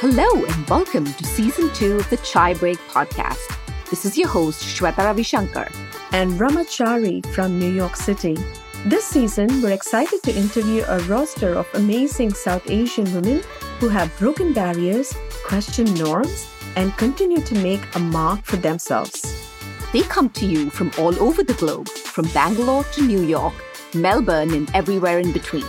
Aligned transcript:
Hello 0.00 0.44
and 0.44 0.68
welcome 0.68 1.04
to 1.04 1.24
season 1.24 1.68
two 1.74 1.96
of 1.96 2.08
the 2.08 2.18
Chai 2.18 2.54
Break 2.54 2.78
podcast. 2.86 3.52
This 3.90 4.04
is 4.04 4.16
your 4.16 4.28
host, 4.28 4.62
Shweta 4.62 4.98
Ravishankar. 4.98 5.74
And 6.12 6.34
Ramachari 6.34 7.26
from 7.34 7.58
New 7.58 7.68
York 7.68 7.96
City. 7.96 8.36
This 8.86 9.04
season, 9.04 9.60
we're 9.60 9.72
excited 9.72 10.22
to 10.22 10.32
interview 10.32 10.84
a 10.86 11.00
roster 11.08 11.52
of 11.52 11.66
amazing 11.74 12.32
South 12.32 12.70
Asian 12.70 13.12
women 13.12 13.42
who 13.80 13.88
have 13.88 14.16
broken 14.20 14.52
barriers, 14.52 15.12
questioned 15.44 15.98
norms, 15.98 16.48
and 16.76 16.96
continue 16.96 17.40
to 17.40 17.56
make 17.56 17.82
a 17.96 17.98
mark 17.98 18.44
for 18.44 18.54
themselves. 18.54 19.50
They 19.92 20.02
come 20.02 20.30
to 20.30 20.46
you 20.46 20.70
from 20.70 20.92
all 20.96 21.20
over 21.20 21.42
the 21.42 21.54
globe, 21.54 21.88
from 21.88 22.28
Bangalore 22.28 22.84
to 22.84 23.02
New 23.02 23.22
York, 23.22 23.54
Melbourne, 23.94 24.54
and 24.54 24.70
everywhere 24.76 25.18
in 25.18 25.32
between. 25.32 25.66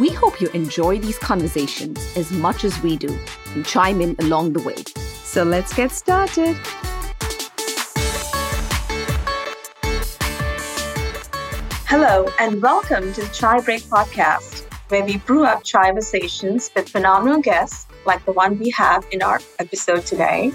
We 0.00 0.08
hope 0.08 0.40
you 0.40 0.48
enjoy 0.54 0.98
these 0.98 1.18
conversations 1.18 2.16
as 2.16 2.32
much 2.32 2.64
as 2.64 2.82
we 2.82 2.96
do 2.96 3.16
and 3.54 3.64
chime 3.66 4.00
in 4.00 4.16
along 4.20 4.52
the 4.52 4.62
way. 4.62 4.82
So 5.24 5.44
let's 5.44 5.72
get 5.72 5.90
started. 5.92 6.56
Hello, 11.86 12.28
and 12.38 12.62
welcome 12.62 13.12
to 13.12 13.20
the 13.20 13.28
Chai 13.32 13.60
Break 13.60 13.82
podcast, 13.82 14.64
where 14.90 15.04
we 15.04 15.16
brew 15.18 15.44
up 15.44 15.64
chai 15.64 15.86
conversations 15.86 16.70
with 16.74 16.88
phenomenal 16.88 17.40
guests 17.40 17.86
like 18.06 18.24
the 18.24 18.32
one 18.32 18.58
we 18.58 18.70
have 18.70 19.04
in 19.10 19.22
our 19.22 19.40
episode 19.58 20.06
today. 20.06 20.52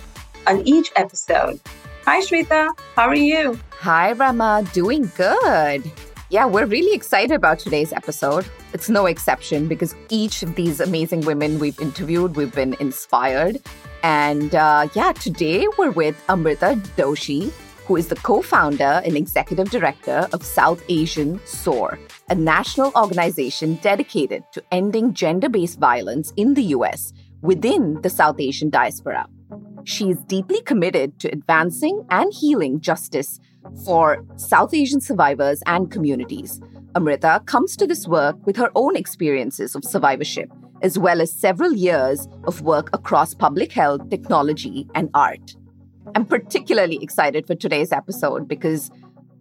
On 0.47 0.65
each 0.65 0.91
episode, 0.95 1.59
Hi 2.05 2.21
Shweta, 2.21 2.69
how 2.95 3.07
are 3.07 3.15
you? 3.15 3.59
Hi 3.79 4.13
Rama, 4.13 4.63
doing 4.73 5.11
good. 5.17 5.91
Yeah, 6.35 6.47
we're 6.47 6.65
really 6.65 6.93
excited 6.93 7.31
about 7.31 7.59
today's 7.59 7.93
episode. 7.93 8.45
It's 8.73 8.89
no 8.89 9.05
exception 9.05 9.69
because 9.69 9.95
each 10.09 10.43
of 10.43 10.55
these 10.55 10.81
amazing 10.81 11.21
women 11.21 11.59
we've 11.59 11.79
interviewed, 11.79 12.35
we've 12.35 12.53
been 12.53 12.75
inspired. 12.81 13.61
And 14.03 14.53
uh, 14.53 14.89
yeah, 14.95 15.13
today 15.13 15.65
we're 15.77 15.91
with 15.91 16.21
Amrita 16.27 16.77
Doshi, 16.97 17.53
who 17.85 17.95
is 17.95 18.09
the 18.09 18.17
co 18.17 18.41
founder 18.41 19.01
and 19.05 19.15
executive 19.15 19.69
director 19.69 20.27
of 20.33 20.43
South 20.43 20.83
Asian 20.89 21.39
SOAR, 21.45 21.97
a 22.29 22.35
national 22.35 22.91
organization 22.97 23.75
dedicated 23.75 24.43
to 24.51 24.61
ending 24.73 25.13
gender 25.13 25.47
based 25.47 25.79
violence 25.79 26.33
in 26.35 26.53
the 26.55 26.63
US 26.63 27.13
within 27.43 28.01
the 28.01 28.09
South 28.09 28.41
Asian 28.41 28.69
diaspora. 28.69 29.25
She 29.85 30.09
is 30.09 30.17
deeply 30.23 30.61
committed 30.63 31.17
to 31.21 31.29
advancing 31.29 32.05
and 32.09 32.33
healing 32.33 32.81
justice 32.81 33.39
for 33.83 34.23
South 34.37 34.73
Asian 34.73 35.01
survivors 35.01 35.61
and 35.65 35.91
communities. 35.91 36.61
Amrita 36.95 37.41
comes 37.45 37.75
to 37.77 37.85
this 37.85 38.07
work 38.07 38.37
with 38.45 38.55
her 38.55 38.71
own 38.75 38.95
experiences 38.95 39.75
of 39.75 39.83
survivorship, 39.83 40.51
as 40.81 40.97
well 40.97 41.21
as 41.21 41.31
several 41.31 41.73
years 41.73 42.27
of 42.45 42.61
work 42.61 42.89
across 42.93 43.33
public 43.33 43.71
health, 43.71 44.09
technology, 44.09 44.87
and 44.95 45.09
art. 45.13 45.55
I'm 46.15 46.25
particularly 46.25 46.97
excited 47.01 47.47
for 47.47 47.55
today's 47.55 47.91
episode 47.91 48.47
because 48.47 48.91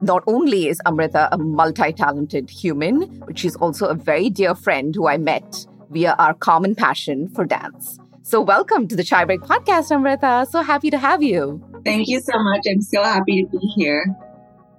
not 0.01 0.25
only 0.27 0.69
is 0.69 0.81
Amrita 0.87 1.29
a 1.33 1.39
multi 1.39 1.93
talented 1.93 2.51
human, 2.51 3.21
but 3.27 3.39
she's 3.39 3.57
also 3.57 3.87
a 3.87 3.95
very 3.95 4.31
dear 4.31 4.55
friend 4.55 4.95
who 4.95 5.07
I 5.07 5.17
met 5.17 5.67
via 5.91 6.15
our 6.19 6.35
common 6.35 6.75
passion 6.75 7.29
for 7.29 7.45
dance. 7.45 7.99
So, 8.23 8.41
welcome 8.41 8.89
to 8.89 8.97
the 8.97 9.05
Chai 9.05 9.27
Break 9.27 9.43
podcast, 9.43 9.93
Amrita. 9.93 10.47
So 10.51 10.63
happy 10.63 10.91
to 10.91 10.99
have 10.99 11.23
you. 11.23 11.63
Thank 11.85 12.09
you 12.09 12.21
so 12.21 12.33
much. 12.39 12.63
I'm 12.67 12.81
so 12.81 13.03
happy 13.03 13.43
to 13.43 13.49
be 13.51 13.59
here. 13.77 14.05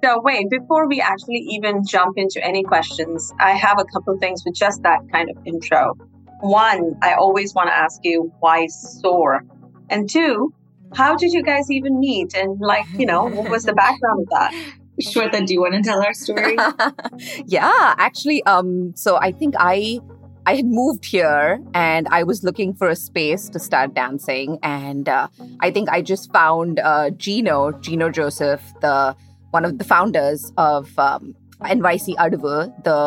So, 0.04 0.22
wait, 0.22 0.50
before 0.50 0.88
we 0.88 1.02
actually 1.02 1.46
even 1.52 1.86
jump 1.86 2.18
into 2.18 2.44
any 2.44 2.64
questions, 2.64 3.34
I 3.40 3.52
have 3.52 3.80
a 3.80 3.86
couple 3.86 4.18
things 4.20 4.44
with 4.46 4.56
just 4.56 4.84
that 4.84 5.00
kind 5.12 5.30
of 5.30 5.38
intro. 5.46 5.96
One, 6.42 6.96
I 7.02 7.14
always 7.14 7.54
want 7.54 7.70
to 7.70 7.76
ask 7.76 8.00
you 8.04 8.32
why 8.40 8.68
SOAR? 8.68 9.46
And 9.90 10.10
two, 10.10 10.54
how 10.94 11.16
did 11.16 11.32
you 11.32 11.44
guys 11.44 11.72
even 11.72 12.00
meet? 12.00 12.36
And, 12.36 12.60
like, 12.60 12.86
you 12.98 13.06
know, 13.06 13.26
what 13.26 13.50
was 13.50 13.64
the 13.64 13.74
background 13.74 14.22
of 14.24 14.30
that? 14.30 14.54
Shweta, 15.02 15.46
do 15.46 15.54
you 15.54 15.62
want 15.62 15.74
to 15.74 15.82
tell 15.82 16.02
our 16.02 16.14
story? 16.14 16.56
yeah, 17.46 17.96
actually, 17.98 18.44
um, 18.44 18.94
so 18.96 19.18
I 19.18 19.32
think 19.32 19.56
I 19.58 20.00
I 20.48 20.56
had 20.56 20.66
moved 20.66 21.06
here 21.06 21.60
and 21.74 22.08
I 22.12 22.24
was 22.24 22.44
looking 22.44 22.76
for 22.76 22.88
a 22.88 22.96
space 22.96 23.50
to 23.50 23.60
start 23.60 23.96
dancing. 23.96 24.60
And 24.62 25.10
uh, 25.10 25.28
I 25.60 25.72
think 25.72 25.90
I 25.90 26.04
just 26.04 26.32
found 26.32 26.80
uh, 26.80 27.10
Gino, 27.10 27.72
Gino 27.72 28.10
Joseph, 28.12 28.62
the 28.80 29.16
one 29.56 29.64
of 29.64 29.78
the 29.80 29.86
founders 29.86 30.52
of 30.58 31.00
um, 31.00 31.34
NYC 31.62 32.16
Adavu, 32.16 32.56
the 32.84 33.00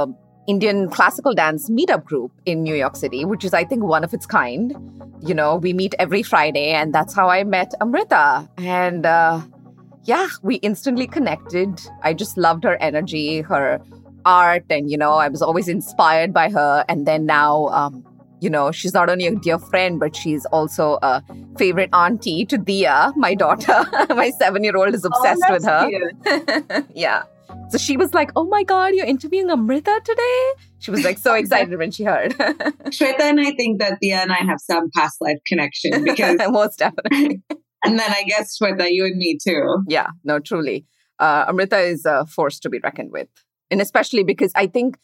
Indian 0.47 0.89
classical 0.89 1.35
dance 1.35 1.69
meetup 1.69 2.05
group 2.05 2.33
in 2.47 2.63
New 2.63 2.75
York 2.75 2.97
City, 2.97 3.27
which 3.27 3.45
is, 3.45 3.53
I 3.53 3.65
think, 3.65 3.85
one 3.85 4.03
of 4.03 4.15
its 4.15 4.25
kind. 4.25 4.67
You 5.21 5.35
know, 5.35 5.57
we 5.57 5.75
meet 5.75 5.95
every 5.99 6.23
Friday, 6.23 6.71
and 6.71 6.95
that's 6.95 7.15
how 7.15 7.29
I 7.29 7.45
met 7.45 7.75
Amrita. 7.83 8.49
And 8.57 9.05
uh, 9.05 9.43
yeah, 10.05 10.29
we 10.43 10.55
instantly 10.71 11.07
connected. 11.07 11.71
I 12.03 12.15
just 12.15 12.39
loved 12.39 12.65
her 12.65 12.77
energy, 12.81 13.43
her 13.43 13.79
art 14.25 14.65
and 14.69 14.91
you 14.91 14.99
know 15.03 15.13
i 15.13 15.29
was 15.29 15.41
always 15.41 15.69
inspired 15.69 16.35
by 16.35 16.51
her 16.51 16.85
and 16.89 17.07
then 17.07 17.25
now 17.25 17.67
um, 17.69 18.05
you 18.41 18.51
know 18.51 18.71
she's 18.71 18.95
not 18.95 19.09
only 19.11 19.27
a 19.27 19.35
dear 19.35 19.59
friend 19.59 19.99
but 20.01 20.15
she's 20.15 20.45
also 20.47 20.99
a 21.03 21.23
favorite 21.57 21.91
auntie 21.93 22.45
to 22.47 22.59
dia 22.59 23.13
my 23.17 23.35
daughter. 23.35 23.85
My 24.11 24.31
seven 24.31 24.65
year 24.65 24.77
old 24.77 24.95
is 24.95 25.05
oh, 25.05 25.09
obsessed 25.09 25.43
oh, 25.49 25.53
with 25.53 25.65
her. 25.65 26.87
yeah. 26.95 27.23
So 27.71 27.79
she 27.79 27.97
was 27.97 28.15
like 28.15 28.31
oh 28.37 28.45
my 28.47 28.63
god 28.63 28.95
you're 28.95 29.07
interviewing 29.07 29.51
amrita 29.51 30.01
today? 30.05 30.53
She 30.79 30.91
was 30.91 31.05
like 31.05 31.19
so 31.19 31.35
excited 31.43 31.77
when 31.79 31.91
she 31.91 32.05
heard. 32.05 32.33
Shweta 32.97 33.21
and 33.21 33.41
i 33.41 33.53
think 33.53 33.81
that 33.81 33.99
dia 34.01 34.19
and 34.19 34.33
i 34.33 34.43
have 34.51 34.61
some 34.61 34.91
past 34.97 35.21
life 35.21 35.39
connection 35.47 36.05
because 36.05 36.39
most 36.51 36.79
definitely. 36.79 37.43
And 37.85 37.99
then 37.99 38.13
i 38.13 38.23
guess 38.25 38.59
shweta 38.59 38.89
you 38.91 39.05
and 39.05 39.17
me 39.17 39.39
too. 39.43 39.83
Yeah 39.89 40.09
no 40.25 40.39
truly. 40.39 40.87
Uh, 41.19 41.45
amrita 41.49 41.79
is 41.81 42.05
a 42.05 42.27
force 42.27 42.61
to 42.61 42.71
be 42.71 42.79
reckoned 42.79 43.11
with. 43.11 43.29
And 43.71 43.81
especially 43.81 44.23
because 44.23 44.53
I 44.55 44.67
think 44.67 44.99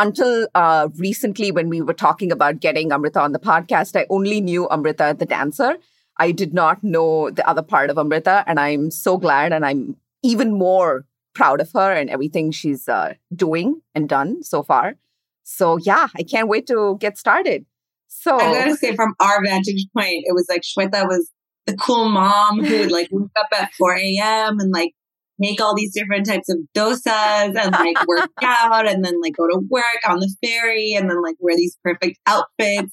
until 0.00 0.48
uh, 0.54 0.88
recently, 0.96 1.52
when 1.52 1.68
we 1.68 1.80
were 1.82 1.94
talking 1.94 2.32
about 2.32 2.60
getting 2.60 2.90
Amrita 2.90 3.20
on 3.20 3.32
the 3.32 3.38
podcast, 3.38 3.98
I 4.00 4.06
only 4.08 4.40
knew 4.40 4.66
Amrita 4.70 5.16
the 5.18 5.26
dancer. 5.26 5.76
I 6.16 6.32
did 6.32 6.54
not 6.54 6.82
know 6.82 7.30
the 7.30 7.46
other 7.48 7.62
part 7.62 7.90
of 7.90 7.98
Amrita, 7.98 8.44
and 8.46 8.58
I'm 8.58 8.90
so 8.90 9.18
glad, 9.18 9.52
and 9.52 9.64
I'm 9.64 9.96
even 10.22 10.52
more 10.52 11.06
proud 11.34 11.60
of 11.60 11.70
her 11.72 11.92
and 11.92 12.10
everything 12.10 12.50
she's 12.50 12.88
uh, 12.88 13.14
doing 13.34 13.80
and 13.94 14.08
done 14.08 14.42
so 14.42 14.62
far. 14.62 14.96
So 15.44 15.76
yeah, 15.76 16.08
I 16.16 16.22
can't 16.22 16.48
wait 16.48 16.66
to 16.68 16.96
get 16.98 17.18
started. 17.18 17.66
So 18.08 18.36
I 18.36 18.54
gotta 18.54 18.76
say, 18.76 18.94
from 18.96 19.14
our 19.20 19.42
vantage 19.44 19.86
point, 19.96 20.24
it 20.26 20.34
was 20.34 20.46
like 20.48 20.62
Shweta 20.62 21.06
was 21.06 21.30
the 21.66 21.76
cool 21.76 22.08
mom 22.08 22.64
who 22.64 22.78
would 22.80 22.90
like 22.92 23.08
wake 23.10 23.30
up 23.38 23.46
at 23.56 23.72
4 23.74 23.96
a.m. 23.96 24.58
and 24.60 24.72
like 24.72 24.94
make 25.40 25.60
all 25.60 25.74
these 25.74 25.92
different 25.92 26.26
types 26.26 26.48
of 26.50 26.58
dosas 26.76 27.56
and 27.56 27.72
like 27.72 27.96
work 28.06 28.30
out 28.42 28.86
and 28.86 29.04
then 29.04 29.20
like 29.20 29.34
go 29.36 29.46
to 29.46 29.60
work 29.68 29.84
on 30.06 30.20
the 30.20 30.32
ferry 30.44 30.92
and 30.92 31.08
then 31.10 31.20
like 31.22 31.36
wear 31.40 31.56
these 31.56 31.76
perfect 31.82 32.20
outfits 32.26 32.92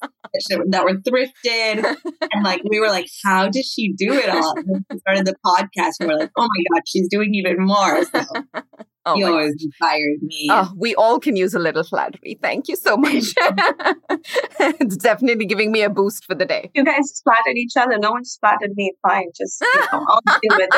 that 0.69 0.83
were 0.83 0.95
thrifted. 1.01 1.95
And 2.31 2.43
like 2.43 2.61
we 2.67 2.79
were 2.79 2.87
like, 2.87 3.07
how 3.23 3.49
does 3.49 3.65
she 3.65 3.93
do 3.93 4.13
it 4.13 4.29
all? 4.29 4.55
And 4.57 4.85
we 4.89 4.97
started 4.99 5.25
the 5.27 5.35
podcast 5.45 5.99
and 5.99 6.09
we're 6.09 6.17
like, 6.17 6.31
oh 6.37 6.47
my 6.47 6.63
God, 6.73 6.83
she's 6.87 7.09
doing 7.09 7.33
even 7.35 7.57
more. 7.59 8.03
So 8.05 8.21
oh 9.05 9.15
you 9.15 9.25
always 9.25 9.61
inspired 9.61 10.21
me. 10.21 10.47
Oh, 10.49 10.71
we 10.77 10.95
all 10.95 11.19
can 11.19 11.35
use 11.35 11.53
a 11.53 11.59
little 11.59 11.83
flattery. 11.83 12.39
Thank 12.41 12.69
you 12.69 12.77
so 12.77 12.95
much. 12.95 13.25
it's 14.59 14.95
definitely 14.95 15.45
giving 15.45 15.73
me 15.73 15.81
a 15.81 15.89
boost 15.89 16.23
for 16.23 16.33
the 16.33 16.45
day. 16.45 16.71
You 16.73 16.85
guys 16.85 17.21
flattered 17.25 17.57
each 17.57 17.73
other. 17.77 17.97
No 17.99 18.11
one 18.11 18.23
flattered 18.39 18.71
me. 18.75 18.93
Fine. 19.05 19.31
Just 19.37 19.61
you 19.61 19.79
know, 19.91 20.05
I'll 20.07 20.21
deal 20.41 20.57
with 20.57 20.69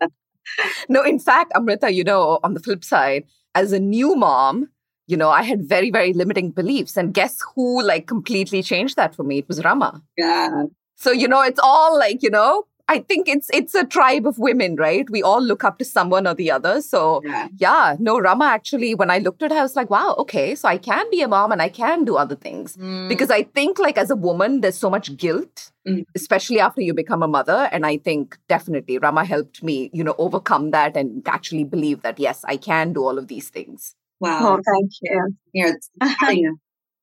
it 0.00 0.10
no, 0.88 1.02
in 1.02 1.18
fact, 1.18 1.52
Amrita, 1.54 1.92
you 1.92 2.04
know, 2.04 2.38
on 2.42 2.54
the 2.54 2.60
flip 2.60 2.84
side, 2.84 3.24
as 3.54 3.72
a 3.72 3.80
new 3.80 4.14
mom, 4.14 4.68
you 5.06 5.16
know, 5.16 5.28
I 5.28 5.42
had 5.42 5.68
very, 5.68 5.90
very 5.90 6.12
limiting 6.12 6.52
beliefs. 6.52 6.96
And 6.96 7.12
guess 7.12 7.38
who 7.54 7.82
like 7.82 8.06
completely 8.06 8.62
changed 8.62 8.96
that 8.96 9.14
for 9.14 9.24
me? 9.24 9.38
It 9.38 9.48
was 9.48 9.64
Rama. 9.64 10.02
Yeah. 10.16 10.64
So, 10.96 11.10
you 11.10 11.26
know, 11.26 11.42
it's 11.42 11.60
all 11.62 11.98
like, 11.98 12.22
you 12.22 12.30
know, 12.30 12.66
I 12.90 12.98
think 12.98 13.28
it's 13.28 13.48
it's 13.54 13.74
a 13.76 13.84
tribe 13.84 14.26
of 14.26 14.40
women, 14.40 14.74
right? 14.74 15.08
We 15.08 15.22
all 15.22 15.40
look 15.40 15.62
up 15.62 15.78
to 15.78 15.84
someone 15.84 16.26
or 16.26 16.34
the 16.34 16.50
other. 16.50 16.82
So 16.82 17.22
yeah, 17.24 17.46
yeah 17.56 17.96
no, 18.00 18.18
Rama 18.18 18.46
actually, 18.46 18.96
when 18.96 19.12
I 19.12 19.18
looked 19.18 19.44
at 19.44 19.52
her, 19.52 19.58
I 19.58 19.62
was 19.62 19.76
like, 19.76 19.90
wow, 19.90 20.16
okay, 20.18 20.56
so 20.56 20.66
I 20.68 20.76
can 20.76 21.08
be 21.08 21.22
a 21.22 21.28
mom 21.28 21.52
and 21.52 21.62
I 21.62 21.68
can 21.68 22.04
do 22.04 22.16
other 22.16 22.34
things. 22.34 22.76
Mm. 22.76 23.08
Because 23.08 23.30
I 23.30 23.44
think 23.44 23.78
like 23.78 23.96
as 23.96 24.10
a 24.10 24.16
woman, 24.16 24.60
there's 24.60 24.76
so 24.76 24.90
much 24.90 25.16
guilt, 25.16 25.70
mm. 25.86 26.04
especially 26.16 26.58
after 26.58 26.80
you 26.80 26.92
become 26.92 27.22
a 27.22 27.28
mother. 27.28 27.68
And 27.70 27.86
I 27.86 27.96
think 27.98 28.36
definitely 28.48 28.98
Rama 28.98 29.24
helped 29.24 29.62
me, 29.62 29.90
you 29.92 30.02
know, 30.02 30.16
overcome 30.18 30.72
that 30.72 30.96
and 30.96 31.22
actually 31.28 31.62
believe 31.62 32.02
that 32.02 32.18
yes, 32.18 32.44
I 32.44 32.56
can 32.56 32.92
do 32.92 33.04
all 33.04 33.18
of 33.18 33.28
these 33.28 33.50
things. 33.50 33.94
Wow. 34.18 34.58
Oh, 34.58 34.60
thank 34.66 34.90
you. 35.00 35.36
Yeah, 35.52 35.74
it's 35.74 35.90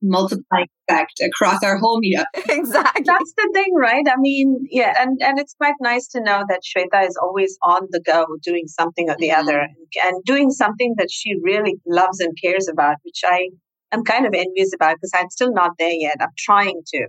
multiplying 0.02 0.68
effect 0.88 1.20
across 1.22 1.64
our 1.64 1.78
whole 1.78 2.00
meetup. 2.00 2.26
exactly. 2.50 3.04
That's 3.06 3.34
the 3.36 3.50
thing, 3.54 3.74
right? 3.76 4.06
I 4.08 4.16
mean, 4.18 4.66
yeah, 4.70 4.94
and, 5.00 5.20
and 5.22 5.40
it's 5.40 5.56
quite 5.56 5.76
nice 5.82 6.08
to 6.10 6.22
know 6.22 6.44
that 6.48 6.62
Shweta 6.64 7.08
is 7.08 7.18
always 7.22 7.58
on 7.64 7.88
the 7.90 8.02
go 8.06 8.26
doing 8.44 8.68
something 8.68 9.10
or 9.10 9.16
the 9.18 9.30
mm-hmm. 9.30 9.42
other 9.42 9.68
and, 10.04 10.24
doing 10.26 10.52
something 10.52 10.96
that 10.98 11.10
she 11.12 11.34
really 11.42 11.76
loves 11.86 12.20
and 12.20 12.36
cares 12.42 12.68
about, 12.68 12.98
which 13.04 13.22
I 13.26 13.50
am 13.92 14.04
kind 14.04 14.26
of 14.26 14.34
envious 14.34 14.72
about 14.74 14.96
because 14.96 15.12
I'm 15.16 15.30
still 15.30 15.52
not 15.52 15.72
there 15.80 15.94
yet. 15.94 16.18
I'm 16.20 16.30
trying 16.38 16.82
to. 16.94 17.08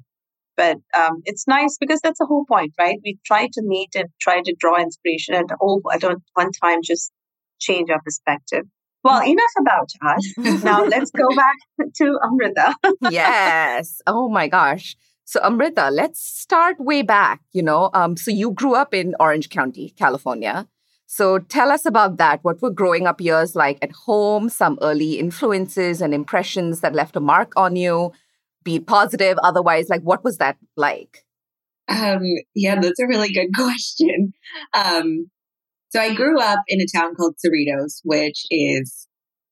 But 0.56 0.79
um, 0.93 1.23
it's 1.25 1.46
nice 1.46 1.76
because 1.79 2.00
that's 2.02 2.19
the 2.19 2.26
whole 2.26 2.44
point, 2.44 2.73
right? 2.79 2.99
We 3.05 3.19
try 3.25 3.46
to 3.46 3.62
meet 3.62 3.91
and 3.94 4.08
try 4.20 4.41
to 4.44 4.56
draw 4.58 4.81
inspiration 4.81 5.34
and 5.34 5.49
oh, 5.62 5.82
I 5.91 5.99
don't 5.99 6.23
one 6.34 6.50
time 6.50 6.81
just 6.82 7.12
change 7.61 7.91
our 7.91 8.00
perspective. 8.02 8.64
Well, 9.05 9.23
enough 9.23 9.55
about 9.61 9.91
us. 10.03 10.62
now 10.65 10.85
let's 10.95 11.11
go 11.11 11.29
back 11.35 11.56
to 11.97 12.19
Amrita. 12.25 12.75
yes. 13.11 14.00
Oh 14.06 14.29
my 14.29 14.49
gosh. 14.49 14.97
So 15.25 15.41
Amrita, 15.43 15.91
let's 15.91 16.21
start 16.21 16.81
way 16.81 17.03
back. 17.03 17.41
You 17.53 17.62
know, 17.62 17.91
um, 17.95 18.17
so 18.17 18.31
you 18.31 18.50
grew 18.50 18.75
up 18.75 18.95
in 18.95 19.15
Orange 19.21 19.50
County, 19.50 19.91
California. 19.91 20.67
So 21.06 21.39
tell 21.39 21.71
us 21.71 21.87
about 21.87 22.19
that. 22.19 22.41
What 22.43 22.61
were 22.61 22.71
growing 22.71 23.06
up 23.06 23.21
years 23.21 23.56
like 23.56 23.79
at 23.81 23.93
home? 23.93 24.50
Some 24.50 24.79
early 24.83 25.19
influences 25.19 26.03
and 26.03 26.12
impressions 26.12 26.81
that 26.81 26.94
left 26.94 27.17
a 27.17 27.21
mark 27.21 27.53
on 27.56 27.77
you, 27.77 28.12
be 28.62 28.79
positive, 28.79 29.39
otherwise. 29.43 29.89
Like, 29.89 30.03
what 30.03 30.23
was 30.23 30.37
that 30.37 30.59
like? 30.77 31.25
Um, 31.89 32.23
yeah, 32.55 32.79
that's 32.79 33.01
a 33.01 33.06
really 33.06 33.33
good 33.33 33.49
question. 33.55 34.35
Um, 34.75 35.31
so 35.90 36.00
I 36.00 36.14
grew 36.14 36.40
up 36.40 36.61
in 36.69 36.81
a 36.81 36.87
town 36.96 37.14
called 37.14 37.37
Cerritos, 37.44 38.00
which 38.05 38.44
is 38.50 39.06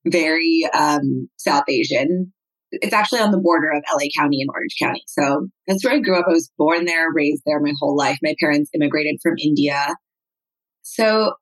very 0.05 0.67
um, 0.73 1.29
South 1.37 1.63
Asian. 1.69 2.31
It's 2.71 2.93
actually 2.93 3.21
on 3.21 3.31
the 3.31 3.39
border 3.39 3.71
of 3.71 3.83
LA 3.93 4.07
County 4.17 4.41
and 4.41 4.49
Orange 4.53 4.75
County. 4.81 5.03
So 5.07 5.47
that's 5.67 5.83
where 5.83 5.93
I 5.93 5.99
grew 5.99 6.17
up. 6.17 6.25
I 6.27 6.33
was 6.33 6.51
born 6.57 6.85
there, 6.85 7.07
raised 7.13 7.43
there 7.45 7.59
my 7.61 7.73
whole 7.79 7.95
life. 7.95 8.17
My 8.21 8.35
parents 8.39 8.69
immigrated 8.73 9.17
from 9.23 9.35
India. 9.41 9.95
So 10.81 11.33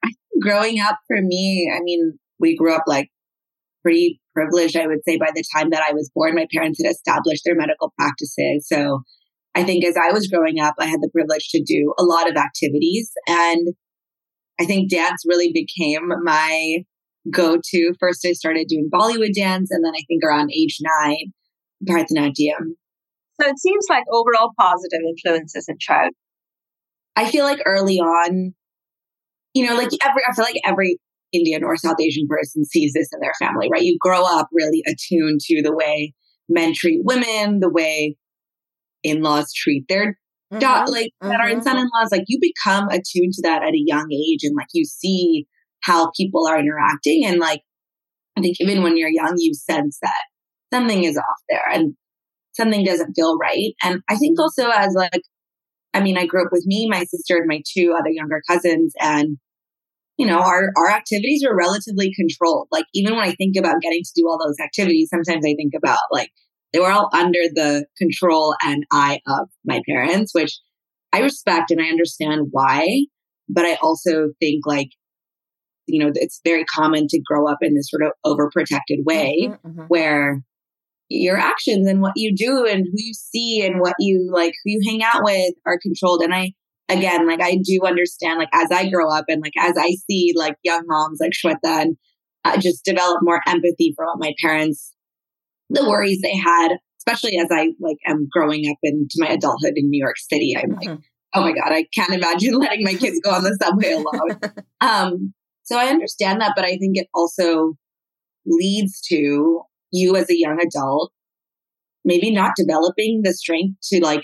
growing 0.42 0.80
up 0.80 1.00
for 1.08 1.18
me, 1.22 1.72
I 1.76 1.80
mean, 1.82 2.18
we 2.40 2.56
grew 2.56 2.74
up 2.74 2.84
like 2.88 3.10
pretty 3.82 4.20
privileged, 4.34 4.76
I 4.76 4.88
would 4.88 5.00
say, 5.08 5.18
by 5.18 5.30
the 5.34 5.44
time 5.56 5.70
that 5.72 5.84
I 5.88 5.94
was 5.94 6.12
born. 6.14 6.36
My 6.36 6.48
parents 6.54 6.80
had 6.84 6.90
established 6.90 7.44
their 7.46 7.56
medical 7.56 7.94
practices. 7.98 8.68
So 8.68 9.02
I 9.56 9.64
think 9.64 9.86
as 9.86 9.96
I 9.96 10.12
was 10.12 10.28
growing 10.28 10.60
up, 10.60 10.76
I 10.80 10.86
had 10.86 11.02
the 11.02 11.10
privilege 11.14 11.50
to 11.50 11.64
do 11.64 11.94
a 11.98 12.04
lot 12.04 12.30
of 12.30 12.36
activities. 12.36 13.12
And 13.28 13.70
I 14.60 14.66
think 14.66 14.90
dance 14.90 15.24
really 15.26 15.52
became 15.54 16.10
my 16.24 16.78
go 17.30 17.58
to. 17.64 17.94
First, 18.00 18.26
I 18.26 18.34
started 18.34 18.68
doing 18.68 18.90
Bollywood 18.94 19.34
dance, 19.34 19.70
and 19.72 19.84
then 19.84 19.94
I 19.94 20.04
think 20.08 20.24
around 20.24 20.52
age 20.54 20.78
nine, 20.82 21.34
Bharatanatyam. 21.88 22.76
So 23.42 23.48
it 23.48 23.60
seems 23.60 23.86
like 23.90 24.04
overall 24.12 24.52
positive 24.58 25.02
influences 25.08 25.66
in 25.68 25.76
child. 25.80 26.14
I 27.16 27.30
feel 27.30 27.44
like 27.44 27.60
early 27.66 28.00
on, 28.00 28.54
you 29.54 29.66
know, 29.66 29.76
like 29.76 29.90
every, 30.04 30.22
I 30.30 30.34
feel 30.34 30.46
like 30.46 30.62
every 30.66 31.00
Indian 31.34 31.64
or 31.64 31.76
South 31.76 32.00
Asian 32.00 32.28
person 32.28 32.64
sees 32.66 32.94
this 32.94 33.10
in 33.14 33.20
their 33.20 33.34
family, 33.40 33.68
right? 33.72 33.82
You 33.82 33.98
grow 34.00 34.24
up 34.24 34.48
really 34.54 34.84
attuned 34.88 35.42
to 35.42 35.62
the 35.62 35.76
way 35.76 36.14
men 36.48 36.74
treat 36.74 37.02
women, 37.04 37.60
the 37.60 37.70
way 37.70 38.16
in 39.04 39.22
laws 39.22 39.52
treat 39.54 39.86
their 39.88 40.18
mm-hmm. 40.54 40.92
like 40.92 41.12
mm-hmm. 41.22 41.30
that 41.30 41.40
are 41.40 41.50
in 41.50 41.62
son 41.62 41.78
in 41.78 41.88
laws. 41.94 42.10
Like 42.12 42.26
you 42.28 42.40
become 42.40 42.88
attuned 42.90 43.34
to 43.34 43.42
that 43.44 43.64
at 43.64 43.74
a 43.74 43.84
young 43.86 44.08
age 44.12 44.42
and 44.44 44.56
like 44.56 44.68
you 44.74 44.86
see 44.86 45.48
how 45.84 46.12
people 46.18 46.48
are 46.48 46.60
interacting. 46.60 47.26
And 47.26 47.40
like, 47.40 47.62
I 48.38 48.42
think 48.42 48.58
even 48.60 48.84
when 48.84 48.98
you're 48.98 49.10
young, 49.10 49.36
you 49.38 49.54
sense 49.54 49.98
that 50.02 50.24
something 50.74 51.04
is 51.04 51.18
off 51.18 51.42
there 51.50 51.70
and 51.72 51.94
something 52.54 52.84
doesn't 52.84 53.14
feel 53.14 53.38
right. 53.38 53.74
And 53.84 54.02
I 54.10 54.16
think 54.16 54.40
also 54.40 54.70
as 54.70 54.94
like, 54.96 55.22
I 55.94 56.02
mean, 56.02 56.18
I 56.18 56.26
grew 56.26 56.44
up 56.44 56.52
with 56.52 56.66
me, 56.66 56.90
my 56.90 57.04
sister, 57.06 57.38
and 57.38 57.48
my 57.48 57.62
two 57.74 57.96
other 57.98 58.10
younger 58.10 58.42
cousins, 58.50 58.94
and 59.00 59.38
you 60.18 60.28
know, 60.28 60.40
our 60.40 60.72
our 60.76 60.90
activities 60.90 61.46
were 61.48 61.56
relatively 61.56 62.14
controlled. 62.14 62.68
Like 62.70 62.84
even 62.94 63.16
when 63.16 63.24
I 63.24 63.32
think 63.32 63.56
about 63.58 63.82
getting 63.82 64.02
to 64.04 64.12
do 64.14 64.28
all 64.28 64.38
those 64.38 64.60
activities, 64.62 65.10
sometimes 65.10 65.46
I 65.46 65.54
think 65.56 65.74
about 65.74 66.00
like 66.12 66.32
they 66.76 66.82
were 66.82 66.92
all 66.92 67.10
under 67.14 67.40
the 67.54 67.86
control 67.98 68.54
and 68.62 68.84
eye 68.92 69.22
of 69.28 69.48
my 69.64 69.82
parents, 69.88 70.34
which 70.34 70.60
I 71.14 71.22
respect 71.22 71.72
and 71.72 71.82
I 71.82 71.86
understand 71.86 72.48
why. 72.52 73.06
But 73.48 73.64
I 73.64 73.76
also 73.76 74.32
think 74.42 74.66
like 74.66 74.90
you 75.88 76.04
know, 76.04 76.12
it's 76.16 76.42
very 76.44 76.66
common 76.66 77.08
to 77.08 77.22
grow 77.24 77.48
up 77.48 77.60
in 77.62 77.76
this 77.76 77.90
sort 77.90 78.02
of 78.02 78.12
overprotected 78.26 79.04
way 79.06 79.38
mm-hmm, 79.44 79.68
mm-hmm. 79.68 79.84
where 79.84 80.42
your 81.10 81.38
actions 81.38 81.88
and 81.88 82.02
what 82.02 82.14
you 82.16 82.36
do 82.36 82.66
and 82.66 82.86
who 82.86 82.98
you 82.98 83.14
see 83.14 83.64
and 83.64 83.80
what 83.80 83.94
you 84.00 84.28
like, 84.34 84.54
who 84.64 84.72
you 84.72 84.82
hang 84.84 85.04
out 85.04 85.24
with 85.24 85.54
are 85.66 85.78
controlled. 85.80 86.24
And 86.24 86.34
I, 86.34 86.54
again, 86.90 87.28
like 87.28 87.42
I 87.42 87.60
do 87.64 87.82
understand, 87.86 88.40
like 88.40 88.50
as 88.52 88.72
I 88.72 88.90
grow 88.90 89.12
up 89.12 89.26
and 89.28 89.44
like 89.44 89.54
as 89.60 89.76
I 89.78 89.92
see 90.10 90.34
like 90.36 90.56
young 90.64 90.82
moms 90.88 91.20
like 91.22 91.34
Shweta 91.34 91.82
and 91.82 91.98
I 92.44 92.58
just 92.58 92.84
develop 92.84 93.20
more 93.22 93.42
empathy 93.48 93.94
for 93.96 94.06
what 94.06 94.18
my 94.18 94.34
parents, 94.42 94.95
the 95.70 95.88
worries 95.88 96.20
they 96.22 96.36
had, 96.36 96.78
especially 97.00 97.38
as 97.40 97.48
I 97.52 97.72
like 97.80 97.98
am 98.06 98.28
growing 98.32 98.70
up 98.70 98.78
into 98.84 99.16
my 99.18 99.28
adulthood 99.28 99.74
in 99.76 99.90
New 99.90 100.00
York 100.00 100.18
City. 100.18 100.56
I'm 100.58 100.72
mm-hmm. 100.72 100.90
like, 100.90 101.00
oh 101.34 101.42
my 101.42 101.52
God, 101.54 101.72
I 101.72 101.86
can't 101.94 102.14
imagine 102.14 102.54
letting 102.60 102.84
my 102.84 102.94
kids 102.94 103.20
go 103.24 103.32
on 103.32 103.44
the 103.44 103.58
subway 103.62 103.94
alone. 103.94 104.40
um, 104.82 105.34
so 105.64 105.78
I 105.78 105.88
understand 105.88 106.42
that, 106.42 106.54
but 106.56 106.66
I 106.66 106.78
think 106.78 106.98
it 106.98 107.08
also 107.14 107.74
leads 108.46 109.02
to 109.08 109.62
you 109.92 110.16
as 110.16 110.30
a 110.30 110.38
young 110.38 110.60
adult 110.62 111.12
maybe 112.06 112.32
not 112.32 112.54
developing 112.56 113.22
the 113.24 113.34
strength 113.34 113.76
to 113.92 114.00
like 114.02 114.22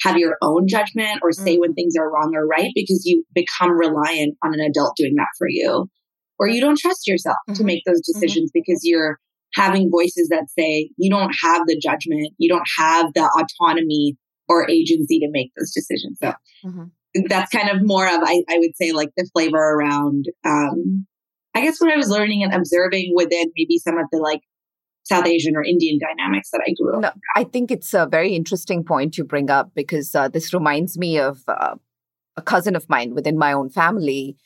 have 0.00 0.16
your 0.16 0.36
own 0.40 0.66
judgment 0.66 1.20
or 1.22 1.30
say 1.30 1.58
when 1.58 1.74
things 1.74 1.94
are 1.96 2.10
wrong 2.10 2.32
or 2.34 2.46
right 2.46 2.72
because 2.74 3.02
you 3.04 3.22
become 3.34 3.70
reliant 3.70 4.36
on 4.42 4.54
an 4.54 4.60
adult 4.60 4.96
doing 4.96 5.14
that 5.16 5.28
for 5.36 5.46
you 5.48 5.88
or 6.38 6.48
you 6.48 6.60
don't 6.60 6.78
trust 6.78 7.06
yourself 7.06 7.36
mm-hmm. 7.48 7.58
to 7.58 7.64
make 7.64 7.82
those 7.84 8.00
mm-hmm. 8.00 8.18
decisions 8.18 8.50
mm-hmm. 8.50 8.60
because 8.64 8.80
you're 8.82 9.18
having 9.54 9.90
voices 9.90 10.28
that 10.28 10.46
say 10.58 10.90
you 10.96 11.10
don't 11.10 11.34
have 11.42 11.66
the 11.66 11.78
judgment. 11.78 12.32
You 12.38 12.48
don't 12.48 12.68
have 12.78 13.12
the 13.14 13.22
autonomy 13.22 14.16
or 14.48 14.68
agency 14.68 15.20
to 15.20 15.28
make 15.30 15.52
those 15.56 15.72
decisions. 15.72 16.18
So 16.22 16.34
mm-hmm. 16.64 17.22
that's 17.28 17.50
kind 17.50 17.70
of 17.70 17.86
more 17.86 18.06
of 18.06 18.20
I, 18.22 18.42
I 18.48 18.58
would 18.58 18.76
say 18.76 18.92
like 18.92 19.10
the 19.16 19.28
flavor 19.32 19.58
around 19.58 20.26
um 20.44 21.06
I 21.54 21.62
guess 21.62 21.80
what 21.80 21.92
I 21.92 21.96
was 21.96 22.08
learning 22.08 22.44
and 22.44 22.54
observing 22.54 23.12
within 23.14 23.50
maybe 23.56 23.78
some 23.78 23.98
of 23.98 24.06
the 24.12 24.18
like 24.18 24.40
South 25.02 25.26
Asian 25.26 25.56
or 25.56 25.64
Indian 25.64 25.98
dynamics 25.98 26.50
that 26.52 26.62
I 26.66 26.72
grew 26.80 26.94
up. 26.94 27.00
No, 27.00 27.10
I 27.34 27.44
think 27.44 27.70
it's 27.70 27.92
a 27.94 28.06
very 28.06 28.34
interesting 28.34 28.84
point 28.84 29.18
you 29.18 29.24
bring 29.24 29.50
up 29.50 29.72
because 29.74 30.14
uh, 30.14 30.28
this 30.28 30.54
reminds 30.54 30.96
me 30.96 31.18
of 31.18 31.42
uh, 31.48 31.74
a 32.36 32.42
cousin 32.42 32.76
of 32.76 32.88
mine 32.88 33.14
within 33.14 33.36
my 33.36 33.52
own 33.52 33.70
family 33.70 34.36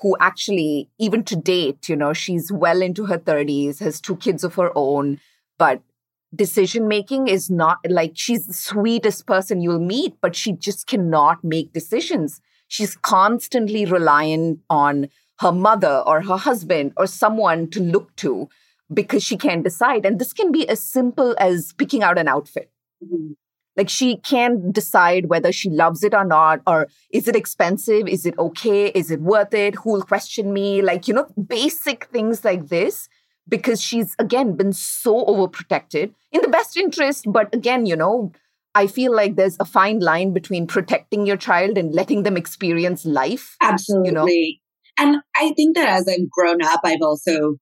who 0.00 0.16
actually, 0.20 0.88
even 0.98 1.22
to 1.24 1.36
date, 1.36 1.88
you 1.88 1.96
know, 1.96 2.12
she's 2.12 2.50
well 2.50 2.80
into 2.82 3.06
her 3.06 3.18
30s, 3.18 3.80
has 3.80 4.00
two 4.00 4.16
kids 4.16 4.44
of 4.44 4.54
her 4.54 4.72
own, 4.74 5.20
but 5.58 5.82
decision 6.34 6.88
making 6.88 7.28
is 7.28 7.50
not 7.50 7.78
like 7.88 8.12
she's 8.14 8.46
the 8.46 8.54
sweetest 8.54 9.26
person 9.26 9.60
you'll 9.60 9.78
meet, 9.78 10.14
but 10.20 10.34
she 10.34 10.52
just 10.52 10.86
cannot 10.86 11.42
make 11.44 11.72
decisions. 11.72 12.40
She's 12.68 12.96
constantly 12.96 13.84
reliant 13.84 14.60
on 14.70 15.08
her 15.40 15.52
mother 15.52 16.02
or 16.06 16.22
her 16.22 16.36
husband 16.36 16.92
or 16.96 17.06
someone 17.06 17.68
to 17.70 17.80
look 17.80 18.14
to 18.16 18.48
because 18.92 19.22
she 19.22 19.36
can't 19.36 19.64
decide. 19.64 20.06
And 20.06 20.18
this 20.18 20.32
can 20.32 20.52
be 20.52 20.68
as 20.68 20.80
simple 20.80 21.34
as 21.38 21.72
picking 21.72 22.02
out 22.02 22.18
an 22.18 22.28
outfit. 22.28 22.70
Mm-hmm. 23.04 23.32
Like 23.76 23.88
she 23.88 24.16
can't 24.18 24.72
decide 24.72 25.26
whether 25.26 25.52
she 25.52 25.70
loves 25.70 26.02
it 26.02 26.14
or 26.14 26.24
not, 26.24 26.60
or 26.66 26.88
is 27.10 27.28
it 27.28 27.36
expensive? 27.36 28.08
Is 28.08 28.26
it 28.26 28.38
okay? 28.38 28.88
Is 28.88 29.10
it 29.10 29.20
worth 29.20 29.54
it? 29.54 29.74
Who 29.76 29.92
will 29.92 30.02
question 30.02 30.52
me? 30.52 30.82
Like, 30.82 31.08
you 31.08 31.14
know, 31.14 31.28
basic 31.46 32.04
things 32.06 32.44
like 32.44 32.68
this 32.68 33.08
because 33.50 33.82
she's 33.82 34.14
again 34.18 34.56
been 34.56 34.72
so 34.72 35.24
overprotected 35.26 36.14
in 36.32 36.40
the 36.40 36.48
best 36.48 36.76
interest 36.76 37.24
but 37.28 37.52
again 37.54 37.84
you 37.84 37.96
know 37.96 38.32
i 38.74 38.86
feel 38.86 39.14
like 39.14 39.36
there's 39.36 39.56
a 39.60 39.64
fine 39.64 39.98
line 39.98 40.32
between 40.32 40.66
protecting 40.66 41.26
your 41.26 41.36
child 41.36 41.76
and 41.76 41.92
letting 41.94 42.22
them 42.22 42.36
experience 42.36 43.04
life 43.04 43.56
absolutely 43.60 44.08
you 44.08 44.14
know? 44.14 45.04
and 45.04 45.22
i 45.36 45.52
think 45.54 45.76
that 45.76 45.88
as 45.88 46.08
i've 46.08 46.30
grown 46.30 46.62
up 46.62 46.80
i've 46.84 47.02
also 47.02 47.56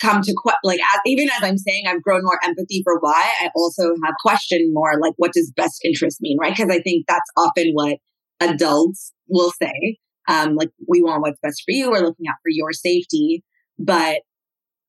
come 0.00 0.22
to 0.22 0.32
que- 0.32 0.52
like 0.64 0.80
as, 0.80 1.00
even 1.06 1.28
as 1.28 1.42
i'm 1.42 1.58
saying 1.58 1.84
i've 1.86 2.02
grown 2.02 2.22
more 2.22 2.38
empathy 2.44 2.80
for 2.84 2.98
why 3.00 3.30
i 3.40 3.50
also 3.54 3.94
have 4.04 4.14
questioned 4.22 4.72
more 4.72 4.92
like 5.00 5.14
what 5.16 5.32
does 5.32 5.52
best 5.56 5.80
interest 5.84 6.18
mean 6.20 6.36
right 6.40 6.54
because 6.56 6.70
i 6.70 6.80
think 6.80 7.04
that's 7.06 7.30
often 7.36 7.70
what 7.72 7.98
adults 8.40 9.12
will 9.28 9.52
say 9.62 9.98
um, 10.28 10.54
like 10.54 10.68
we 10.86 11.02
want 11.02 11.22
what's 11.22 11.40
best 11.42 11.62
for 11.66 11.72
you 11.72 11.90
we're 11.90 11.98
looking 11.98 12.26
out 12.28 12.36
for 12.42 12.50
your 12.50 12.72
safety 12.72 13.42
but 13.78 14.20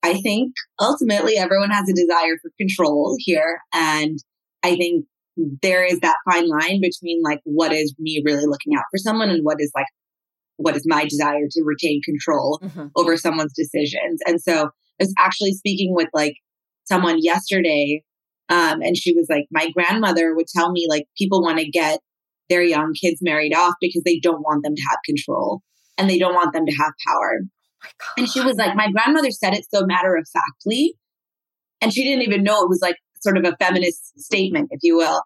I 0.03 0.19
think 0.21 0.53
ultimately 0.79 1.37
everyone 1.37 1.69
has 1.69 1.87
a 1.87 1.93
desire 1.93 2.37
for 2.41 2.51
control 2.57 3.15
here. 3.19 3.59
And 3.73 4.17
I 4.63 4.75
think 4.75 5.05
there 5.61 5.83
is 5.83 5.99
that 5.99 6.17
fine 6.29 6.47
line 6.47 6.81
between 6.81 7.21
like 7.23 7.39
what 7.43 7.71
is 7.71 7.95
me 7.99 8.21
really 8.25 8.45
looking 8.45 8.75
out 8.75 8.83
for 8.91 8.97
someone 8.97 9.29
and 9.29 9.43
what 9.43 9.57
is 9.59 9.71
like 9.75 9.85
what 10.57 10.75
is 10.75 10.85
my 10.85 11.05
desire 11.05 11.47
to 11.49 11.63
retain 11.63 12.01
control 12.03 12.59
mm-hmm. 12.61 12.87
over 12.95 13.17
someone's 13.17 13.53
decisions. 13.53 14.19
And 14.27 14.39
so 14.39 14.69
I 15.01 15.03
was 15.03 15.13
actually 15.19 15.53
speaking 15.53 15.93
with 15.95 16.09
like 16.13 16.35
someone 16.85 17.17
yesterday 17.19 18.03
um, 18.49 18.81
and 18.81 18.97
she 18.97 19.13
was 19.13 19.27
like, 19.29 19.45
my 19.51 19.69
grandmother 19.69 20.35
would 20.35 20.47
tell 20.47 20.71
me 20.71 20.85
like 20.89 21.05
people 21.17 21.41
want 21.41 21.59
to 21.59 21.69
get 21.69 21.99
their 22.49 22.61
young 22.61 22.93
kids 22.93 23.19
married 23.21 23.55
off 23.55 23.73
because 23.79 24.03
they 24.05 24.19
don't 24.21 24.41
want 24.41 24.63
them 24.63 24.75
to 24.75 24.81
have 24.89 24.99
control 25.05 25.61
and 25.97 26.09
they 26.09 26.19
don't 26.19 26.35
want 26.35 26.53
them 26.53 26.65
to 26.65 26.75
have 26.77 26.91
power 27.07 27.39
and 28.17 28.29
she 28.29 28.41
was 28.41 28.57
like, 28.57 28.75
my 28.75 28.89
grandmother 28.91 29.31
said 29.31 29.53
it 29.53 29.65
so 29.73 29.85
matter 29.85 30.15
of 30.15 30.27
factly. 30.31 30.95
And 31.81 31.93
she 31.93 32.03
didn't 32.03 32.23
even 32.23 32.43
know 32.43 32.61
it 32.63 32.69
was 32.69 32.81
like 32.81 32.95
sort 33.21 33.37
of 33.37 33.45
a 33.45 33.55
feminist 33.57 34.19
statement, 34.19 34.69
if 34.71 34.79
you 34.83 34.97
will. 34.97 35.23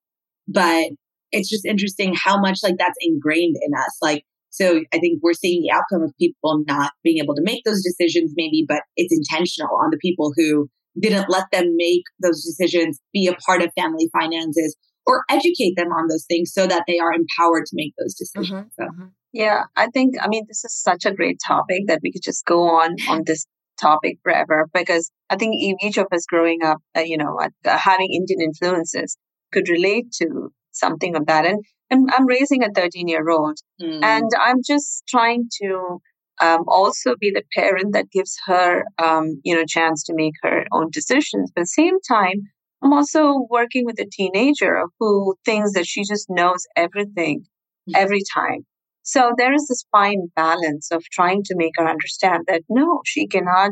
But 0.47 0.91
it's 1.31 1.49
just 1.49 1.65
interesting 1.65 2.15
how 2.15 2.39
much 2.39 2.59
like 2.63 2.75
that's 2.77 2.97
ingrained 3.01 3.57
in 3.61 3.73
us. 3.77 3.97
Like, 4.01 4.23
so 4.55 4.79
I 4.93 4.99
think 4.99 5.19
we're 5.21 5.33
seeing 5.33 5.61
the 5.61 5.71
outcome 5.71 6.03
of 6.03 6.13
people 6.17 6.63
not 6.65 6.93
being 7.03 7.21
able 7.21 7.35
to 7.35 7.41
make 7.43 7.63
those 7.65 7.83
decisions, 7.83 8.31
maybe, 8.37 8.65
but 8.67 8.83
it's 8.95 9.13
intentional 9.13 9.75
on 9.83 9.89
the 9.91 9.97
people 9.97 10.31
who 10.35 10.69
didn't 10.97 11.29
let 11.29 11.45
them 11.51 11.75
make 11.75 12.03
those 12.21 12.41
decisions, 12.43 13.01
be 13.11 13.27
a 13.27 13.33
part 13.33 13.61
of 13.61 13.69
family 13.77 14.09
finances, 14.13 14.77
or 15.05 15.23
educate 15.29 15.73
them 15.75 15.89
on 15.89 16.07
those 16.07 16.25
things 16.25 16.53
so 16.53 16.65
that 16.67 16.83
they 16.87 16.99
are 16.99 17.11
empowered 17.11 17.65
to 17.65 17.73
make 17.73 17.93
those 17.99 18.13
decisions. 18.13 18.49
Mm-hmm. 18.49 18.83
So. 18.83 18.83
Mm-hmm. 18.83 19.07
Yeah, 19.33 19.63
I 19.75 19.87
think, 19.87 20.15
I 20.21 20.29
mean, 20.29 20.45
this 20.47 20.63
is 20.63 20.81
such 20.81 21.03
a 21.05 21.13
great 21.13 21.37
topic 21.45 21.81
that 21.87 21.99
we 22.01 22.13
could 22.13 22.23
just 22.23 22.45
go 22.45 22.61
on 22.61 22.95
on 23.09 23.23
this 23.25 23.45
topic 23.77 24.19
forever 24.23 24.69
because 24.73 25.11
I 25.29 25.35
think 25.35 25.55
each 25.55 25.97
of 25.97 26.07
us 26.13 26.25
growing 26.25 26.63
up, 26.63 26.77
uh, 26.95 27.01
you 27.01 27.17
know, 27.17 27.37
uh, 27.41 27.77
having 27.77 28.13
Indian 28.13 28.39
influences 28.41 29.17
could 29.51 29.67
relate 29.67 30.11
to 30.21 30.53
something 30.71 31.17
of 31.17 31.25
that. 31.25 31.45
And, 31.45 31.61
and 31.89 32.09
I'm 32.13 32.25
raising 32.25 32.63
a 32.63 32.69
13 32.69 33.07
year 33.07 33.29
old 33.29 33.57
mm. 33.81 34.03
and 34.03 34.29
I'm 34.39 34.61
just 34.65 35.03
trying 35.07 35.49
to 35.61 35.99
um, 36.41 36.63
also 36.67 37.15
be 37.19 37.31
the 37.31 37.43
parent 37.53 37.93
that 37.93 38.11
gives 38.11 38.37
her, 38.45 38.83
um, 39.01 39.39
you 39.43 39.55
know, 39.55 39.63
chance 39.67 40.03
to 40.05 40.13
make 40.15 40.33
her 40.41 40.65
own 40.71 40.89
decisions. 40.91 41.51
But 41.55 41.61
at 41.61 41.63
the 41.63 41.67
same 41.67 41.97
time, 42.07 42.41
I'm 42.83 42.93
also 42.93 43.47
working 43.49 43.85
with 43.85 43.99
a 43.99 44.07
teenager 44.11 44.83
who 44.99 45.35
thinks 45.45 45.73
that 45.73 45.85
she 45.85 46.03
just 46.03 46.29
knows 46.29 46.65
everything 46.75 47.45
mm. 47.89 47.93
every 47.95 48.21
time. 48.33 48.65
So 49.03 49.33
there 49.37 49.53
is 49.53 49.67
this 49.67 49.85
fine 49.91 50.31
balance 50.35 50.91
of 50.91 51.03
trying 51.11 51.43
to 51.43 51.55
make 51.55 51.73
her 51.77 51.87
understand 51.87 52.45
that 52.47 52.63
no, 52.69 53.01
she 53.05 53.27
cannot 53.27 53.71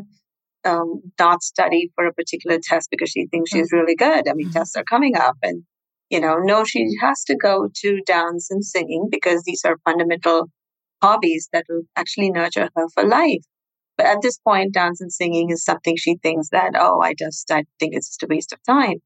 um, 0.64 1.02
not 1.20 1.44
study 1.44 1.92
for 1.96 2.06
a 2.06 2.14
particular 2.14 2.60
test 2.62 2.90
because 2.92 3.10
she 3.10 3.28
thinks 3.28 3.50
she's 3.52 3.74
mm. 3.74 3.80
really 3.80 3.96
good. 3.96 4.30
I 4.30 4.34
mean, 4.34 4.48
mm-hmm. 4.48 4.60
tests 4.60 4.76
are 4.76 4.84
coming 4.84 5.16
up 5.18 5.36
and, 5.42 5.64
you 6.14 6.20
know, 6.20 6.38
no, 6.38 6.64
she 6.64 6.86
has 7.02 7.24
to 7.24 7.36
go 7.36 7.68
to 7.74 8.02
dance 8.06 8.52
and 8.52 8.64
singing 8.64 9.08
because 9.10 9.42
these 9.44 9.64
are 9.66 9.78
fundamental 9.84 10.48
hobbies 11.02 11.50
that 11.52 11.66
will 11.68 11.82
actually 11.96 12.30
nurture 12.30 12.70
her 12.76 12.86
for 12.94 13.04
life. 13.04 13.44
But 13.98 14.06
at 14.06 14.22
this 14.22 14.38
point, 14.38 14.76
dance 14.76 15.02
and 15.02 15.12
singing 15.12 15.50
is 15.50 15.66
something 15.66 15.96
she 15.98 16.18
thinks 16.22 16.50
that, 16.52 16.74
oh, 16.78 17.02
I 17.02 17.16
just, 17.18 17.50
I 17.50 17.64
think 17.80 17.96
it's 17.96 18.10
just 18.10 18.22
a 18.22 18.28
waste 18.30 18.54
of 18.54 18.60
time. 18.64 18.98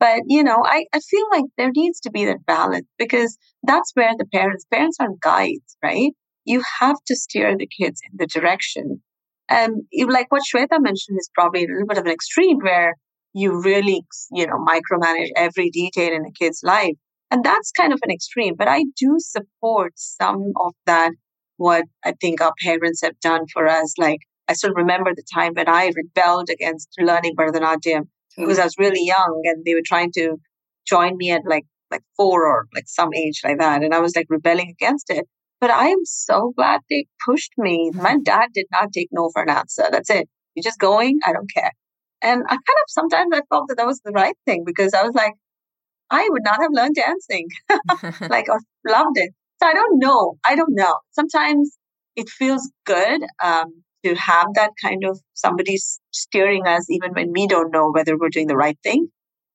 But, 0.00 0.22
you 0.26 0.42
know, 0.42 0.64
I, 0.64 0.84
I 0.92 0.98
feel 0.98 1.26
like 1.30 1.44
there 1.56 1.70
needs 1.70 2.00
to 2.00 2.10
be 2.10 2.24
that 2.24 2.44
balance 2.44 2.88
because 2.98 3.38
that's 3.62 3.92
where 3.94 4.14
the 4.18 4.26
parents, 4.26 4.66
parents 4.68 4.96
are 4.98 5.10
guides, 5.20 5.76
right? 5.80 6.10
You 6.44 6.60
have 6.80 6.96
to 7.06 7.14
steer 7.14 7.56
the 7.56 7.68
kids 7.68 8.00
in 8.10 8.16
the 8.18 8.26
direction. 8.26 9.00
And 9.48 9.82
like 10.08 10.26
what 10.32 10.42
Shweta 10.42 10.80
mentioned 10.80 11.18
is 11.20 11.30
probably 11.36 11.64
a 11.64 11.68
little 11.68 11.86
bit 11.86 11.98
of 11.98 12.06
an 12.06 12.12
extreme 12.12 12.58
where 12.58 12.96
you 13.32 13.60
really, 13.62 14.04
you 14.30 14.46
know, 14.46 14.64
micromanage 14.64 15.28
every 15.36 15.70
detail 15.70 16.12
in 16.12 16.26
a 16.26 16.32
kid's 16.32 16.60
life. 16.62 16.94
And 17.30 17.42
that's 17.42 17.70
kind 17.72 17.92
of 17.92 18.00
an 18.02 18.10
extreme, 18.10 18.54
but 18.56 18.68
I 18.68 18.84
do 18.98 19.16
support 19.18 19.92
some 19.96 20.52
of 20.60 20.74
that, 20.86 21.12
what 21.56 21.84
I 22.04 22.12
think 22.20 22.42
our 22.42 22.52
parents 22.62 23.00
have 23.02 23.18
done 23.20 23.46
for 23.52 23.66
us. 23.66 23.94
Like, 23.96 24.18
I 24.48 24.52
still 24.52 24.74
remember 24.74 25.12
the 25.14 25.24
time 25.34 25.52
when 25.54 25.68
I 25.68 25.90
rebelled 25.96 26.50
against 26.50 26.88
learning 26.98 27.34
Bharatanatyam 27.36 28.02
because 28.36 28.58
I 28.58 28.64
was 28.64 28.76
really 28.78 29.04
young 29.04 29.40
and 29.44 29.64
they 29.64 29.74
were 29.74 29.82
trying 29.84 30.12
to 30.12 30.36
join 30.86 31.16
me 31.16 31.30
at 31.30 31.42
like 31.46 31.64
like 31.90 32.02
four 32.16 32.46
or 32.46 32.66
like 32.74 32.84
some 32.86 33.14
age 33.14 33.40
like 33.44 33.58
that. 33.58 33.82
And 33.82 33.94
I 33.94 34.00
was 34.00 34.16
like 34.16 34.26
rebelling 34.28 34.70
against 34.70 35.10
it. 35.10 35.26
But 35.60 35.70
I 35.70 35.88
am 35.88 36.04
so 36.04 36.52
glad 36.56 36.80
they 36.90 37.06
pushed 37.24 37.52
me. 37.56 37.90
Mm-hmm. 37.92 38.02
My 38.02 38.16
dad 38.22 38.48
did 38.52 38.66
not 38.72 38.92
take 38.92 39.08
no 39.12 39.30
for 39.32 39.42
an 39.42 39.50
answer. 39.50 39.84
That's 39.90 40.10
it. 40.10 40.28
You're 40.54 40.64
just 40.64 40.80
going. 40.80 41.20
I 41.24 41.32
don't 41.32 41.50
care. 41.54 41.72
And 42.22 42.42
I 42.44 42.50
kind 42.50 42.58
of 42.58 42.88
sometimes 42.88 43.30
I 43.34 43.42
felt 43.48 43.68
that 43.68 43.76
that 43.76 43.86
was 43.86 44.00
the 44.04 44.12
right 44.12 44.36
thing 44.46 44.62
because 44.64 44.94
I 44.94 45.02
was 45.02 45.14
like, 45.14 45.34
I 46.10 46.28
would 46.30 46.42
not 46.44 46.60
have 46.60 46.70
learned 46.72 46.94
dancing, 46.94 47.48
like 48.28 48.48
or 48.48 48.60
loved 48.86 49.16
it. 49.16 49.32
So 49.60 49.68
I 49.68 49.74
don't 49.74 49.98
know. 49.98 50.34
I 50.46 50.54
don't 50.54 50.74
know. 50.74 50.98
Sometimes 51.12 51.76
it 52.16 52.28
feels 52.28 52.70
good 52.84 53.22
um, 53.42 53.82
to 54.04 54.14
have 54.14 54.48
that 54.54 54.72
kind 54.82 55.04
of 55.04 55.20
somebody 55.34 55.78
steering 56.12 56.66
us 56.66 56.90
even 56.90 57.12
when 57.12 57.32
we 57.32 57.46
don't 57.46 57.72
know 57.72 57.90
whether 57.90 58.16
we're 58.18 58.28
doing 58.28 58.46
the 58.46 58.56
right 58.56 58.78
thing. 58.82 59.08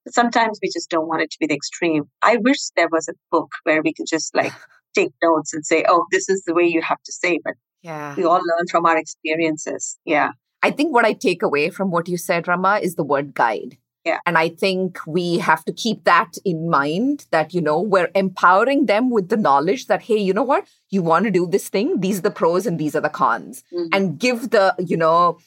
But 0.04 0.14
sometimes 0.14 0.60
we 0.62 0.70
just 0.74 0.90
don't 0.90 1.08
want 1.08 1.22
it 1.22 1.32
to 1.32 1.38
be 1.40 1.48
the 1.48 1.56
extreme. 1.56 2.06
I 2.22 2.38
wish 2.38 2.58
there 2.76 2.90
was 2.92 3.08
a 3.08 3.14
book 3.32 3.50
where 3.64 3.82
we 3.82 3.94
could 3.94 4.08
just 4.10 4.34
like 4.36 4.54
take 4.96 5.12
notes 5.22 5.54
and 5.54 5.66
say, 5.66 5.86
oh, 5.88 6.06
this 6.12 6.30
is 6.30 6.44
the 6.46 6.54
way 6.54 6.64
you 6.64 6.82
have 6.82 7.02
to 7.04 7.12
say. 7.12 7.40
But 7.44 7.54
yeah. 7.82 8.16
we 8.16 8.24
all 8.24 8.42
learn 8.42 8.68
from 8.72 8.86
our 8.86 8.98
experiences. 8.98 9.98
Yeah. 10.06 10.30
I 10.64 10.72
think 10.72 10.94
what 10.94 11.06
I 11.06 11.14
take 11.14 11.44
away 11.44 11.70
from 11.70 11.92
what 11.92 12.08
you 12.08 12.18
said, 12.18 12.48
Rama, 12.48 12.80
is 12.82 12.96
the 12.96 13.04
word 13.04 13.34
guide. 13.34 13.78
Yeah. 14.06 14.20
And 14.26 14.38
I 14.38 14.48
think 14.48 15.00
we 15.06 15.38
have 15.40 15.66
to 15.66 15.74
keep 15.74 16.06
that 16.06 16.38
in 16.46 16.70
mind 16.70 17.26
that, 17.32 17.54
you 17.54 17.60
know, 17.60 17.82
we're 17.82 18.10
empowering 18.16 18.86
them 18.86 19.10
with 19.10 19.28
the 19.28 19.36
knowledge 19.36 19.88
that, 19.88 20.04
hey, 20.04 20.18
you 20.18 20.34
know 20.34 20.44
what? 20.44 20.66
You 20.90 21.02
want 21.02 21.26
to 21.26 21.32
do 21.32 21.46
this 21.46 21.68
thing. 21.68 22.00
These 22.00 22.20
are 22.20 22.22
the 22.22 22.32
pros 22.32 22.66
and 22.66 22.80
these 22.80 22.96
are 22.96 23.02
the 23.02 23.10
cons. 23.10 23.66
Mm-hmm. 23.74 23.88
And 23.92 24.18
give 24.18 24.52
the, 24.52 24.74
you 24.80 24.96
know, 24.96 25.40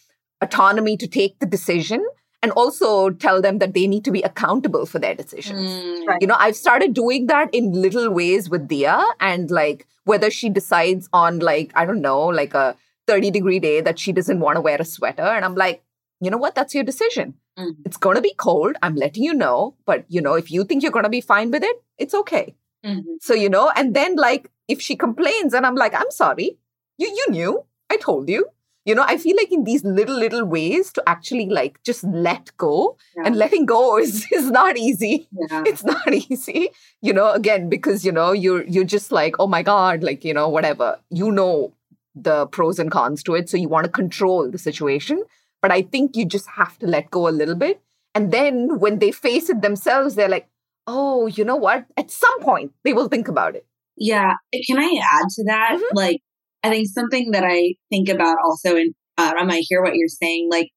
autonomy 0.43 0.99
to 0.99 1.07
take 1.07 1.38
the 1.38 1.47
decision 1.47 2.07
and 2.43 2.52
also 2.52 3.11
tell 3.11 3.40
them 3.40 3.59
that 3.59 3.73
they 3.73 3.87
need 3.87 4.05
to 4.05 4.11
be 4.11 4.23
accountable 4.23 4.85
for 4.85 4.99
their 4.99 5.14
decisions. 5.14 5.71
Mm, 5.71 6.07
right. 6.07 6.19
You 6.21 6.26
know, 6.26 6.37
I've 6.38 6.57
started 6.57 6.95
doing 6.95 7.26
that 7.26 7.55
in 7.55 7.73
little 7.73 8.11
ways 8.11 8.50
with 8.50 8.69
Dia 8.69 9.02
and 9.21 9.50
like 9.50 9.87
whether 10.05 10.31
she 10.31 10.49
decides 10.50 11.09
on 11.12 11.38
like, 11.38 11.73
I 11.75 11.85
don't 11.85 12.00
know, 12.00 12.26
like 12.26 12.55
a 12.55 12.76
30 13.11 13.33
degree 13.33 13.59
day 13.59 13.81
that 13.81 13.99
she 13.99 14.12
doesn't 14.12 14.38
want 14.38 14.57
to 14.57 14.61
wear 14.61 14.76
a 14.81 14.85
sweater. 14.85 15.23
And 15.23 15.45
I'm 15.45 15.57
like, 15.57 15.83
you 16.21 16.31
know 16.31 16.37
what? 16.37 16.55
That's 16.55 16.75
your 16.75 16.85
decision. 16.85 17.35
Mm-hmm. 17.59 17.83
It's 17.85 17.97
going 17.97 18.14
to 18.14 18.23
be 18.23 18.35
cold. 18.35 18.76
I'm 18.83 18.95
letting 18.95 19.25
you 19.25 19.35
know. 19.35 19.75
But, 19.85 20.05
you 20.09 20.21
know, 20.21 20.35
if 20.35 20.50
you 20.50 20.62
think 20.64 20.83
you're 20.83 20.93
going 20.93 21.11
to 21.11 21.17
be 21.19 21.21
fine 21.21 21.50
with 21.50 21.64
it, 21.64 21.83
it's 21.99 22.14
okay. 22.14 22.55
Mm-hmm. 22.87 23.14
So, 23.21 23.35
you 23.35 23.49
know, 23.49 23.73
and 23.75 23.95
then 23.95 24.14
like 24.17 24.50
if 24.69 24.81
she 24.81 24.95
complains 24.95 25.55
and 25.55 25.67
I'm 25.67 25.75
like, 25.75 25.95
I'm 25.95 26.11
sorry, 26.11 26.59
you, 26.99 27.09
you 27.09 27.26
knew, 27.31 27.64
I 27.90 27.97
told 27.97 28.29
you. 28.29 28.47
You 28.87 28.95
know, 28.95 29.05
I 29.07 29.19
feel 29.19 29.37
like 29.37 29.52
in 29.52 29.64
these 29.64 29.85
little, 29.85 30.17
little 30.17 30.45
ways 30.45 30.93
to 30.95 31.02
actually 31.07 31.49
like 31.49 31.83
just 31.83 32.02
let 32.05 32.57
go 32.57 32.97
yeah. 33.17 33.25
and 33.26 33.37
letting 33.37 33.67
go 33.67 33.99
is, 34.05 34.25
is 34.33 34.50
not 34.50 34.79
easy. 34.79 35.29
Yeah. 35.33 35.64
It's 35.67 35.85
not 35.85 36.12
easy, 36.12 36.71
you 37.02 37.12
know, 37.12 37.33
again, 37.33 37.69
because, 37.69 38.05
you 38.05 38.12
know, 38.12 38.33
you're, 38.33 38.64
you're 38.64 38.85
just 38.85 39.11
like, 39.11 39.35
oh 39.38 39.49
my 39.49 39.62
God, 39.62 40.05
like, 40.05 40.25
you 40.25 40.33
know, 40.33 40.49
whatever, 40.49 40.99
you 41.11 41.33
know, 41.33 41.73
the 42.14 42.47
pros 42.47 42.79
and 42.79 42.90
cons 42.90 43.23
to 43.25 43.35
it. 43.35 43.49
So 43.49 43.57
you 43.57 43.69
want 43.69 43.85
to 43.87 43.93
control 43.93 44.50
the 44.50 44.59
situation. 44.59 45.23
But 45.62 45.71
I 45.71 45.83
think 45.83 46.17
you 46.17 46.25
just 46.25 46.49
have 46.57 46.79
to 46.79 46.87
let 46.87 47.11
go 47.11 47.29
a 47.29 47.31
little 47.31 47.55
bit. 47.55 47.83
And 48.14 48.33
then 48.33 48.79
when 48.81 48.99
they 48.99 49.12
face 49.12 49.50
it 49.50 49.62
themselves, 49.62 50.14
they're 50.14 50.29
like, 50.29 50.49
oh, 50.87 51.26
you 51.26 51.45
know 51.45 51.57
what? 51.57 51.85
At 51.97 52.11
some 52.11 52.40
point, 52.40 52.73
they 52.83 52.93
will 52.93 53.09
think 53.09 53.29
about 53.29 53.55
it. 53.55 53.67
Yeah. 53.97 54.33
Can 54.67 54.79
I 54.79 54.99
add 55.02 55.29
to 55.29 55.45
that? 55.45 55.73
Mm-hmm. 55.75 55.97
Like, 55.97 56.21
I 56.62 56.71
think 56.71 56.88
something 56.88 57.31
that 57.33 57.45
I 57.45 57.75
think 57.90 58.09
about 58.09 58.38
also, 58.45 58.76
and 58.76 58.95
uh, 59.19 59.35
I 59.38 59.45
might 59.45 59.64
hear 59.69 59.83
what 59.83 59.95
you're 59.95 60.09
saying. 60.09 60.49
Like, 60.50 60.71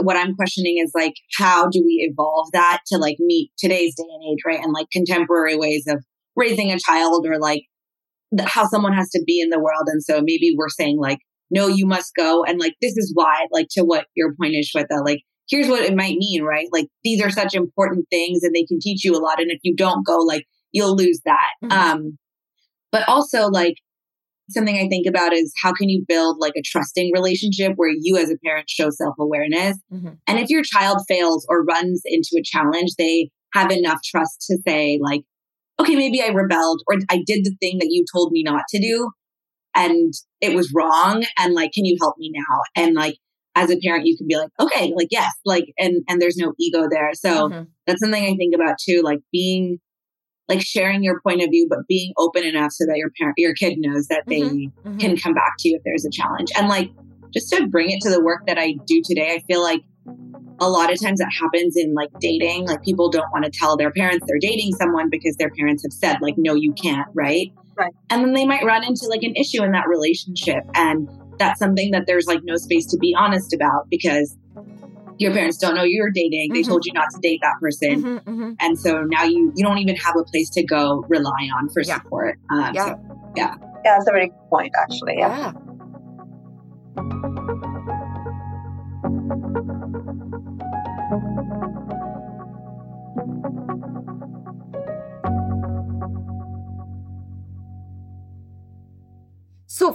what 0.00 0.16
I'm 0.16 0.34
questioning 0.34 0.78
is 0.78 0.92
like, 0.94 1.14
how 1.38 1.68
do 1.68 1.82
we 1.84 2.08
evolve 2.10 2.48
that 2.52 2.80
to 2.88 2.98
like 2.98 3.16
meet 3.18 3.50
today's 3.58 3.94
day 3.94 4.04
and 4.08 4.32
age, 4.32 4.38
right? 4.46 4.62
And 4.62 4.72
like 4.72 4.86
contemporary 4.90 5.56
ways 5.56 5.84
of 5.86 6.04
raising 6.36 6.70
a 6.70 6.78
child 6.78 7.26
or 7.26 7.38
like 7.38 7.64
how 8.40 8.66
someone 8.66 8.92
has 8.92 9.10
to 9.10 9.22
be 9.26 9.40
in 9.40 9.50
the 9.50 9.58
world. 9.58 9.86
And 9.86 10.02
so 10.02 10.20
maybe 10.22 10.54
we're 10.56 10.68
saying 10.68 10.98
like, 10.98 11.18
no, 11.50 11.66
you 11.68 11.86
must 11.86 12.12
go. 12.16 12.44
And 12.44 12.58
like, 12.58 12.74
this 12.80 12.96
is 12.96 13.12
why, 13.14 13.46
like, 13.52 13.66
to 13.72 13.82
what 13.82 14.06
your 14.14 14.34
point 14.40 14.54
is, 14.54 14.72
Shweta, 14.74 15.04
like, 15.04 15.20
here's 15.48 15.68
what 15.68 15.82
it 15.82 15.94
might 15.94 16.16
mean, 16.16 16.42
right? 16.42 16.66
Like, 16.72 16.86
these 17.04 17.22
are 17.22 17.30
such 17.30 17.54
important 17.54 18.06
things 18.10 18.42
and 18.42 18.54
they 18.54 18.64
can 18.64 18.78
teach 18.80 19.04
you 19.04 19.14
a 19.14 19.20
lot. 19.20 19.40
And 19.40 19.50
if 19.50 19.58
you 19.62 19.76
don't 19.76 20.06
go, 20.06 20.16
like, 20.16 20.46
you'll 20.72 20.96
lose 20.96 21.20
that. 21.26 21.50
Mm-hmm. 21.62 21.72
Um, 21.72 22.18
but 22.90 23.06
also, 23.06 23.48
like, 23.48 23.74
something 24.50 24.76
I 24.76 24.88
think 24.88 25.06
about 25.06 25.32
is 25.32 25.52
how 25.62 25.72
can 25.72 25.88
you 25.88 26.04
build 26.06 26.36
like 26.38 26.54
a 26.56 26.62
trusting 26.62 27.10
relationship 27.14 27.72
where 27.76 27.92
you 27.96 28.16
as 28.16 28.30
a 28.30 28.36
parent 28.44 28.68
show 28.68 28.90
self 28.90 29.14
awareness? 29.18 29.78
Mm-hmm. 29.92 30.14
And 30.26 30.38
if 30.38 30.48
your 30.48 30.62
child 30.62 30.98
fails 31.08 31.46
or 31.48 31.64
runs 31.64 32.02
into 32.04 32.38
a 32.38 32.42
challenge, 32.42 32.92
they 32.98 33.30
have 33.54 33.70
enough 33.70 33.98
trust 34.04 34.46
to 34.50 34.58
say, 34.66 34.98
like, 35.02 35.22
okay, 35.80 35.96
maybe 35.96 36.22
I 36.22 36.28
rebelled 36.28 36.82
or 36.86 36.96
I 37.08 37.22
did 37.26 37.44
the 37.44 37.56
thing 37.60 37.78
that 37.78 37.88
you 37.90 38.04
told 38.12 38.32
me 38.32 38.42
not 38.42 38.62
to 38.70 38.80
do 38.80 39.10
and 39.74 40.12
it 40.40 40.54
was 40.54 40.72
wrong 40.74 41.24
and 41.38 41.54
like 41.54 41.72
can 41.72 41.84
you 41.84 41.96
help 42.00 42.16
me 42.18 42.32
now 42.34 42.60
and 42.76 42.94
like 42.94 43.16
as 43.54 43.70
a 43.70 43.78
parent 43.84 44.06
you 44.06 44.16
can 44.16 44.26
be 44.26 44.36
like 44.36 44.50
okay 44.60 44.92
like 44.94 45.08
yes 45.10 45.30
like 45.44 45.66
and 45.78 46.02
and 46.08 46.20
there's 46.20 46.36
no 46.36 46.52
ego 46.58 46.86
there 46.90 47.10
so 47.14 47.48
mm-hmm. 47.48 47.62
that's 47.86 48.00
something 48.00 48.24
i 48.24 48.34
think 48.36 48.54
about 48.54 48.76
too 48.78 49.00
like 49.02 49.20
being 49.30 49.78
like 50.48 50.60
sharing 50.60 51.02
your 51.02 51.20
point 51.20 51.42
of 51.42 51.50
view 51.50 51.66
but 51.68 51.80
being 51.88 52.12
open 52.18 52.44
enough 52.44 52.72
so 52.72 52.84
that 52.86 52.96
your 52.96 53.10
parent 53.18 53.34
your 53.38 53.54
kid 53.54 53.74
knows 53.78 54.06
that 54.08 54.24
they 54.26 54.40
mm-hmm. 54.40 54.88
Mm-hmm. 54.88 54.98
can 54.98 55.16
come 55.16 55.34
back 55.34 55.52
to 55.60 55.68
you 55.68 55.76
if 55.76 55.82
there's 55.84 56.04
a 56.04 56.10
challenge 56.10 56.48
and 56.56 56.68
like 56.68 56.90
just 57.32 57.48
to 57.50 57.66
bring 57.68 57.90
it 57.90 58.00
to 58.02 58.10
the 58.10 58.22
work 58.22 58.46
that 58.46 58.58
i 58.58 58.74
do 58.86 59.02
today 59.04 59.34
i 59.34 59.42
feel 59.50 59.62
like 59.62 59.82
a 60.60 60.68
lot 60.68 60.92
of 60.92 61.00
times 61.00 61.18
that 61.18 61.32
happens 61.40 61.76
in 61.76 61.92
like 61.94 62.10
dating 62.20 62.66
like 62.66 62.82
people 62.82 63.10
don't 63.10 63.26
want 63.32 63.44
to 63.44 63.50
tell 63.50 63.76
their 63.76 63.90
parents 63.90 64.24
they're 64.28 64.38
dating 64.40 64.72
someone 64.72 65.08
because 65.10 65.34
their 65.36 65.50
parents 65.58 65.82
have 65.82 65.92
said 65.92 66.18
like 66.20 66.34
no 66.36 66.54
you 66.54 66.72
can't 66.80 67.08
right 67.14 67.52
Right. 67.76 67.92
And 68.10 68.22
then 68.22 68.32
they 68.34 68.46
might 68.46 68.64
run 68.64 68.84
into 68.84 69.06
like 69.08 69.22
an 69.22 69.34
issue 69.34 69.62
in 69.62 69.72
that 69.72 69.88
relationship. 69.88 70.62
And 70.74 71.08
that's 71.38 71.58
something 71.58 71.90
that 71.92 72.04
there's 72.06 72.26
like 72.26 72.40
no 72.44 72.56
space 72.56 72.86
to 72.86 72.98
be 72.98 73.14
honest 73.18 73.52
about 73.52 73.86
because 73.90 74.36
your 75.18 75.32
parents 75.32 75.56
don't 75.58 75.74
know 75.74 75.82
you're 75.82 76.10
dating. 76.10 76.52
They 76.52 76.60
Mhm. 76.62 76.68
told 76.68 76.84
you 76.84 76.92
not 76.92 77.08
to 77.14 77.20
date 77.20 77.40
that 77.42 77.54
person. 77.60 78.02
Mhm, 78.02 78.24
mhm. 78.24 78.56
And 78.60 78.78
so 78.78 79.02
now 79.04 79.24
you 79.24 79.52
you 79.56 79.64
don't 79.64 79.78
even 79.78 79.96
have 79.96 80.16
a 80.16 80.24
place 80.24 80.50
to 80.50 80.64
go 80.64 81.04
rely 81.08 81.48
on 81.58 81.68
for 81.70 81.82
Yeah. 81.82 81.96
support. 82.02 82.38
Um, 82.50 82.74
Yeah. 82.74 82.86
so 82.86 82.94
Yeah, 83.34 83.54
that's 83.82 84.06
a 84.06 84.12
very 84.12 84.26
good 84.28 84.50
point, 84.50 84.72
actually. 84.78 85.14
Yeah. 85.16 85.28
Yeah. 85.38 85.52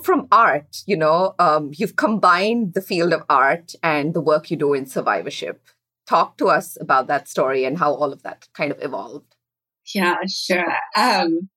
From 0.08 0.26
art, 0.32 0.84
you 0.86 0.96
know, 0.96 1.36
um, 1.38 1.72
you've 1.74 1.98
combined 1.98 2.74
the 2.74 2.82
field 2.82 3.12
of 3.12 3.24
art 3.30 3.74
and 3.84 4.14
the 4.14 4.22
work 4.22 4.50
you 4.50 4.56
do 4.56 4.74
in 4.74 4.86
survivorship. 4.86 5.62
Talk 6.08 6.38
to 6.38 6.48
us 6.48 6.78
about 6.80 7.08
that 7.08 7.28
story 7.28 7.66
and 7.66 7.78
how 7.78 7.94
all 7.94 8.14
of 8.14 8.24
that 8.24 8.48
kind 8.54 8.72
of 8.72 8.82
evolved. 8.82 9.36
Yeah, 9.94 10.16
sure. 10.26 10.76
Um, 10.96 11.50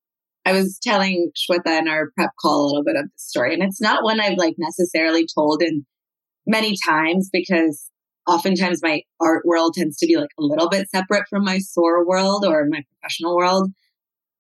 I 0.45 0.53
was 0.53 0.81
telling 0.83 1.31
Shweta 1.37 1.79
in 1.79 1.87
our 1.87 2.11
prep 2.17 2.31
call 2.43 2.65
a 2.65 2.67
little 2.67 2.85
bit 2.85 2.97
of 2.97 3.05
the 3.05 3.19
story, 3.19 3.55
and 3.55 3.63
it's 3.63 3.81
not 3.81 4.03
one 4.03 4.19
I've 4.19 4.37
like 4.37 4.57
necessarily 4.59 5.29
told 5.33 5.63
in 5.63 5.87
many 6.45 6.77
times 6.85 7.31
because 7.33 7.89
oftentimes 8.27 8.81
my 8.83 9.03
art 9.21 9.47
world 9.47 9.75
tends 9.75 9.97
to 9.99 10.09
be 10.09 10.17
like 10.17 10.31
a 10.37 10.43
little 10.43 10.69
bit 10.69 10.91
separate 10.91 11.29
from 11.31 11.45
my 11.45 11.59
SOAR 11.59 12.05
world 12.05 12.45
or 12.45 12.67
my 12.69 12.83
professional 12.91 13.37
world. 13.37 13.71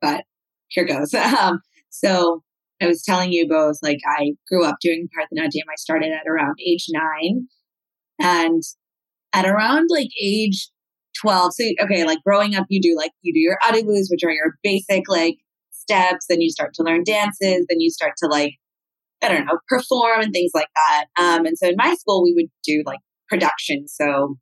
But 0.00 0.24
here 0.66 0.84
goes. 0.84 1.14
Um, 1.40 1.60
so 1.90 2.42
I 2.80 2.87
was 2.87 3.02
telling 3.02 3.32
you 3.32 3.46
both, 3.49 3.76
like 3.82 3.99
I 4.06 4.32
grew 4.49 4.64
up 4.64 4.76
doing 4.80 5.08
Bharatanatyam. 5.08 5.68
I 5.70 5.76
started 5.76 6.12
at 6.12 6.28
around 6.28 6.56
age 6.66 6.87
nine, 6.90 7.49
and 8.18 8.62
at 9.32 9.46
around 9.46 9.88
like 9.90 10.08
age 10.20 10.70
12. 11.20 11.52
So, 11.54 11.64
okay, 11.82 12.04
like 12.04 12.18
growing 12.25 12.54
up, 12.54 12.66
you 12.68 12.80
do 12.80 12.96
like, 12.96 13.12
you 13.22 13.32
do 13.32 13.40
your 13.40 13.58
adavus, 13.62 14.06
which 14.10 14.25
are 14.25 14.32
your 14.32 14.54
basic 14.62 15.08
like 15.08 15.37
steps. 15.70 16.26
Then 16.28 16.40
you 16.40 16.50
start 16.50 16.72
to 16.75 16.82
learn 16.82 17.04
dances. 17.04 17.66
Then 17.68 17.80
you 17.80 17.90
start 17.90 18.12
to 18.18 18.26
like, 18.26 18.54
I 19.22 19.28
don't 19.28 19.46
know, 19.46 19.58
perform 19.68 20.22
and 20.22 20.32
things 20.32 20.52
like 20.54 20.68
that. 20.75 21.06
Um, 21.18 21.46
and 21.46 21.58
so 21.58 21.68
in 21.68 21.75
my 21.76 21.94
school, 21.94 22.22
we 22.22 22.32
would 22.34 22.50
do 22.64 22.82
like 22.87 23.00
production. 23.28 23.87
So 23.88 24.37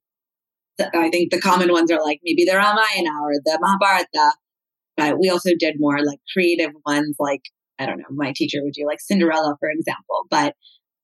I 0.81 1.11
think 1.11 1.33
the 1.33 1.41
common 1.41 1.73
ones 1.73 1.91
are 1.91 2.03
like 2.03 2.21
maybe 2.23 2.45
the 2.45 2.57
Ramayana 2.57 3.11
or 3.23 3.33
the 3.45 3.59
Mahabharata. 3.61 4.33
But 4.97 5.19
we 5.19 5.31
also 5.31 5.51
did 5.59 5.77
more 5.79 6.05
like 6.05 6.19
creative 6.33 6.73
ones, 6.85 7.17
like, 7.21 7.43
I 7.79 7.87
don't 7.87 7.99
know, 7.99 8.05
my 8.11 8.33
teacher 8.35 8.59
would 8.63 8.75
do 8.75 8.87
like 8.87 9.01
Cinderella, 9.01 9.57
for 9.61 9.71
example. 9.71 10.25
But 10.31 10.55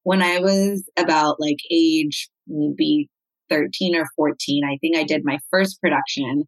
when 0.03 0.23
I 0.23 0.39
was 0.39 0.85
about 0.99 1.41
like 1.41 1.59
age 1.71 2.29
maybe 2.47 3.09
13 3.51 3.97
or 3.97 4.07
14, 4.17 4.65
I 4.65 4.79
think 4.81 4.97
I 4.97 5.05
did 5.05 5.23
my 5.25 5.39
first 5.51 5.81
production. 5.81 6.45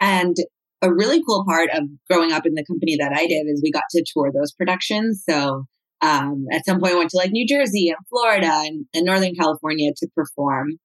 And 0.00 0.36
a 0.80 0.92
really 0.92 1.22
cool 1.26 1.44
part 1.46 1.70
of 1.70 1.84
growing 2.08 2.32
up 2.32 2.46
in 2.46 2.54
the 2.54 2.64
company 2.64 2.96
that 3.00 3.12
I 3.12 3.26
did 3.26 3.46
is 3.46 3.60
we 3.62 3.72
got 3.72 3.82
to 3.90 4.04
tour 4.12 4.30
those 4.32 4.52
productions. 4.52 5.24
So 5.28 5.64
um, 6.00 6.46
at 6.52 6.64
some 6.64 6.80
point, 6.80 6.94
I 6.94 6.98
went 6.98 7.10
to 7.10 7.16
like 7.16 7.32
New 7.32 7.46
Jersey 7.46 7.88
and 7.88 7.98
Florida 8.08 8.52
and, 8.64 8.86
and 8.94 9.04
Northern 9.04 9.34
California 9.34 9.90
to 9.96 10.08
perform. 10.14 10.78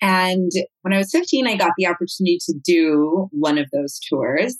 And 0.00 0.50
when 0.80 0.92
I 0.92 0.98
was 0.98 1.12
15, 1.12 1.46
I 1.46 1.56
got 1.56 1.72
the 1.76 1.86
opportunity 1.86 2.38
to 2.46 2.54
do 2.64 3.28
one 3.30 3.58
of 3.58 3.68
those 3.72 4.00
tours. 4.08 4.56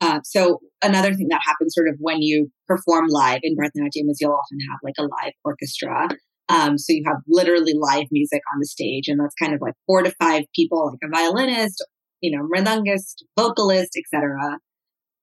Uh, 0.00 0.20
so 0.24 0.60
another 0.82 1.14
thing 1.14 1.28
that 1.30 1.40
happens 1.46 1.74
sort 1.74 1.88
of 1.88 1.96
when 1.98 2.20
you 2.20 2.50
perform 2.68 3.06
live 3.08 3.40
in 3.42 3.56
Bharatanatyam 3.56 4.10
is 4.10 4.18
you'll 4.20 4.32
often 4.32 4.58
have 4.70 4.78
like 4.82 4.94
a 4.98 5.02
live 5.02 5.32
orchestra. 5.44 6.08
Um, 6.48 6.78
so 6.78 6.92
you 6.92 7.02
have 7.06 7.16
literally 7.26 7.74
live 7.74 8.06
music 8.10 8.42
on 8.52 8.60
the 8.60 8.66
stage, 8.66 9.08
and 9.08 9.18
that's 9.18 9.34
kind 9.40 9.54
of 9.54 9.60
like 9.60 9.74
four 9.86 10.02
to 10.02 10.12
five 10.20 10.44
people, 10.54 10.90
like 10.90 10.98
a 11.02 11.16
violinist, 11.16 11.84
you 12.20 12.36
know, 12.36 12.46
mridangist, 12.46 13.22
vocalist, 13.36 13.98
etc. 13.98 14.58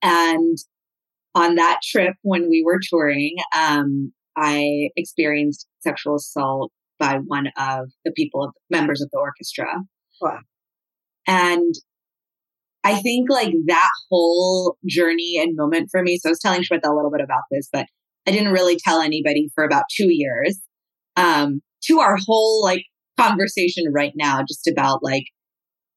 And 0.02 0.58
on 1.36 1.56
that 1.56 1.80
trip, 1.84 2.16
when 2.22 2.50
we 2.50 2.64
were 2.66 2.80
touring, 2.90 3.38
um, 3.58 4.12
I 4.36 4.90
experienced 4.98 5.68
sexual 5.80 6.16
assault 6.16 6.72
by 7.00 7.20
one 7.26 7.48
of 7.58 7.90
the 8.06 8.12
people, 8.12 8.52
members 8.70 9.02
of 9.02 9.10
the 9.12 9.20
orchestra. 9.20 9.68
Wow. 10.22 10.40
And 11.28 11.74
I 12.84 12.96
think 12.96 13.30
like 13.30 13.54
that 13.68 13.90
whole 14.12 14.78
journey 14.88 15.40
and 15.42 15.56
moment 15.56 15.90
for 15.90 16.04
me. 16.04 16.18
So 16.18 16.30
I 16.30 16.32
was 16.32 16.40
telling 16.40 16.62
Shweta 16.62 16.86
a 16.86 16.94
little 16.94 17.12
bit 17.12 17.22
about 17.22 17.44
this, 17.50 17.70
but 17.72 17.86
I 18.28 18.32
didn't 18.32 18.52
really 18.52 18.78
tell 18.78 19.00
anybody 19.00 19.50
for 19.56 19.64
about 19.64 19.86
two 19.96 20.08
years. 20.10 20.60
Um, 21.16 21.62
to 21.86 22.00
our 22.00 22.18
whole 22.26 22.64
like 22.64 22.86
conversation 23.20 23.86
right 23.94 24.14
now, 24.16 24.42
just 24.42 24.68
about 24.68 25.04
like, 25.04 25.26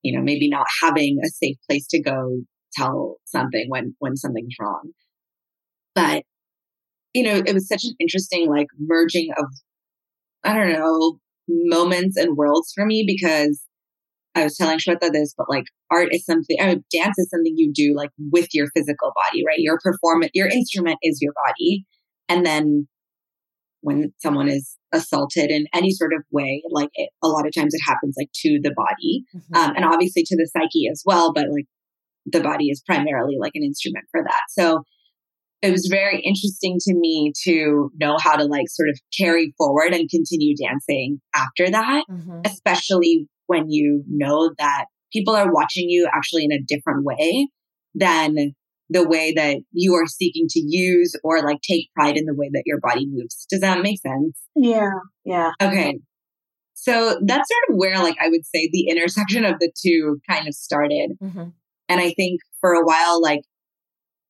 you 0.03 0.16
know, 0.16 0.22
maybe 0.22 0.49
not 0.49 0.66
having 0.83 1.18
a 1.25 1.29
safe 1.29 1.57
place 1.68 1.87
to 1.88 2.03
go 2.03 2.42
tell 2.75 3.16
something 3.25 3.66
when 3.68 3.94
when 3.99 4.16
something's 4.16 4.55
wrong. 4.61 4.90
But 5.94 6.25
you 7.14 7.22
know, 7.22 7.42
it 7.46 7.55
was 7.55 7.66
such 7.66 7.85
an 7.85 7.94
interesting 7.99 8.49
like 8.49 8.66
merging 8.79 9.31
of 9.37 9.46
I 10.44 10.55
don't 10.55 10.72
know 10.72 11.18
moments 11.49 12.16
and 12.16 12.37
worlds 12.37 12.72
for 12.75 12.85
me 12.85 13.05
because 13.07 13.62
I 14.37 14.44
was 14.44 14.57
telling 14.57 14.79
Shweta 14.79 15.11
this, 15.12 15.35
but 15.37 15.49
like 15.49 15.64
art 15.90 16.09
is 16.12 16.25
something, 16.25 16.57
I 16.61 16.66
mean, 16.66 16.85
dance 16.92 17.18
is 17.18 17.31
something 17.31 17.55
you 17.57 17.72
do 17.75 17.94
like 17.96 18.11
with 18.31 18.49
your 18.53 18.66
physical 18.77 19.12
body, 19.14 19.42
right? 19.46 19.59
Your 19.59 19.79
performance, 19.83 20.31
your 20.35 20.49
instrument 20.49 20.99
is 21.03 21.18
your 21.22 21.33
body. 21.46 21.87
And 22.29 22.44
then 22.44 22.87
when 23.81 24.12
someone 24.18 24.49
is 24.49 24.77
assaulted 24.92 25.51
in 25.51 25.66
any 25.72 25.90
sort 25.90 26.12
of 26.12 26.22
way, 26.31 26.62
like 26.70 26.90
it, 26.94 27.11
a 27.22 27.29
lot 27.29 27.46
of 27.46 27.55
times 27.55 27.72
it 27.75 27.81
happens 27.87 28.14
like 28.18 28.31
to 28.35 28.61
the 28.62 28.75
body, 28.77 29.25
Mhm. 29.35 29.57
um, 29.57 29.72
and 29.77 29.85
obviously 29.85 30.22
to 30.27 30.37
the 30.37 30.49
psyche 30.53 30.88
as 30.90 31.03
well, 31.07 31.33
but 31.33 31.46
like 31.51 31.66
the 32.27 32.40
body 32.40 32.66
is 32.68 32.83
primarily 32.87 33.37
like 33.40 33.53
an 33.55 33.62
instrument 33.62 34.05
for 34.11 34.22
that. 34.22 34.40
So 34.51 34.83
it 35.62 35.70
was 35.70 35.87
very 35.90 36.20
interesting 36.20 36.77
to 36.81 36.94
me 36.94 37.33
to 37.44 37.90
know 37.99 38.16
how 38.18 38.37
to 38.37 38.44
like 38.44 38.66
sort 38.68 38.88
of 38.90 38.99
carry 39.18 39.55
forward 39.57 39.94
and 39.94 40.11
continue 40.11 40.55
dancing 40.57 41.20
after 41.35 41.70
that 41.70 42.05
Mhm. 42.11 42.46
especially 42.46 43.27
when 43.47 43.71
you 43.71 44.05
know 44.09 44.53
that 44.59 44.87
people 45.13 45.35
are 45.35 45.53
watching 45.53 45.89
you 45.89 46.09
actually 46.13 46.45
in 46.45 46.53
a 46.53 46.63
different 46.67 47.05
way 47.05 47.49
than 47.95 48.55
the 48.89 49.07
way 49.07 49.33
that 49.35 49.59
you 49.73 49.95
are 49.95 50.07
seeking 50.07 50.47
to 50.49 50.61
use 50.61 51.15
or 51.25 51.43
like 51.43 51.59
take 51.69 51.93
pride 51.95 52.17
in 52.17 52.25
the 52.25 52.35
way 52.35 52.51
that 52.53 52.63
your 52.67 52.79
body 52.81 53.07
moves. 53.11 53.47
Does 53.51 53.61
that 53.61 53.83
make 53.83 54.01
sense? 54.01 54.39
Yeah. 54.55 54.91
Yeah. 55.25 55.51
Okay. 55.61 55.99
So 56.75 57.19
that's 57.25 57.49
sort 57.49 57.71
of 57.71 57.77
where 57.77 57.99
like 57.99 58.17
I 58.21 58.29
would 58.29 58.47
say 58.47 58.69
the 58.71 58.89
intersection 58.91 59.45
of 59.45 59.59
the 59.59 59.73
two 59.85 60.19
kind 60.29 60.47
of 60.47 60.55
started. 60.55 61.13
Mhm. 61.23 61.53
And 61.89 62.01
I 62.01 62.13
think 62.13 62.41
for 62.61 62.75
a 62.75 62.85
while, 62.85 63.21
like 63.21 63.41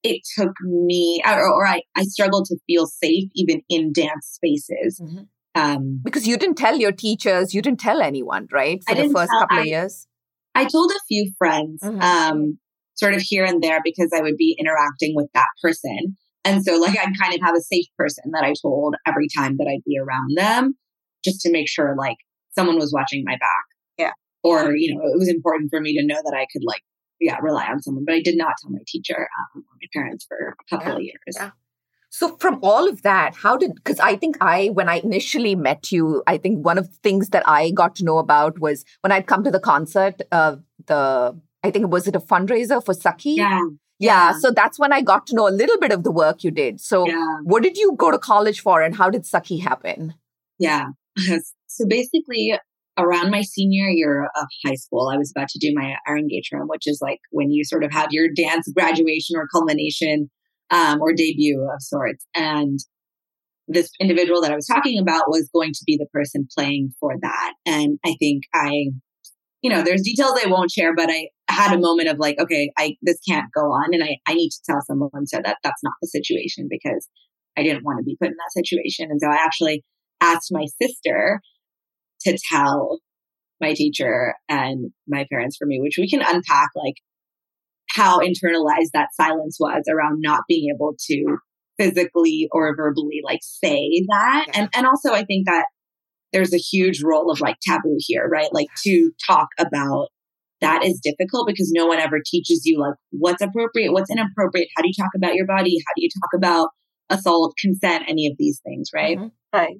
it 0.02 0.22
took 0.38 0.52
me 0.62 1.20
or, 1.26 1.42
or 1.42 1.66
I, 1.66 1.82
I 1.96 2.04
struggled 2.04 2.46
to 2.46 2.56
feel 2.66 2.86
safe 2.86 3.28
even 3.34 3.62
in 3.68 3.92
dance 3.92 4.38
spaces. 4.40 5.00
Mhm. 5.02 5.26
Um, 5.56 6.00
Because 6.04 6.26
you 6.26 6.36
didn't 6.36 6.56
tell 6.56 6.76
your 6.76 6.92
teachers, 6.92 7.54
you 7.54 7.62
didn't 7.62 7.80
tell 7.80 8.00
anyone, 8.02 8.46
right? 8.52 8.82
For 8.86 8.92
I 8.92 9.02
the 9.02 9.08
first 9.12 9.30
tell- 9.30 9.40
couple 9.40 9.58
of 9.60 9.66
years. 9.66 10.06
I 10.54 10.64
told 10.64 10.90
a 10.90 11.00
few 11.08 11.32
friends, 11.38 11.80
Mhm. 11.82 12.02
um, 12.02 12.58
sort 12.94 13.14
of 13.14 13.20
here 13.20 13.44
and 13.44 13.62
there 13.62 13.80
because 13.84 14.10
I 14.16 14.20
would 14.22 14.36
be 14.38 14.56
interacting 14.58 15.14
with 15.14 15.28
that 15.34 15.48
person. 15.62 16.16
And 16.44 16.64
so 16.64 16.76
like 16.78 16.96
I'd 16.98 17.18
kind 17.20 17.34
of 17.34 17.40
have 17.42 17.54
a 17.56 17.60
safe 17.60 17.86
person 17.98 18.30
that 18.32 18.42
I 18.44 18.54
told 18.62 18.94
every 19.06 19.28
time 19.36 19.56
that 19.58 19.66
I'd 19.68 19.84
be 19.84 19.98
around 19.98 20.30
them 20.36 20.78
just 21.24 21.40
to 21.42 21.50
make 21.52 21.68
sure 21.68 21.94
like 21.98 22.16
someone 22.54 22.78
was 22.78 22.92
watching 22.92 23.22
my 23.26 23.36
back. 23.36 23.64
Yeah. 23.98 24.12
Or, 24.42 24.74
you 24.76 24.94
know, 24.94 25.02
it 25.12 25.18
was 25.18 25.28
important 25.28 25.68
for 25.70 25.80
me 25.80 25.92
to 25.98 26.06
know 26.06 26.22
that 26.24 26.34
I 26.34 26.46
could 26.52 26.62
like, 26.64 26.82
yeah, 27.20 27.36
rely 27.42 27.66
on 27.66 27.82
someone, 27.82 28.04
but 28.06 28.14
I 28.14 28.22
did 28.22 28.36
not 28.38 28.54
tell 28.62 28.70
my 28.70 28.78
teacher 28.86 29.18
um, 29.18 29.62
or 29.68 29.74
my 29.82 29.88
parents 29.92 30.24
for 30.28 30.54
a 30.58 30.64
couple 30.76 30.92
Yeah, 30.92 30.96
of 30.96 31.02
years. 31.02 31.34
yeah. 31.36 31.50
So 32.10 32.36
from 32.38 32.58
all 32.62 32.88
of 32.88 33.02
that, 33.02 33.34
how 33.34 33.56
did 33.56 33.74
because 33.74 34.00
I 34.00 34.16
think 34.16 34.36
I 34.40 34.68
when 34.68 34.88
I 34.88 34.96
initially 34.98 35.54
met 35.54 35.92
you, 35.92 36.22
I 36.26 36.38
think 36.38 36.64
one 36.64 36.78
of 36.78 36.90
the 36.90 36.96
things 37.02 37.30
that 37.30 37.46
I 37.46 37.70
got 37.70 37.94
to 37.96 38.04
know 38.04 38.18
about 38.18 38.58
was 38.58 38.84
when 39.00 39.12
I'd 39.12 39.26
come 39.26 39.44
to 39.44 39.50
the 39.50 39.60
concert 39.60 40.22
of 40.32 40.62
the 40.86 41.38
I 41.62 41.70
think 41.70 41.90
was 41.90 42.06
it 42.06 42.16
a 42.16 42.20
fundraiser 42.20 42.84
for 42.84 42.94
Sakhi? 42.94 43.36
Yeah. 43.36 43.60
Yeah, 43.98 44.32
yeah. 44.32 44.38
So 44.38 44.50
that's 44.50 44.78
when 44.78 44.92
I 44.92 45.00
got 45.00 45.26
to 45.28 45.34
know 45.34 45.48
a 45.48 45.50
little 45.50 45.78
bit 45.78 45.90
of 45.90 46.04
the 46.04 46.12
work 46.12 46.44
you 46.44 46.50
did. 46.50 46.80
So 46.80 47.06
Yeah. 47.06 47.38
what 47.44 47.62
did 47.62 47.76
you 47.76 47.94
go 47.96 48.10
to 48.10 48.18
college 48.18 48.60
for 48.60 48.82
and 48.82 48.94
how 48.94 49.08
did 49.10 49.22
Sakhi 49.22 49.60
happen? 49.60 50.14
Yeah. 50.58 50.84
so 51.66 51.86
basically, 51.88 52.58
around 52.98 53.30
my 53.30 53.42
senior 53.42 53.88
year 53.88 54.24
of 54.36 54.46
high 54.64 54.74
school, 54.74 55.10
I 55.12 55.16
was 55.16 55.32
about 55.34 55.48
to 55.48 55.58
do 55.58 55.72
my 55.74 55.96
Arangetram, 56.08 56.66
which 56.66 56.86
is 56.86 56.98
like 57.02 57.20
when 57.30 57.50
you 57.50 57.64
sort 57.64 57.84
of 57.84 57.92
have 57.92 58.08
your 58.10 58.28
dance 58.34 58.70
graduation 58.74 59.36
or 59.36 59.48
culmination 59.48 60.30
um, 60.70 61.00
or 61.00 61.12
debut 61.12 61.68
of 61.72 61.82
sorts. 61.82 62.24
And 62.34 62.78
this 63.68 63.90
individual 64.00 64.40
that 64.42 64.52
I 64.52 64.56
was 64.56 64.66
talking 64.66 64.98
about 64.98 65.28
was 65.28 65.50
going 65.52 65.72
to 65.72 65.82
be 65.86 65.96
the 65.96 66.06
person 66.12 66.46
playing 66.56 66.92
for 67.00 67.14
that. 67.20 67.54
And 67.66 67.98
I 68.04 68.14
think 68.18 68.44
I, 68.54 68.90
you 69.62 69.70
know, 69.70 69.82
there's 69.82 70.02
details 70.02 70.38
I 70.42 70.48
won't 70.48 70.70
share, 70.70 70.94
but 70.94 71.10
I 71.10 71.28
had 71.48 71.74
a 71.74 71.80
moment 71.80 72.08
of 72.08 72.18
like, 72.18 72.38
okay, 72.38 72.70
I 72.78 72.96
this 73.02 73.18
can't 73.28 73.50
go 73.54 73.62
on, 73.62 73.92
and 73.92 74.04
I 74.04 74.16
I 74.26 74.34
need 74.34 74.50
to 74.50 74.62
tell 74.68 74.80
someone 74.86 75.26
so 75.26 75.38
that 75.44 75.56
that's 75.62 75.82
not 75.82 75.94
the 76.00 76.08
situation 76.08 76.68
because 76.70 77.08
I 77.56 77.62
didn't 77.62 77.84
want 77.84 77.98
to 77.98 78.04
be 78.04 78.16
put 78.20 78.28
in 78.28 78.34
that 78.34 78.64
situation. 78.64 79.08
And 79.10 79.20
so 79.20 79.28
I 79.28 79.36
actually 79.42 79.84
asked 80.20 80.48
my 80.50 80.66
sister 80.80 81.40
to 82.22 82.38
tell 82.50 83.00
my 83.60 83.72
teacher 83.72 84.34
and 84.48 84.92
my 85.08 85.26
parents 85.30 85.56
for 85.56 85.66
me, 85.66 85.80
which 85.80 85.96
we 85.98 86.08
can 86.08 86.20
unpack 86.20 86.68
like 86.74 86.94
how 87.96 88.20
internalized 88.20 88.90
that 88.92 89.08
silence 89.14 89.56
was 89.58 89.82
around 89.90 90.20
not 90.20 90.42
being 90.46 90.72
able 90.74 90.94
to 91.06 91.38
physically 91.78 92.48
or 92.52 92.74
verbally 92.76 93.20
like 93.24 93.40
say 93.42 94.04
that. 94.08 94.46
And 94.54 94.68
and 94.74 94.86
also 94.86 95.12
I 95.12 95.24
think 95.24 95.46
that 95.46 95.66
there's 96.32 96.52
a 96.52 96.58
huge 96.58 97.02
role 97.02 97.30
of 97.30 97.40
like 97.40 97.56
taboo 97.62 97.96
here, 97.98 98.28
right? 98.28 98.52
Like 98.52 98.68
to 98.84 99.10
talk 99.26 99.48
about 99.58 100.08
that 100.60 100.84
is 100.84 101.00
difficult 101.02 101.46
because 101.46 101.70
no 101.74 101.86
one 101.86 101.98
ever 101.98 102.18
teaches 102.24 102.62
you 102.64 102.80
like 102.80 102.94
what's 103.10 103.42
appropriate, 103.42 103.92
what's 103.92 104.10
inappropriate, 104.10 104.68
how 104.76 104.82
do 104.82 104.88
you 104.88 104.94
talk 104.98 105.10
about 105.14 105.34
your 105.34 105.46
body, 105.46 105.76
how 105.86 105.92
do 105.96 106.02
you 106.02 106.08
talk 106.20 106.30
about 106.34 106.70
assault, 107.10 107.54
consent, 107.60 108.04
any 108.08 108.26
of 108.26 108.34
these 108.38 108.60
things, 108.64 108.90
right? 108.94 109.18
Mm-hmm. 109.18 109.28
Right. 109.52 109.76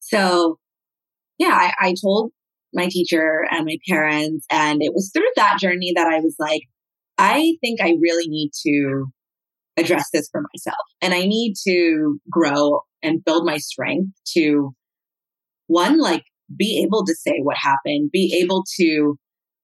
So 0.00 0.58
yeah, 1.38 1.54
I, 1.54 1.88
I 1.88 1.94
told 2.04 2.32
my 2.74 2.88
teacher 2.88 3.44
and 3.50 3.64
my 3.64 3.78
parents, 3.88 4.44
and 4.50 4.82
it 4.82 4.92
was 4.92 5.10
through 5.12 5.30
that 5.36 5.58
journey 5.60 5.92
that 5.94 6.06
I 6.06 6.20
was 6.20 6.36
like, 6.38 6.62
I 7.18 7.56
think 7.60 7.80
I 7.80 7.96
really 8.00 8.28
need 8.28 8.52
to 8.66 9.06
address 9.76 10.08
this 10.12 10.28
for 10.30 10.42
myself. 10.54 10.78
And 11.02 11.14
I 11.14 11.26
need 11.26 11.54
to 11.66 12.18
grow 12.30 12.80
and 13.02 13.24
build 13.24 13.44
my 13.44 13.58
strength 13.58 14.12
to 14.34 14.72
one, 15.66 15.98
like 15.98 16.24
be 16.56 16.82
able 16.82 17.04
to 17.04 17.14
say 17.14 17.40
what 17.42 17.56
happened, 17.56 18.10
be 18.12 18.38
able 18.40 18.64
to 18.78 19.16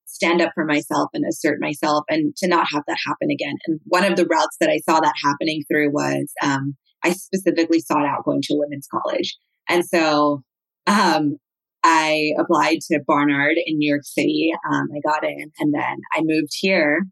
stand 0.06 0.40
up 0.40 0.50
for 0.54 0.64
myself 0.64 1.10
and 1.12 1.24
assert 1.28 1.58
myself 1.60 2.04
and 2.08 2.36
to 2.36 2.46
not 2.46 2.66
have 2.72 2.84
that 2.86 2.98
happen 3.04 3.30
again. 3.30 3.54
And 3.66 3.80
one 3.86 4.04
of 4.04 4.16
the 4.16 4.26
routes 4.26 4.56
that 4.60 4.70
I 4.70 4.78
saw 4.88 5.00
that 5.00 5.14
happening 5.24 5.62
through 5.68 5.90
was 5.90 6.32
um, 6.42 6.76
I 7.02 7.12
specifically 7.12 7.80
sought 7.80 8.06
out 8.06 8.24
going 8.24 8.42
to 8.42 8.56
women's 8.56 8.86
college. 8.86 9.36
And 9.68 9.84
so 9.84 10.42
um, 10.86 11.36
I 11.82 12.32
applied 12.38 12.78
to 12.92 13.00
Barnard 13.06 13.56
in 13.66 13.78
New 13.78 13.88
York 13.88 14.04
City. 14.04 14.52
Um, 14.72 14.88
I 14.94 15.00
got 15.06 15.24
in 15.24 15.50
and 15.58 15.74
then 15.74 15.96
I 16.14 16.20
moved 16.22 16.52
here. 16.52 17.06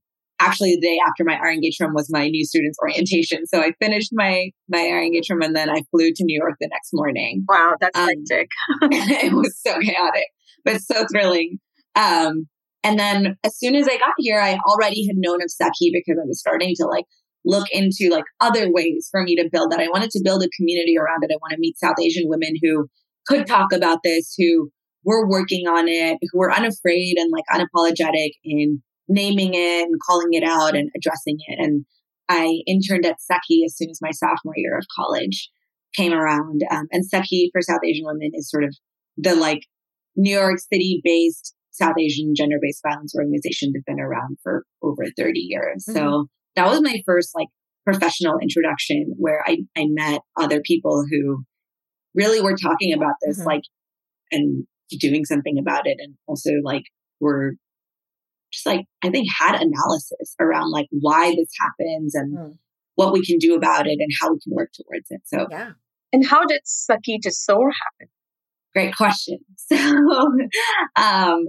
Actually, 0.46 0.76
the 0.76 0.81
day 0.81 0.98
after 1.07 1.24
my 1.24 1.38
RN 1.38 1.61
was 1.94 2.09
my 2.11 2.28
new 2.28 2.44
students 2.44 2.78
orientation. 2.81 3.46
So 3.46 3.61
I 3.61 3.72
finished 3.81 4.11
my 4.12 4.50
my 4.68 4.83
RN 4.90 5.12
room 5.31 5.42
and 5.42 5.55
then 5.55 5.70
I 5.70 5.83
flew 5.90 6.11
to 6.12 6.24
New 6.24 6.37
York 6.37 6.55
the 6.61 6.68
next 6.68 6.90
morning. 6.92 7.44
Wow, 7.48 7.74
that's 7.81 7.98
um, 7.98 8.09
hectic. 8.09 8.50
it 8.83 9.33
was 9.33 9.59
so 9.64 9.78
chaotic, 9.81 10.26
but 10.64 10.81
so 10.81 11.07
thrilling. 11.11 11.59
Um, 11.94 12.48
and 12.85 12.98
then 12.98 13.37
as 13.44 13.57
soon 13.59 13.74
as 13.76 13.87
I 13.87 13.96
got 13.98 14.14
here, 14.18 14.40
I 14.40 14.59
already 14.68 15.07
had 15.07 15.16
known 15.16 15.40
of 15.42 15.48
Sakhi 15.48 15.90
because 15.92 16.18
I 16.20 16.26
was 16.26 16.40
starting 16.40 16.74
to 16.76 16.87
like 16.87 17.05
look 17.44 17.68
into 17.70 18.09
like 18.11 18.24
other 18.40 18.70
ways 18.72 19.09
for 19.11 19.22
me 19.22 19.37
to 19.37 19.48
build 19.50 19.70
that. 19.70 19.81
I 19.81 19.88
wanted 19.88 20.11
to 20.11 20.22
build 20.24 20.42
a 20.42 20.48
community 20.57 20.96
around 20.98 21.22
it. 21.22 21.31
I 21.33 21.38
want 21.40 21.52
to 21.52 21.59
meet 21.59 21.78
South 21.78 21.96
Asian 22.00 22.24
women 22.26 22.55
who 22.62 22.88
could 23.26 23.46
talk 23.46 23.72
about 23.72 24.00
this, 24.02 24.35
who 24.37 24.70
were 25.05 25.28
working 25.28 25.66
on 25.66 25.88
it, 25.88 26.18
who 26.31 26.38
were 26.38 26.52
unafraid 26.52 27.16
and 27.18 27.33
like 27.33 27.44
unapologetic 27.52 28.31
in 28.44 28.83
naming 29.09 29.55
it 29.55 29.87
and 29.87 30.01
calling 30.07 30.33
it 30.33 30.45
out 30.45 30.77
and 30.77 30.91
addressing 30.97 31.37
it. 31.47 31.59
And 31.59 31.85
I 32.29 32.62
interned 32.67 33.05
at 33.05 33.17
Sakhi 33.31 33.65
as 33.65 33.77
soon 33.77 33.91
as 33.91 33.99
my 34.01 34.11
sophomore 34.11 34.55
year 34.57 34.77
of 34.77 34.87
college 34.97 35.51
came 35.95 36.12
around. 36.12 36.62
Um, 36.71 36.87
and 36.91 37.05
Sakhi 37.12 37.49
for 37.53 37.61
South 37.61 37.81
Asian 37.85 38.07
women 38.07 38.31
is 38.35 38.51
sort 38.51 38.65
of 38.65 38.75
the 39.17 39.35
like 39.35 39.61
New 40.17 40.35
York 40.35 40.59
City 40.59 41.01
based 41.05 41.55
South 41.73 41.97
Asian 41.99 42.35
gender 42.37 42.59
based 42.61 42.83
violence 42.87 43.15
organization 43.17 43.73
that's 43.73 43.85
been 43.85 44.01
around 44.01 44.38
for 44.43 44.65
over 44.83 45.05
30 45.17 45.41
years. 45.41 45.85
Mm-hmm. 45.88 45.99
So 45.99 46.27
that 46.57 46.69
was 46.69 46.83
my 46.83 47.03
first 47.07 47.31
like 47.35 47.49
professional 47.85 48.38
introduction 48.41 49.15
where 49.17 49.43
I, 49.47 49.59
I 49.77 49.87
met 49.88 50.21
other 50.38 50.61
people 50.61 51.05
who 51.11 51.45
really 52.15 52.41
were 52.41 52.57
talking 52.57 52.93
about 52.93 53.15
this, 53.23 53.38
mm-hmm. 53.38 53.49
like, 53.49 53.62
and 54.31 54.65
doing 55.01 55.25
something 55.25 55.59
about 55.59 55.87
it. 55.87 55.97
And 55.99 56.15
also 56.27 56.51
like 56.62 56.85
were 57.21 57.55
just 58.53 58.67
like, 58.67 58.85
I 59.03 59.11
think 59.11 59.27
had 59.38 59.55
analysis 59.55 60.35
around 60.41 60.71
like 60.71 60.87
why 60.91 61.35
this 61.35 61.51
happens 61.61 62.15
and 62.15 62.37
mm. 62.37 62.57
what 62.95 63.12
we 63.12 63.25
can 63.25 63.38
do 63.38 63.55
about 63.55 63.87
it 63.87 63.99
and 63.99 64.11
how 64.21 64.33
we 64.33 64.38
can 64.41 64.55
work 64.55 64.71
towards 64.73 65.07
it. 65.11 65.23
So, 65.25 65.47
yeah. 65.51 65.71
And 66.12 66.27
how 66.27 66.45
did 66.45 66.61
Sakhi 66.67 67.19
to 67.23 67.31
Soar 67.31 67.71
happen? 67.71 68.09
Great 68.75 68.95
question. 68.97 69.38
So, 69.73 69.79
um, 70.97 71.47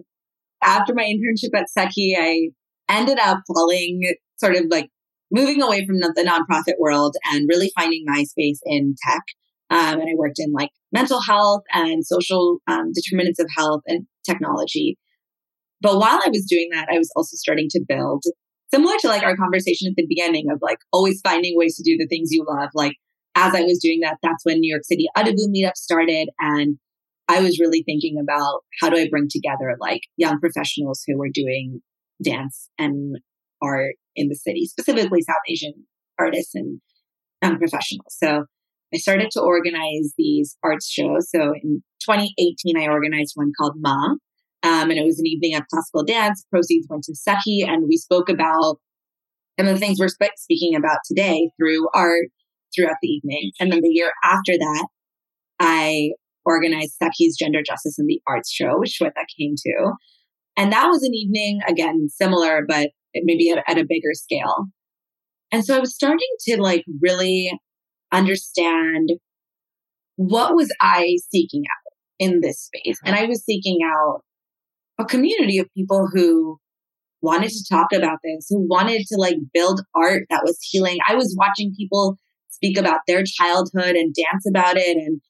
after 0.63 0.93
my 0.93 1.03
internship 1.03 1.57
at 1.57 1.67
Sakhi, 1.77 2.13
I 2.17 2.51
ended 2.87 3.19
up 3.19 3.39
falling 3.47 4.13
sort 4.37 4.55
of 4.55 4.65
like 4.69 4.89
moving 5.31 5.61
away 5.61 5.85
from 5.85 5.99
the, 5.99 6.13
the 6.15 6.23
nonprofit 6.23 6.75
world 6.79 7.15
and 7.31 7.47
really 7.49 7.71
finding 7.77 8.03
my 8.05 8.23
space 8.23 8.61
in 8.65 8.95
tech. 9.05 9.23
Um, 9.69 9.99
and 9.99 10.03
I 10.03 10.13
worked 10.15 10.37
in 10.37 10.51
like 10.53 10.69
mental 10.91 11.21
health 11.21 11.63
and 11.73 12.05
social 12.05 12.59
um, 12.67 12.91
determinants 12.93 13.39
of 13.39 13.47
health 13.55 13.81
and 13.87 14.05
technology. 14.25 14.97
But 15.83 15.99
while 15.99 16.19
I 16.23 16.29
was 16.29 16.45
doing 16.49 16.69
that, 16.71 16.87
I 16.91 16.97
was 16.97 17.11
also 17.15 17.35
starting 17.35 17.67
to 17.71 17.85
build 17.87 18.23
similar 18.73 18.95
to 19.01 19.07
like 19.07 19.21
our 19.21 19.35
conversation 19.35 19.89
at 19.89 19.95
the 19.95 20.07
beginning 20.07 20.45
of 20.49 20.59
like 20.61 20.79
always 20.91 21.21
finding 21.21 21.53
ways 21.55 21.75
to 21.75 21.83
do 21.83 21.97
the 21.97 22.07
things 22.07 22.29
you 22.31 22.43
love. 22.49 22.69
Like 22.73 22.93
as 23.35 23.53
I 23.53 23.61
was 23.61 23.79
doing 23.79 23.99
that, 24.01 24.17
that's 24.23 24.43
when 24.43 24.59
New 24.59 24.71
York 24.71 24.85
City 24.85 25.05
Adavu 25.15 25.47
meetup 25.49 25.75
started. 25.75 26.29
And 26.39 26.77
I 27.27 27.41
was 27.41 27.59
really 27.59 27.83
thinking 27.83 28.15
about 28.21 28.61
how 28.81 28.89
do 28.89 28.97
I 28.97 29.09
bring 29.09 29.27
together 29.29 29.75
like 29.79 30.01
young 30.17 30.39
professionals 30.39 31.03
who 31.05 31.17
were 31.17 31.29
doing 31.31 31.81
dance 32.23 32.69
and 32.79 33.17
art 33.61 33.95
in 34.15 34.29
the 34.29 34.35
city, 34.35 34.65
specifically 34.65 35.21
South 35.21 35.35
Asian 35.49 35.73
artists 36.17 36.55
and 36.55 36.79
young 37.41 37.57
professionals. 37.57 38.15
So 38.17 38.45
I 38.93 38.97
started 38.97 39.31
to 39.31 39.41
organize 39.41 40.13
these 40.17 40.57
arts 40.63 40.89
shows. 40.89 41.29
So 41.29 41.53
in 41.61 41.83
2018, 42.07 42.77
I 42.77 42.87
organized 42.87 43.33
one 43.35 43.51
called 43.59 43.73
Ma, 43.77 44.15
um, 44.63 44.89
and 44.89 44.97
it 44.97 45.05
was 45.05 45.19
an 45.19 45.27
evening 45.27 45.55
of 45.55 45.67
classical 45.67 46.03
dance. 46.03 46.45
Proceeds 46.49 46.87
went 46.89 47.03
to 47.03 47.13
Sakhi, 47.13 47.67
and 47.67 47.87
we 47.87 47.97
spoke 47.97 48.29
about 48.29 48.77
some 49.59 49.67
of 49.67 49.73
the 49.73 49.79
things 49.79 49.99
we're 49.99 50.07
sp- 50.09 50.37
speaking 50.37 50.75
about 50.75 50.99
today 51.05 51.49
through 51.57 51.87
art 51.93 52.27
throughout 52.75 52.95
the 53.01 53.09
evening. 53.09 53.51
And 53.59 53.71
then 53.71 53.81
the 53.81 53.89
year 53.89 54.11
after 54.23 54.53
that, 54.57 54.87
I 55.59 56.11
organized 56.45 56.95
Sakhi's 57.01 57.37
Gender 57.37 57.61
Justice 57.65 57.99
in 57.99 58.07
the 58.07 58.21
Arts 58.27 58.51
Show, 58.51 58.79
which 58.79 58.95
is 58.95 59.05
what 59.05 59.13
that 59.15 59.27
came 59.37 59.55
to. 59.57 59.91
And 60.57 60.71
that 60.71 60.87
was 60.87 61.03
an 61.03 61.13
evening, 61.13 61.61
again, 61.67 62.07
similar, 62.09 62.63
but 62.67 62.89
maybe 63.15 63.49
at, 63.51 63.63
at 63.67 63.77
a 63.77 63.85
bigger 63.87 64.13
scale. 64.13 64.67
And 65.51 65.63
so 65.63 65.75
I 65.75 65.79
was 65.79 65.93
starting 65.93 66.19
to 66.47 66.61
like 66.61 66.83
really 67.01 67.51
understand 68.11 69.11
what 70.15 70.55
was 70.55 70.71
I 70.81 71.17
seeking 71.31 71.63
out 71.65 71.93
in 72.19 72.41
this 72.41 72.59
space. 72.59 72.99
And 73.05 73.15
I 73.15 73.25
was 73.25 73.43
seeking 73.43 73.79
out 73.83 74.21
a 75.03 75.07
community 75.07 75.57
of 75.59 75.67
people 75.75 76.07
who 76.11 76.57
wanted 77.21 77.49
to 77.49 77.65
talk 77.69 77.87
about 77.93 78.19
this, 78.23 78.47
who 78.49 78.65
wanted 78.67 79.05
to 79.07 79.15
like 79.17 79.37
build 79.53 79.81
art 79.95 80.23
that 80.29 80.43
was 80.43 80.57
healing. 80.61 80.97
I 81.07 81.15
was 81.15 81.35
watching 81.37 81.73
people 81.77 82.17
speak 82.49 82.77
about 82.77 83.01
their 83.07 83.23
childhood 83.23 83.95
and 83.95 84.13
dance 84.13 84.45
about 84.47 84.77
it 84.77 84.97
and 84.97 85.21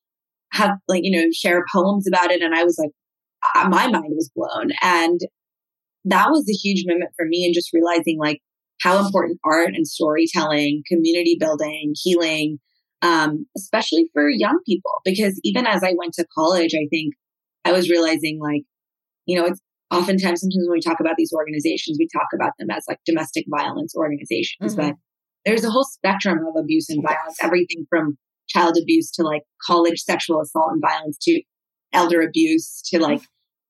have 0.53 0.71
like, 0.87 1.01
you 1.03 1.11
know, 1.11 1.27
share 1.33 1.63
poems 1.73 2.07
about 2.07 2.31
it. 2.31 2.41
And 2.41 2.55
I 2.55 2.63
was 2.63 2.77
like, 2.79 2.91
uh, 3.55 3.69
my 3.69 3.87
mind 3.87 4.13
was 4.15 4.31
blown. 4.35 4.71
And 4.81 5.19
that 6.05 6.29
was 6.29 6.47
a 6.49 6.53
huge 6.53 6.83
moment 6.87 7.11
for 7.15 7.25
me 7.25 7.45
and 7.45 7.53
just 7.53 7.73
realizing 7.73 8.17
like 8.19 8.41
how 8.81 9.03
important 9.03 9.39
art 9.45 9.69
and 9.73 9.87
storytelling, 9.87 10.83
community 10.87 11.37
building, 11.39 11.93
healing, 11.95 12.59
um, 13.01 13.45
especially 13.55 14.09
for 14.13 14.29
young 14.29 14.59
people. 14.65 14.91
Because 15.05 15.39
even 15.43 15.65
as 15.65 15.83
I 15.83 15.93
went 15.97 16.13
to 16.15 16.27
college, 16.35 16.73
I 16.73 16.87
think 16.89 17.13
I 17.65 17.71
was 17.71 17.89
realizing 17.89 18.39
like, 18.41 18.63
you 19.25 19.39
know, 19.39 19.45
it's 19.45 19.61
oftentimes, 19.91 20.41
sometimes 20.41 20.65
when 20.67 20.73
we 20.73 20.81
talk 20.81 20.99
about 20.99 21.15
these 21.17 21.33
organizations, 21.33 21.97
we 21.99 22.07
talk 22.13 22.27
about 22.33 22.51
them 22.57 22.69
as 22.71 22.83
like 22.87 22.99
domestic 23.05 23.45
violence 23.49 23.95
organizations, 23.95 24.75
mm-hmm. 24.75 24.89
but 24.89 24.95
there's 25.45 25.63
a 25.63 25.69
whole 25.69 25.83
spectrum 25.83 26.39
of 26.47 26.55
abuse 26.61 26.89
and 26.89 27.03
violence, 27.03 27.37
everything 27.41 27.85
from 27.89 28.17
child 28.49 28.77
abuse 28.81 29.11
to 29.11 29.23
like 29.23 29.43
college 29.65 29.99
sexual 29.99 30.41
assault 30.41 30.71
and 30.71 30.81
violence 30.81 31.17
to 31.21 31.41
elder 31.91 32.21
abuse 32.21 32.81
to 32.85 32.99
like 32.99 33.21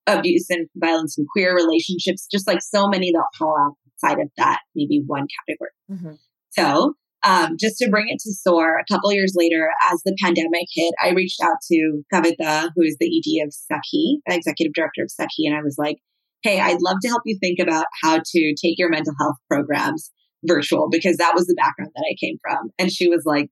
abuse 0.06 0.46
and 0.50 0.68
violence 0.76 1.18
in 1.18 1.26
queer 1.32 1.54
relationships, 1.54 2.26
just 2.30 2.46
like 2.46 2.62
so 2.62 2.88
many 2.88 3.10
that 3.12 3.24
fall 3.38 3.56
outside 4.02 4.20
of 4.20 4.28
that, 4.36 4.60
maybe 4.74 5.02
one 5.06 5.26
category. 5.46 5.70
Mm-hmm. 5.90 6.14
So, 6.50 6.94
um, 7.24 7.56
just 7.58 7.78
to 7.78 7.88
bring 7.88 8.06
it 8.08 8.20
to 8.20 8.32
SOAR, 8.32 8.78
a 8.78 8.92
couple 8.92 9.12
years 9.12 9.34
later, 9.34 9.70
as 9.90 10.00
the 10.04 10.16
pandemic 10.22 10.66
hit, 10.72 10.92
I 11.02 11.10
reached 11.10 11.40
out 11.42 11.56
to 11.72 12.02
Kavita, 12.12 12.70
who 12.74 12.82
is 12.82 12.96
the 13.00 13.06
ED 13.06 13.46
of 13.46 13.52
Sakhi, 13.52 14.18
executive 14.28 14.74
director 14.74 15.02
of 15.02 15.10
Sakhi, 15.10 15.46
and 15.46 15.56
I 15.56 15.62
was 15.62 15.76
like, 15.78 15.96
hey, 16.42 16.60
I'd 16.60 16.82
love 16.82 16.98
to 17.02 17.08
help 17.08 17.22
you 17.24 17.38
think 17.40 17.58
about 17.58 17.86
how 18.02 18.18
to 18.18 18.54
take 18.62 18.78
your 18.78 18.90
mental 18.90 19.14
health 19.18 19.36
programs 19.50 20.10
virtual 20.46 20.88
because 20.90 21.16
that 21.16 21.32
was 21.34 21.46
the 21.46 21.54
background 21.54 21.92
that 21.94 22.04
I 22.08 22.14
came 22.20 22.36
from. 22.42 22.70
And 22.78 22.92
she 22.92 23.08
was 23.08 23.22
like, 23.24 23.48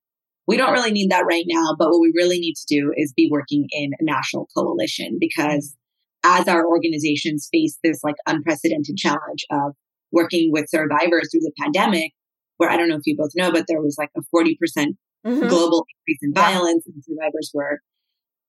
we 0.47 0.57
don't 0.57 0.73
really 0.73 0.93
need 0.93 1.11
that 1.11 1.25
right 1.27 1.45
now, 1.47 1.75
but 1.79 1.89
what 1.89 2.01
we 2.01 2.13
really 2.15 2.39
need 2.39 2.55
to 2.55 2.67
do 2.69 2.93
is 2.97 3.15
be 3.17 3.29
working 3.31 3.67
in 3.71 3.93
a 3.99 4.05
national 4.05 4.49
coalition 4.55 5.17
because 5.19 5.75
as 6.25 6.49
our 6.49 6.67
organizations 6.67 7.49
face 7.51 7.79
this 7.83 8.01
like 8.05 8.17
unprecedented 8.27 8.97
challenge 8.97 9.47
of 9.51 9.73
working 10.11 10.51
with 10.53 10.69
survivors 10.69 11.31
through 11.31 11.41
the 11.41 11.53
pandemic, 11.59 12.13
where 12.57 12.71
I 12.71 12.77
don't 12.77 12.89
know 12.89 12.97
if 12.97 13.07
you 13.07 13.17
both 13.17 13.33
know, 13.35 13.51
but 13.51 13.67
there 13.69 13.81
was 13.81 13.97
like 13.99 14.11
a 14.17 14.21
40% 14.35 14.57
mm 15.25 15.39
hmm 15.39 15.47
global 15.47 15.87
increase 15.99 16.19
in 16.23 16.33
violence 16.35 16.85
and 16.85 17.03
survivors 17.05 17.53
were 17.55 17.79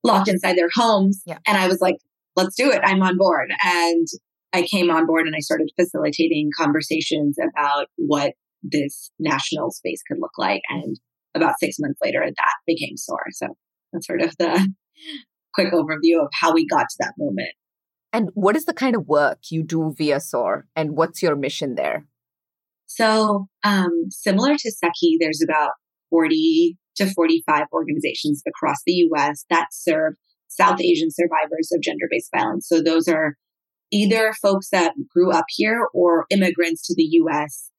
locked 0.04 0.28
inside 0.28 0.58
their 0.58 0.70
homes. 0.74 1.22
Yeah. 1.26 1.38
And 1.48 1.56
I 1.56 1.68
was 1.68 1.80
like, 1.82 1.98
let's 2.36 2.56
do 2.56 2.72
it. 2.72 2.82
I'm 2.84 3.02
on 3.04 3.18
board. 3.18 3.52
And 3.64 4.08
I 4.54 4.64
came 4.64 4.90
on 4.90 5.06
board 5.06 5.26
and 5.26 5.36
I 5.36 5.40
started 5.40 5.72
facilitating 5.80 6.50
conversations 6.58 7.38
about 7.38 7.88
what 7.96 8.34
this 8.62 9.12
national 9.20 9.72
space 9.72 10.02
could 10.08 10.18
look 10.20 10.38
like. 10.38 10.62
And 10.70 10.98
about 11.36 11.60
six 11.60 11.78
months 11.80 12.00
later, 12.02 12.24
that 12.26 12.54
became 12.68 12.98
SOAR. 12.98 13.26
So 13.32 13.48
that's 13.92 14.08
sort 14.08 14.22
of 14.22 14.36
the 14.38 14.74
quick 15.54 15.74
overview 15.74 16.22
of 16.22 16.30
how 16.34 16.54
we 16.54 16.66
got 16.66 16.88
to 16.90 16.96
that 17.00 17.14
moment. 17.18 17.54
And 18.12 18.30
what 18.36 18.56
is 18.56 18.66
the 18.66 18.74
kind 18.74 18.96
of 18.96 19.08
work 19.08 19.40
you 19.50 19.64
do 19.64 19.94
via 19.98 20.20
SOAR 20.20 20.68
and 20.76 20.96
what's 20.96 21.24
your 21.24 21.36
mission 21.36 21.76
there? 21.76 22.06
So, 22.96 23.48
um, 23.64 24.06
similar 24.10 24.56
to 24.56 24.72
Sakhi, 24.72 25.18
there's 25.20 25.42
about 25.44 25.72
40 26.12 26.78
to 26.98 27.12
45 27.12 27.64
organizations 27.74 28.44
across 28.48 28.78
the 28.86 29.08
US 29.10 29.46
that 29.50 29.70
serve 29.72 30.14
South 30.48 30.80
Asian 30.80 31.10
survivors 31.10 31.72
of 31.74 31.82
gender 31.82 32.06
based 32.12 32.30
violence. 32.36 32.68
So, 32.68 32.82
those 32.84 33.08
are 33.08 33.34
either 33.92 34.32
folks 34.40 34.70
that 34.72 34.94
grew 35.12 35.32
up 35.32 35.46
here 35.50 35.88
or 35.92 36.28
immigrants 36.30 36.86
to 36.86 36.96
the 36.96 37.08
US 37.24 37.72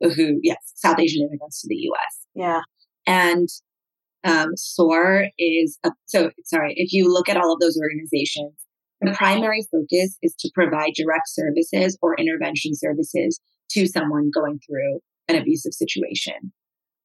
who, 0.00 0.38
yes, 0.42 0.58
South 0.74 0.98
Asian 0.98 1.22
immigrants 1.22 1.62
to 1.62 1.68
the 1.68 1.88
US. 1.90 2.26
Yeah. 2.34 2.60
And 3.06 3.48
um, 4.24 4.50
SOAR 4.54 5.28
is, 5.38 5.78
a, 5.82 5.92
so 6.04 6.30
sorry, 6.44 6.74
if 6.76 6.92
you 6.92 7.10
look 7.10 7.30
at 7.30 7.38
all 7.38 7.54
of 7.54 7.60
those 7.60 7.78
organizations, 7.80 8.52
the 9.00 9.12
primary 9.12 9.66
focus 9.72 10.18
is 10.22 10.34
to 10.40 10.50
provide 10.54 10.92
direct 10.94 11.28
services 11.28 11.96
or 12.02 12.16
intervention 12.18 12.72
services 12.74 13.40
to 13.70 13.86
someone 13.86 14.30
going 14.34 14.58
through 14.66 15.00
an 15.28 15.36
abusive 15.36 15.74
situation. 15.74 16.52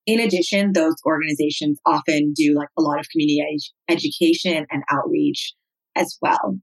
In 0.05 0.19
addition, 0.19 0.73
those 0.73 0.95
organizations 1.05 1.79
often 1.85 2.33
do 2.35 2.55
like 2.55 2.67
a 2.77 2.81
lot 2.81 2.99
of 2.99 3.07
community 3.09 3.41
ed- 3.41 3.93
education 3.93 4.65
and 4.69 4.83
outreach 4.91 5.53
as 5.95 6.17
well. 6.21 6.59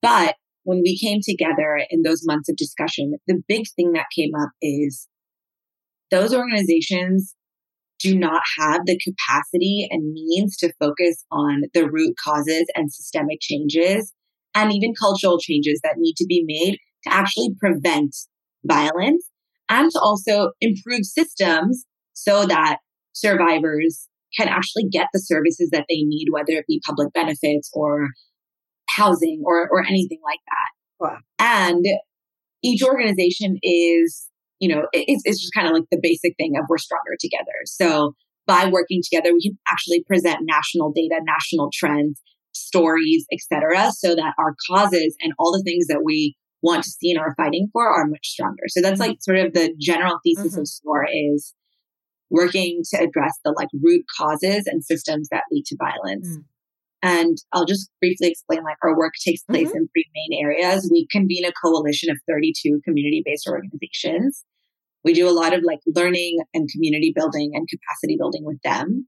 But 0.00 0.36
when 0.62 0.80
we 0.82 0.98
came 0.98 1.20
together 1.22 1.80
in 1.90 2.02
those 2.02 2.22
months 2.24 2.48
of 2.48 2.56
discussion, 2.56 3.14
the 3.26 3.42
big 3.48 3.64
thing 3.76 3.92
that 3.92 4.06
came 4.14 4.30
up 4.40 4.50
is 4.62 5.08
those 6.10 6.34
organizations 6.34 7.34
do 7.98 8.16
not 8.16 8.42
have 8.58 8.82
the 8.86 8.98
capacity 8.98 9.88
and 9.90 10.12
means 10.12 10.56
to 10.58 10.72
focus 10.80 11.24
on 11.30 11.62
the 11.72 11.88
root 11.90 12.14
causes 12.22 12.66
and 12.74 12.92
systemic 12.92 13.38
changes 13.40 14.12
and 14.54 14.72
even 14.72 14.94
cultural 14.98 15.38
changes 15.38 15.80
that 15.82 15.96
need 15.96 16.14
to 16.16 16.26
be 16.26 16.44
made 16.46 16.78
to 17.04 17.12
actually 17.12 17.50
prevent 17.58 18.14
violence 18.64 19.28
and 19.68 19.90
to 19.90 20.00
also 20.00 20.50
improve 20.60 21.04
systems 21.04 21.84
so 22.12 22.44
that 22.46 22.78
survivors 23.12 24.08
can 24.36 24.48
actually 24.48 24.84
get 24.90 25.06
the 25.12 25.20
services 25.20 25.70
that 25.70 25.86
they 25.88 26.02
need, 26.02 26.26
whether 26.30 26.52
it 26.52 26.66
be 26.66 26.82
public 26.84 27.12
benefits 27.12 27.70
or 27.72 28.08
housing 28.90 29.42
or, 29.44 29.68
or 29.70 29.84
anything 29.86 30.20
like 30.24 30.40
that. 30.46 31.04
Wow. 31.04 31.18
And 31.38 31.84
each 32.62 32.82
organization 32.82 33.58
is, 33.62 34.28
you 34.58 34.74
know, 34.74 34.86
it's, 34.92 35.22
it's 35.24 35.40
just 35.40 35.54
kind 35.54 35.68
of 35.68 35.74
like 35.74 35.84
the 35.90 36.00
basic 36.02 36.34
thing 36.36 36.54
of 36.56 36.64
we're 36.68 36.78
stronger 36.78 37.16
together. 37.20 37.52
So 37.64 38.14
by 38.46 38.66
working 38.66 39.00
together, 39.02 39.32
we 39.32 39.42
can 39.42 39.58
actually 39.68 40.04
present 40.06 40.38
national 40.42 40.92
data, 40.92 41.20
national 41.24 41.70
trends, 41.72 42.20
stories, 42.52 43.26
etc., 43.32 43.90
so 43.92 44.14
that 44.14 44.34
our 44.38 44.54
causes 44.70 45.16
and 45.20 45.32
all 45.38 45.52
the 45.52 45.62
things 45.62 45.86
that 45.88 46.02
we 46.04 46.36
want 46.64 46.82
to 46.82 46.90
see 46.90 47.10
and 47.10 47.20
are 47.20 47.34
fighting 47.36 47.68
for 47.72 47.86
are 47.86 48.06
much 48.06 48.26
stronger. 48.26 48.64
So 48.68 48.80
that's 48.80 48.98
like 48.98 49.18
sort 49.20 49.38
of 49.38 49.52
the 49.52 49.74
general 49.78 50.18
thesis 50.24 50.52
mm-hmm. 50.52 50.62
of 50.62 50.68
SOAR 50.68 51.06
is 51.12 51.54
working 52.30 52.80
to 52.90 53.02
address 53.02 53.38
the 53.44 53.54
like 53.56 53.68
root 53.82 54.04
causes 54.18 54.64
and 54.66 54.82
systems 54.82 55.28
that 55.30 55.44
lead 55.52 55.64
to 55.66 55.76
violence. 55.78 56.26
Mm. 56.26 56.44
And 57.02 57.36
I'll 57.52 57.66
just 57.66 57.90
briefly 58.00 58.28
explain 58.28 58.64
like 58.64 58.78
our 58.82 58.96
work 58.96 59.12
takes 59.22 59.42
place 59.42 59.68
mm-hmm. 59.68 59.76
in 59.76 59.88
three 59.88 60.06
main 60.14 60.42
areas. 60.42 60.88
We 60.90 61.06
convene 61.12 61.44
a 61.44 61.52
coalition 61.62 62.10
of 62.10 62.16
32 62.26 62.80
community 62.82 63.22
based 63.24 63.46
organizations. 63.46 64.42
We 65.04 65.12
do 65.12 65.28
a 65.28 65.36
lot 65.36 65.52
of 65.52 65.62
like 65.64 65.80
learning 65.86 66.38
and 66.54 66.66
community 66.72 67.12
building 67.14 67.52
and 67.52 67.68
capacity 67.68 68.16
building 68.18 68.42
with 68.44 68.60
them. 68.62 69.06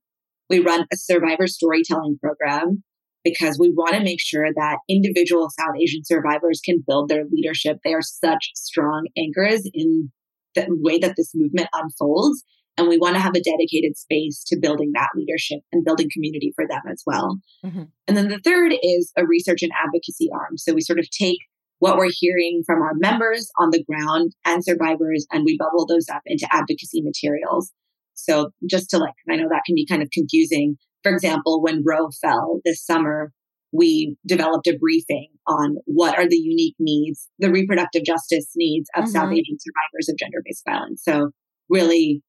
We 0.50 0.60
run 0.60 0.86
a 0.92 0.96
survivor 0.96 1.46
storytelling 1.46 2.18
program 2.22 2.84
because 3.26 3.58
we 3.58 3.70
want 3.70 3.94
to 3.94 4.04
make 4.04 4.20
sure 4.20 4.46
that 4.54 4.78
individual 4.88 5.48
South 5.50 5.74
Asian 5.82 6.04
survivors 6.04 6.60
can 6.64 6.84
build 6.86 7.08
their 7.08 7.24
leadership. 7.28 7.78
They 7.82 7.92
are 7.92 8.00
such 8.00 8.50
strong 8.54 9.08
anchors 9.18 9.68
in 9.74 10.12
the 10.54 10.68
way 10.70 10.98
that 10.98 11.14
this 11.16 11.32
movement 11.34 11.68
unfolds. 11.72 12.44
And 12.78 12.86
we 12.86 12.98
want 12.98 13.16
to 13.16 13.20
have 13.20 13.34
a 13.34 13.42
dedicated 13.42 13.96
space 13.96 14.44
to 14.46 14.60
building 14.60 14.92
that 14.94 15.08
leadership 15.16 15.58
and 15.72 15.84
building 15.84 16.08
community 16.12 16.52
for 16.54 16.68
them 16.68 16.82
as 16.88 17.02
well. 17.04 17.40
Mm-hmm. 17.64 17.84
And 18.06 18.16
then 18.16 18.28
the 18.28 18.38
third 18.38 18.72
is 18.80 19.10
a 19.16 19.26
research 19.26 19.62
and 19.62 19.72
advocacy 19.82 20.28
arm. 20.32 20.56
So 20.56 20.72
we 20.72 20.82
sort 20.82 21.00
of 21.00 21.10
take 21.10 21.38
what 21.80 21.96
we're 21.96 22.12
hearing 22.12 22.62
from 22.64 22.80
our 22.80 22.94
members 22.94 23.50
on 23.58 23.70
the 23.70 23.82
ground 23.82 24.34
and 24.44 24.64
survivors, 24.64 25.26
and 25.32 25.44
we 25.44 25.58
bubble 25.58 25.86
those 25.86 26.08
up 26.08 26.22
into 26.26 26.46
advocacy 26.52 27.02
materials. 27.02 27.72
So 28.14 28.50
just 28.70 28.88
to 28.90 28.98
like, 28.98 29.14
I 29.28 29.36
know 29.36 29.48
that 29.48 29.62
can 29.66 29.74
be 29.74 29.86
kind 29.86 30.02
of 30.02 30.10
confusing, 30.10 30.76
for 31.02 31.12
example, 31.12 31.62
when 31.62 31.82
Roe 31.85 32.09
fell 32.20 32.61
this 32.64 32.85
summer, 32.85 33.32
we 33.72 34.16
developed 34.26 34.66
a 34.66 34.76
briefing 34.78 35.28
on 35.46 35.76
what 35.85 36.18
are 36.18 36.28
the 36.28 36.37
unique 36.37 36.76
needs, 36.78 37.28
the 37.38 37.50
reproductive 37.50 38.04
justice 38.04 38.50
needs 38.56 38.88
of 38.96 39.04
mm-hmm. 39.04 39.12
South 39.12 39.32
Asian 39.32 39.59
survivors 39.59 40.09
of 40.09 40.16
gender 40.18 40.38
based 40.44 40.62
violence. 40.68 41.02
So, 41.04 41.30
really 41.68 42.22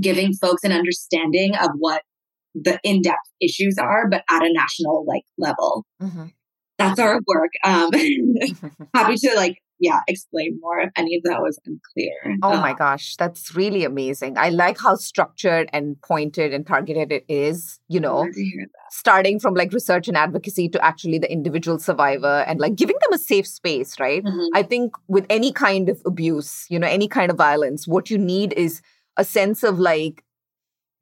giving 0.00 0.32
folks 0.34 0.64
an 0.64 0.72
understanding 0.72 1.54
of 1.54 1.70
what 1.78 2.02
the 2.54 2.78
in 2.82 3.02
depth 3.02 3.18
issues 3.40 3.76
are, 3.78 4.08
but 4.08 4.24
at 4.30 4.42
a 4.42 4.52
national 4.52 5.04
like 5.06 5.24
level. 5.38 5.84
Mm-hmm. 6.02 6.26
That's 6.78 6.98
our 6.98 7.20
work. 7.26 7.50
Um, 7.64 7.90
happy 8.94 9.16
to 9.16 9.32
like 9.36 9.58
yeah, 9.80 10.00
explain 10.06 10.58
more 10.60 10.78
if 10.80 10.90
any 10.96 11.16
of 11.16 11.22
that 11.24 11.42
was 11.42 11.58
unclear. 11.66 12.38
Oh 12.42 12.60
my 12.60 12.74
gosh, 12.74 13.16
that's 13.16 13.54
really 13.54 13.84
amazing. 13.84 14.38
I 14.38 14.50
like 14.50 14.78
how 14.78 14.94
structured 14.94 15.68
and 15.72 16.00
pointed 16.02 16.54
and 16.54 16.66
targeted 16.66 17.12
it 17.12 17.24
is, 17.28 17.80
you 17.88 18.00
know, 18.00 18.26
starting 18.90 19.40
from 19.40 19.54
like 19.54 19.72
research 19.72 20.06
and 20.08 20.16
advocacy 20.16 20.68
to 20.70 20.84
actually 20.84 21.18
the 21.18 21.30
individual 21.30 21.78
survivor 21.78 22.44
and 22.46 22.60
like 22.60 22.76
giving 22.76 22.96
them 23.02 23.12
a 23.12 23.18
safe 23.18 23.46
space, 23.46 23.98
right? 23.98 24.22
Mm-hmm. 24.22 24.46
I 24.54 24.62
think 24.62 24.94
with 25.08 25.26
any 25.28 25.52
kind 25.52 25.88
of 25.88 26.00
abuse, 26.06 26.66
you 26.68 26.78
know, 26.78 26.88
any 26.88 27.08
kind 27.08 27.30
of 27.30 27.36
violence, 27.36 27.88
what 27.88 28.10
you 28.10 28.18
need 28.18 28.52
is 28.54 28.80
a 29.16 29.24
sense 29.24 29.62
of 29.62 29.78
like, 29.78 30.22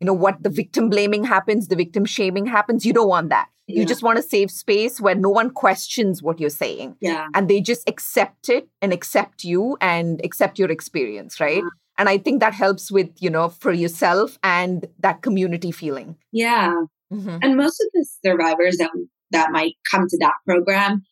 you 0.01 0.07
know, 0.07 0.15
what 0.15 0.43
the 0.43 0.51
victim 0.51 0.89
blaming 0.89 1.25
happens, 1.25 1.69
the 1.69 1.77
victim 1.77 2.05
shaming 2.05 2.47
happens. 2.47 2.85
You 2.85 2.93
don't 2.93 3.09
want 3.09 3.29
that. 3.29 3.49
Yeah. 3.67 3.81
You 3.81 3.87
just 3.87 4.03
want 4.03 4.17
to 4.17 4.23
save 4.23 4.51
space 4.51 5.01
where 5.01 5.15
no 5.15 5.31
one 5.31 5.51
questions 5.51 6.23
what 6.23 6.41
you're 6.41 6.51
saying. 6.51 6.97
Yeah. 7.01 7.29
And 7.35 7.49
they 7.49 7.61
just 7.61 7.89
accept 7.89 8.49
it 8.49 8.69
and 8.81 8.93
accept 8.93 9.45
you 9.45 9.77
and 9.81 10.21
accept 10.25 10.59
your 10.59 10.71
experience, 10.71 11.39
right? 11.39 11.63
Yeah. 11.63 11.69
And 11.99 12.09
I 12.09 12.19
think 12.19 12.41
that 12.41 12.55
helps 12.55 12.91
with, 12.91 13.11
you 13.21 13.31
know, 13.31 13.49
for 13.49 13.73
yourself 13.73 14.39
and 14.43 14.87
that 14.99 15.23
community 15.23 15.71
feeling. 15.71 16.17
Yeah. 16.33 16.75
Mm-hmm. 17.13 17.39
And 17.43 17.57
most 17.57 17.81
of 17.81 17.89
the 17.93 18.07
survivors 18.25 18.79
that 18.79 18.91
that 19.31 19.51
might 19.51 19.75
come 19.91 20.07
to 20.09 20.19
that 20.21 20.35
program, 20.47 21.03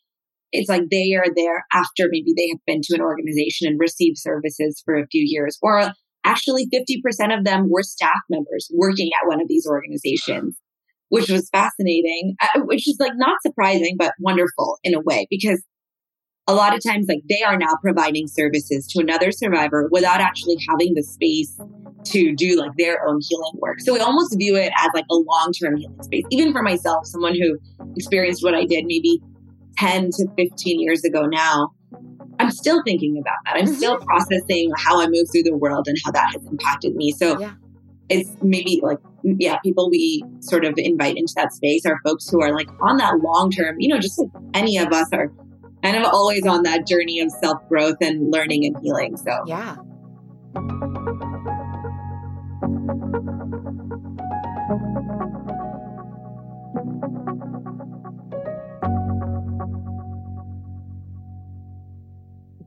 it's 0.52 0.68
like 0.68 0.82
they 0.90 1.14
are 1.14 1.32
there 1.34 1.64
after 1.72 2.08
maybe 2.10 2.32
they 2.36 2.48
have 2.48 2.60
been 2.66 2.80
to 2.82 2.94
an 2.94 3.00
organization 3.00 3.68
and 3.68 3.78
received 3.78 4.18
services 4.18 4.82
for 4.84 4.96
a 4.96 5.06
few 5.06 5.22
years. 5.24 5.58
Or 5.62 5.92
actually 6.24 6.66
50% 6.66 7.36
of 7.36 7.44
them 7.44 7.68
were 7.70 7.82
staff 7.82 8.20
members 8.28 8.70
working 8.74 9.10
at 9.20 9.28
one 9.28 9.40
of 9.40 9.48
these 9.48 9.66
organizations 9.66 10.58
which 11.10 11.28
was 11.28 11.48
fascinating, 11.50 12.34
uh, 12.40 12.60
which 12.60 12.88
is 12.88 12.96
like 12.98 13.12
not 13.16 13.36
surprising, 13.42 13.96
but 13.98 14.14
wonderful 14.18 14.78
in 14.82 14.94
a 14.94 15.00
way 15.00 15.26
because 15.28 15.62
a 16.46 16.54
lot 16.54 16.74
of 16.74 16.82
times 16.82 17.06
like 17.08 17.20
they 17.28 17.42
are 17.42 17.56
now 17.56 17.76
providing 17.82 18.26
services 18.26 18.86
to 18.88 19.00
another 19.00 19.30
survivor 19.30 19.88
without 19.92 20.20
actually 20.20 20.56
having 20.68 20.94
the 20.94 21.02
space 21.02 21.60
to 22.04 22.34
do 22.34 22.56
like 22.56 22.70
their 22.78 23.06
own 23.06 23.18
healing 23.28 23.52
work. 23.58 23.80
So 23.80 23.92
we 23.92 24.00
almost 24.00 24.36
view 24.38 24.56
it 24.56 24.72
as 24.76 24.88
like 24.94 25.04
a 25.10 25.14
long-term 25.14 25.76
healing 25.76 26.02
space. 26.02 26.24
Even 26.30 26.52
for 26.52 26.62
myself, 26.62 27.06
someone 27.06 27.34
who 27.34 27.58
experienced 27.96 28.42
what 28.42 28.54
I 28.54 28.64
did 28.64 28.84
maybe 28.86 29.20
10 29.76 30.10
to 30.10 30.26
15 30.36 30.80
years 30.80 31.04
ago 31.04 31.26
now, 31.26 31.70
I'm 32.38 32.50
still 32.50 32.82
thinking 32.84 33.20
about 33.20 33.36
that. 33.44 33.56
I'm 33.56 33.66
still 33.66 33.96
mm-hmm. 33.96 34.06
processing 34.06 34.72
how 34.78 35.00
I 35.00 35.08
move 35.08 35.26
through 35.30 35.42
the 35.42 35.56
world 35.56 35.86
and 35.88 35.96
how 36.04 36.12
that 36.12 36.32
has 36.32 36.44
impacted 36.50 36.94
me. 36.94 37.12
So 37.12 37.38
yeah 37.38 37.52
it's 38.10 38.30
maybe 38.42 38.80
like 38.82 38.98
yeah 39.22 39.58
people 39.58 39.88
we 39.88 40.22
sort 40.40 40.64
of 40.64 40.74
invite 40.76 41.16
into 41.16 41.32
that 41.36 41.52
space 41.52 41.86
are 41.86 41.98
folks 42.04 42.28
who 42.28 42.42
are 42.42 42.52
like 42.52 42.68
on 42.82 42.96
that 42.96 43.18
long 43.20 43.50
term 43.50 43.76
you 43.78 43.88
know 43.88 43.98
just 43.98 44.18
like 44.18 44.28
any 44.54 44.76
of 44.76 44.92
us 44.92 45.08
are 45.12 45.32
kind 45.82 45.96
of 45.96 46.04
always 46.04 46.46
on 46.46 46.62
that 46.64 46.86
journey 46.86 47.20
of 47.20 47.30
self 47.30 47.66
growth 47.68 47.96
and 48.00 48.30
learning 48.30 48.66
and 48.66 48.76
healing 48.82 49.16
so. 49.16 49.32
Yeah. 49.46 49.76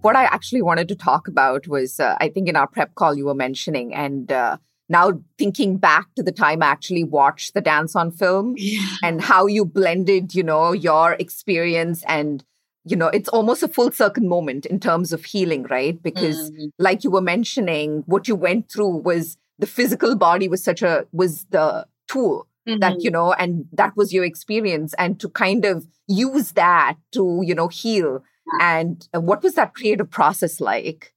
What 0.02 0.18
I 0.18 0.26
actually 0.26 0.62
wanted 0.62 0.90
to 0.90 0.96
talk 0.96 1.30
about 1.30 1.66
was, 1.66 1.98
uh, 1.98 2.18
I 2.20 2.28
think 2.28 2.50
in 2.50 2.58
our 2.58 2.68
prep 2.68 2.94
call 2.96 3.16
you 3.16 3.26
were 3.26 3.34
mentioning, 3.34 3.94
and 3.94 4.30
uh, 4.30 4.58
now 4.94 5.08
thinking 5.42 5.78
back 5.78 6.06
to 6.16 6.24
the 6.24 6.32
time 6.44 6.64
I 6.64 6.68
actually 6.68 7.04
watched 7.04 7.54
the 7.54 7.62
dance 7.62 7.96
on 8.02 8.12
film 8.12 8.54
yeah. 8.58 8.88
and 9.08 9.22
how 9.22 9.48
you 9.48 9.66
blended, 9.66 10.34
you 10.34 10.44
know, 10.44 10.72
your 10.90 11.14
experience 11.26 12.04
and 12.08 12.44
you 12.86 12.98
know, 12.98 13.08
it's 13.18 13.30
almost 13.30 13.64
a 13.64 13.68
full 13.76 13.92
circle 13.92 14.24
moment 14.36 14.66
in 14.66 14.78
terms 14.78 15.14
of 15.14 15.24
healing, 15.24 15.64
right? 15.76 15.96
Because, 16.04 16.52
Mm. 16.52 16.72
like 16.88 17.06
you 17.06 17.12
were 17.16 17.22
mentioning, 17.36 18.04
what 18.08 18.28
you 18.28 18.36
went 18.36 18.70
through 18.70 18.96
was 19.10 19.38
the 19.58 19.66
physical 19.78 20.18
body 20.18 20.50
was 20.50 20.62
such 20.70 20.82
a, 20.82 21.06
was 21.14 21.46
the 21.56 21.86
tool 22.10 22.46
that, 22.66 22.94
Mhm. 22.96 23.04
you 23.06 23.12
know, 23.16 23.32
and 23.44 23.52
that 23.72 23.96
was 23.96 24.12
your 24.16 24.26
experience. 24.26 24.94
And 25.04 25.18
to 25.22 25.30
kind 25.30 25.64
of 25.72 25.88
use 26.10 26.52
that 26.64 26.96
to, 27.16 27.24
you 27.50 27.56
know, 27.56 27.70
heal. 27.70 28.12
And 28.60 29.08
what 29.32 29.44
was 29.44 29.54
that 29.56 29.74
creative 29.80 30.10
process 30.20 30.60
like? 30.60 31.14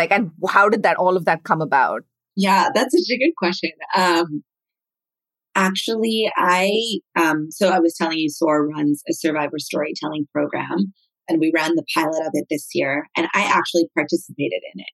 Like, 0.00 0.10
and 0.16 0.30
how 0.48 0.70
did 0.70 0.82
that, 0.84 0.96
all 0.96 1.16
of 1.18 1.26
that 1.26 1.44
come 1.50 1.60
about? 1.60 2.02
Yeah, 2.36 2.70
that's 2.74 2.96
such 2.96 3.14
a 3.14 3.18
good 3.18 3.34
question. 3.36 3.70
Um, 3.96 4.42
actually, 5.54 6.30
I 6.36 6.72
um, 7.18 7.50
so 7.50 7.68
I 7.68 7.78
was 7.78 7.94
telling 7.96 8.18
you, 8.18 8.30
SOAR 8.30 8.66
runs 8.68 9.02
a 9.08 9.12
survivor 9.12 9.58
storytelling 9.58 10.26
program, 10.32 10.92
and 11.28 11.40
we 11.40 11.52
ran 11.54 11.74
the 11.74 11.84
pilot 11.94 12.22
of 12.26 12.30
it 12.34 12.46
this 12.50 12.68
year, 12.74 13.06
and 13.16 13.28
I 13.34 13.42
actually 13.42 13.88
participated 13.94 14.62
in 14.74 14.80
it. 14.80 14.86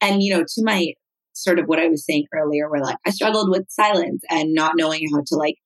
And 0.00 0.22
you 0.22 0.34
know, 0.34 0.42
to 0.42 0.62
my 0.64 0.92
sort 1.32 1.58
of 1.58 1.66
what 1.66 1.78
I 1.78 1.88
was 1.88 2.04
saying 2.04 2.26
earlier, 2.34 2.68
where 2.70 2.82
like 2.82 2.96
I 3.06 3.10
struggled 3.10 3.50
with 3.50 3.64
silence 3.68 4.22
and 4.30 4.54
not 4.54 4.72
knowing 4.76 5.02
how 5.12 5.22
to 5.26 5.36
like 5.36 5.56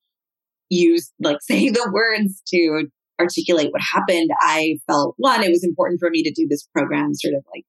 use 0.68 1.12
like 1.20 1.38
say 1.42 1.70
the 1.70 1.90
words 1.92 2.42
to 2.48 2.86
articulate 3.20 3.72
what 3.72 3.82
happened. 3.94 4.30
I 4.40 4.78
felt 4.86 5.14
one, 5.18 5.42
it 5.42 5.50
was 5.50 5.64
important 5.64 6.00
for 6.00 6.10
me 6.10 6.22
to 6.22 6.32
do 6.32 6.46
this 6.48 6.66
program, 6.74 7.14
sort 7.14 7.34
of 7.34 7.44
like 7.52 7.64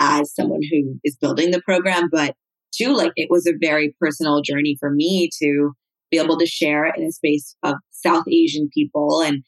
as 0.00 0.34
someone 0.34 0.60
who 0.70 0.98
is 1.04 1.16
building 1.16 1.52
the 1.52 1.62
program, 1.62 2.08
but 2.10 2.34
two, 2.76 2.94
like 2.94 3.12
it 3.16 3.28
was 3.30 3.46
a 3.46 3.52
very 3.60 3.94
personal 4.00 4.42
journey 4.42 4.76
for 4.78 4.90
me 4.90 5.28
to 5.42 5.72
be 6.10 6.18
able 6.18 6.38
to 6.38 6.46
share 6.46 6.86
in 6.86 7.04
a 7.04 7.12
space 7.12 7.56
of 7.62 7.74
South 7.90 8.24
Asian 8.30 8.68
people. 8.72 9.22
And, 9.22 9.42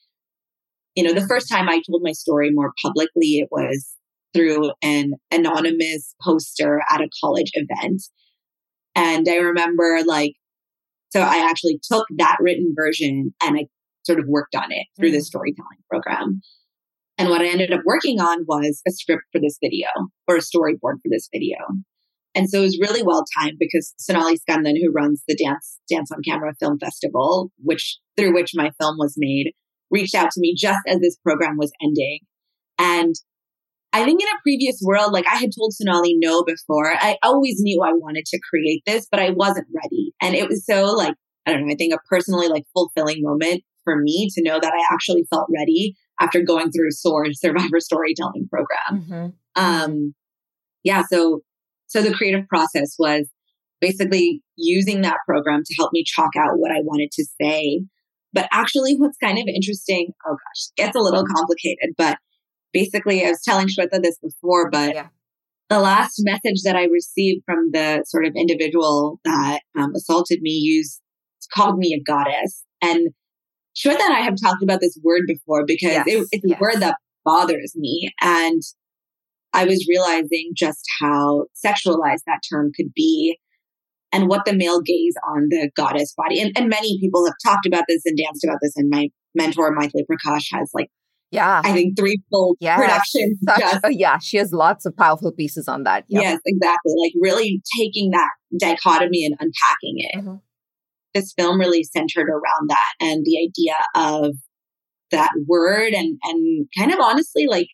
you 0.94 1.04
know, 1.04 1.12
the 1.12 1.26
first 1.26 1.48
time 1.48 1.68
I 1.68 1.82
told 1.88 2.02
my 2.02 2.12
story 2.12 2.50
more 2.52 2.72
publicly, 2.82 3.38
it 3.38 3.48
was 3.50 3.94
through 4.34 4.72
an 4.82 5.12
anonymous 5.30 6.14
poster 6.22 6.80
at 6.90 7.00
a 7.00 7.08
college 7.22 7.50
event. 7.54 8.02
And 8.94 9.28
I 9.28 9.36
remember 9.36 10.00
like, 10.06 10.34
so 11.10 11.20
I 11.20 11.46
actually 11.48 11.78
took 11.82 12.06
that 12.16 12.38
written 12.40 12.74
version 12.76 13.34
and 13.42 13.56
I 13.56 13.66
sort 14.04 14.18
of 14.18 14.26
worked 14.28 14.54
on 14.54 14.72
it 14.72 14.86
through 14.98 15.12
the 15.12 15.18
mm. 15.18 15.24
storytelling 15.24 15.78
program. 15.90 16.40
And 17.16 17.28
what 17.28 17.42
I 17.42 17.46
ended 17.46 17.72
up 17.72 17.82
working 17.84 18.20
on 18.20 18.44
was 18.48 18.82
a 18.86 18.90
script 18.90 19.22
for 19.30 19.40
this 19.40 19.58
video 19.62 19.86
or 20.26 20.36
a 20.36 20.40
storyboard 20.40 20.98
for 21.00 21.08
this 21.10 21.28
video. 21.32 21.58
And 22.34 22.48
so 22.48 22.58
it 22.58 22.62
was 22.62 22.78
really 22.80 23.02
well 23.02 23.24
timed 23.38 23.58
because 23.58 23.94
Sonali 23.96 24.38
Skandan, 24.38 24.74
who 24.80 24.92
runs 24.92 25.22
the 25.28 25.36
Dance 25.36 25.78
Dance 25.88 26.10
on 26.10 26.22
Camera 26.26 26.54
Film 26.58 26.78
Festival, 26.78 27.50
which 27.62 27.98
through 28.16 28.34
which 28.34 28.52
my 28.54 28.70
film 28.80 28.96
was 28.98 29.14
made, 29.16 29.52
reached 29.90 30.14
out 30.14 30.30
to 30.32 30.40
me 30.40 30.54
just 30.58 30.80
as 30.86 31.00
this 31.00 31.16
program 31.16 31.56
was 31.56 31.72
ending. 31.82 32.20
And 32.78 33.14
I 33.92 34.04
think 34.04 34.20
in 34.20 34.28
a 34.28 34.42
previous 34.42 34.80
world, 34.82 35.12
like 35.12 35.26
I 35.30 35.36
had 35.36 35.50
told 35.56 35.72
Sonali 35.72 36.16
no 36.18 36.42
before. 36.42 36.92
I 36.92 37.16
always 37.22 37.60
knew 37.60 37.80
I 37.82 37.92
wanted 37.92 38.26
to 38.26 38.40
create 38.50 38.82
this, 38.86 39.06
but 39.08 39.20
I 39.20 39.30
wasn't 39.30 39.68
ready. 39.72 40.12
And 40.20 40.34
it 40.34 40.48
was 40.48 40.66
so 40.66 40.86
like, 40.86 41.14
I 41.46 41.52
don't 41.52 41.66
know, 41.66 41.72
I 41.72 41.76
think 41.76 41.94
a 41.94 41.98
personally 42.08 42.48
like 42.48 42.64
fulfilling 42.74 43.22
moment 43.22 43.62
for 43.84 43.96
me 44.00 44.28
to 44.34 44.42
know 44.42 44.58
that 44.58 44.72
I 44.72 44.92
actually 44.92 45.26
felt 45.30 45.48
ready 45.54 45.94
after 46.20 46.42
going 46.42 46.72
through 46.72 46.90
SOAR 46.90 47.26
Survivor 47.32 47.78
Storytelling 47.78 48.48
Program. 48.50 49.04
Mm-hmm. 49.56 49.62
Um, 49.62 50.14
yeah, 50.82 51.04
so 51.08 51.42
so 51.94 52.02
the 52.02 52.12
creative 52.12 52.48
process 52.48 52.96
was 52.98 53.28
basically 53.80 54.42
using 54.56 55.02
that 55.02 55.18
program 55.28 55.62
to 55.64 55.74
help 55.76 55.92
me 55.92 56.02
chalk 56.04 56.30
out 56.36 56.58
what 56.58 56.72
I 56.72 56.80
wanted 56.82 57.10
to 57.12 57.24
say. 57.40 57.82
But 58.32 58.48
actually, 58.50 58.96
what's 58.96 59.16
kind 59.18 59.38
of 59.38 59.44
interesting, 59.46 60.12
oh 60.26 60.32
gosh, 60.32 60.72
gets 60.76 60.96
a 60.96 61.00
little 61.00 61.24
complicated. 61.24 61.90
But 61.96 62.18
basically, 62.72 63.24
I 63.24 63.28
was 63.30 63.42
telling 63.44 63.68
Shweta 63.68 64.02
this 64.02 64.18
before, 64.18 64.70
but 64.70 64.92
Yeah. 64.92 65.06
the 65.70 65.78
last 65.78 66.14
message 66.18 66.62
that 66.64 66.74
I 66.74 66.84
received 66.86 67.44
from 67.46 67.70
the 67.72 68.02
sort 68.08 68.26
of 68.26 68.32
individual 68.34 69.20
that 69.24 69.60
um, 69.78 69.94
assaulted 69.94 70.40
me 70.42 70.50
used 70.50 71.00
called 71.54 71.78
me 71.78 71.94
a 71.94 72.02
goddess. 72.02 72.64
And 72.82 73.10
Shweta 73.76 74.00
and 74.00 74.14
I 74.14 74.20
have 74.20 74.34
talked 74.42 74.64
about 74.64 74.80
this 74.80 74.98
word 75.04 75.22
before 75.28 75.64
because 75.64 75.92
Yes, 75.92 76.06
it, 76.08 76.26
it's 76.32 76.44
yes. 76.44 76.58
a 76.58 76.60
word 76.60 76.80
that 76.80 76.96
bothers 77.24 77.74
me. 77.76 78.12
And 78.20 78.62
I 79.54 79.64
was 79.64 79.86
realizing 79.88 80.52
just 80.56 80.82
how 81.00 81.44
sexualized 81.64 82.24
that 82.26 82.40
term 82.50 82.72
could 82.76 82.92
be 82.94 83.38
and 84.12 84.28
what 84.28 84.44
the 84.44 84.52
male 84.52 84.80
gaze 84.80 85.14
on 85.28 85.46
the 85.48 85.70
goddess 85.76 86.12
body. 86.16 86.40
And, 86.40 86.52
and 86.56 86.68
many 86.68 86.98
people 87.00 87.24
have 87.24 87.34
talked 87.44 87.64
about 87.66 87.84
this 87.88 88.02
and 88.04 88.18
danced 88.18 88.44
about 88.44 88.58
this. 88.60 88.72
And 88.76 88.90
my 88.90 89.08
mentor, 89.34 89.74
Maithili 89.74 90.02
Prakash, 90.10 90.46
has 90.52 90.70
like, 90.74 90.88
Yeah. 91.30 91.62
I 91.64 91.72
think 91.72 91.96
three 91.96 92.20
full 92.30 92.56
Yes, 92.60 92.78
productions 92.78 93.38
Such, 93.48 93.80
oh, 93.84 93.88
yeah, 93.88 94.18
she 94.18 94.36
has 94.38 94.52
lots 94.52 94.86
of 94.86 94.96
powerful 94.96 95.32
pieces 95.32 95.68
on 95.68 95.84
that. 95.84 96.04
Yep. 96.08 96.22
Yes, 96.22 96.40
exactly. 96.44 96.92
Like 97.00 97.12
really 97.20 97.62
taking 97.78 98.10
that 98.10 98.30
dichotomy 98.58 99.24
and 99.24 99.34
unpacking 99.38 99.94
it. 99.96 100.16
Mhm. 100.16 100.40
This 101.14 101.32
film 101.38 101.60
really 101.60 101.84
centered 101.84 102.28
around 102.28 102.70
that 102.70 102.92
and 103.00 103.24
the 103.24 103.48
idea 103.48 103.76
of 103.94 104.34
that 105.12 105.30
word 105.46 105.92
and 105.92 106.18
and 106.24 106.66
kind 106.76 106.92
of 106.92 106.98
honestly 107.00 107.46
like 107.48 107.68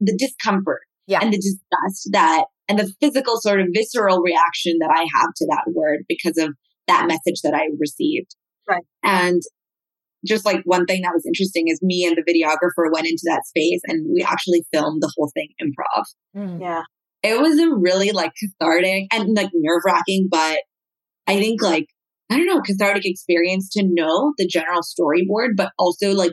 the 0.00 0.16
discomfort 0.16 0.80
Yeah. 1.10 1.18
and 1.22 1.32
the 1.32 1.38
disgust 1.38 2.08
that 2.12 2.44
and 2.68 2.78
the 2.78 2.92
physical 3.00 3.40
sort 3.40 3.60
of 3.60 3.66
visceral 3.74 4.20
reaction 4.20 4.76
that 4.80 4.90
I 4.94 5.00
have 5.18 5.30
to 5.36 5.46
that 5.50 5.64
word 5.74 6.04
because 6.08 6.38
of 6.38 6.50
that 6.86 7.06
message 7.08 7.40
that 7.42 7.52
I 7.54 7.68
received. 7.78 8.36
Right. 8.68 8.84
And 9.02 9.42
just 10.26 10.44
like 10.44 10.60
one 10.64 10.84
thing 10.86 11.02
that 11.02 11.12
was 11.14 11.24
interesting 11.26 11.68
is 11.68 11.80
me 11.82 12.06
and 12.06 12.16
the 12.16 12.22
videographer 12.22 12.92
went 12.92 13.06
into 13.06 13.22
that 13.24 13.42
space 13.46 13.80
and 13.86 14.06
we 14.14 14.22
actually 14.22 14.64
filmed 14.72 15.02
the 15.02 15.12
whole 15.16 15.30
thing 15.34 15.48
improv 15.62 16.04
Mm. 16.36 16.60
Yeah. 16.60 16.82
it 17.22 17.40
was 17.40 17.58
a 17.58 17.74
really 17.74 18.12
like 18.12 18.32
cathartic 18.40 19.06
and 19.12 19.34
like 19.36 19.50
nerve 19.54 19.82
wracking, 19.84 20.28
but 20.30 20.60
I 21.26 21.38
think 21.40 21.60
like, 21.62 21.86
I 22.30 22.36
don't 22.36 22.46
know, 22.46 22.60
cathartic 22.60 23.02
experience 23.04 23.68
to 23.72 23.82
know 23.84 24.32
the 24.38 24.46
general 24.46 24.82
storyboard, 24.82 25.56
but 25.56 25.72
also 25.78 26.12
like 26.12 26.32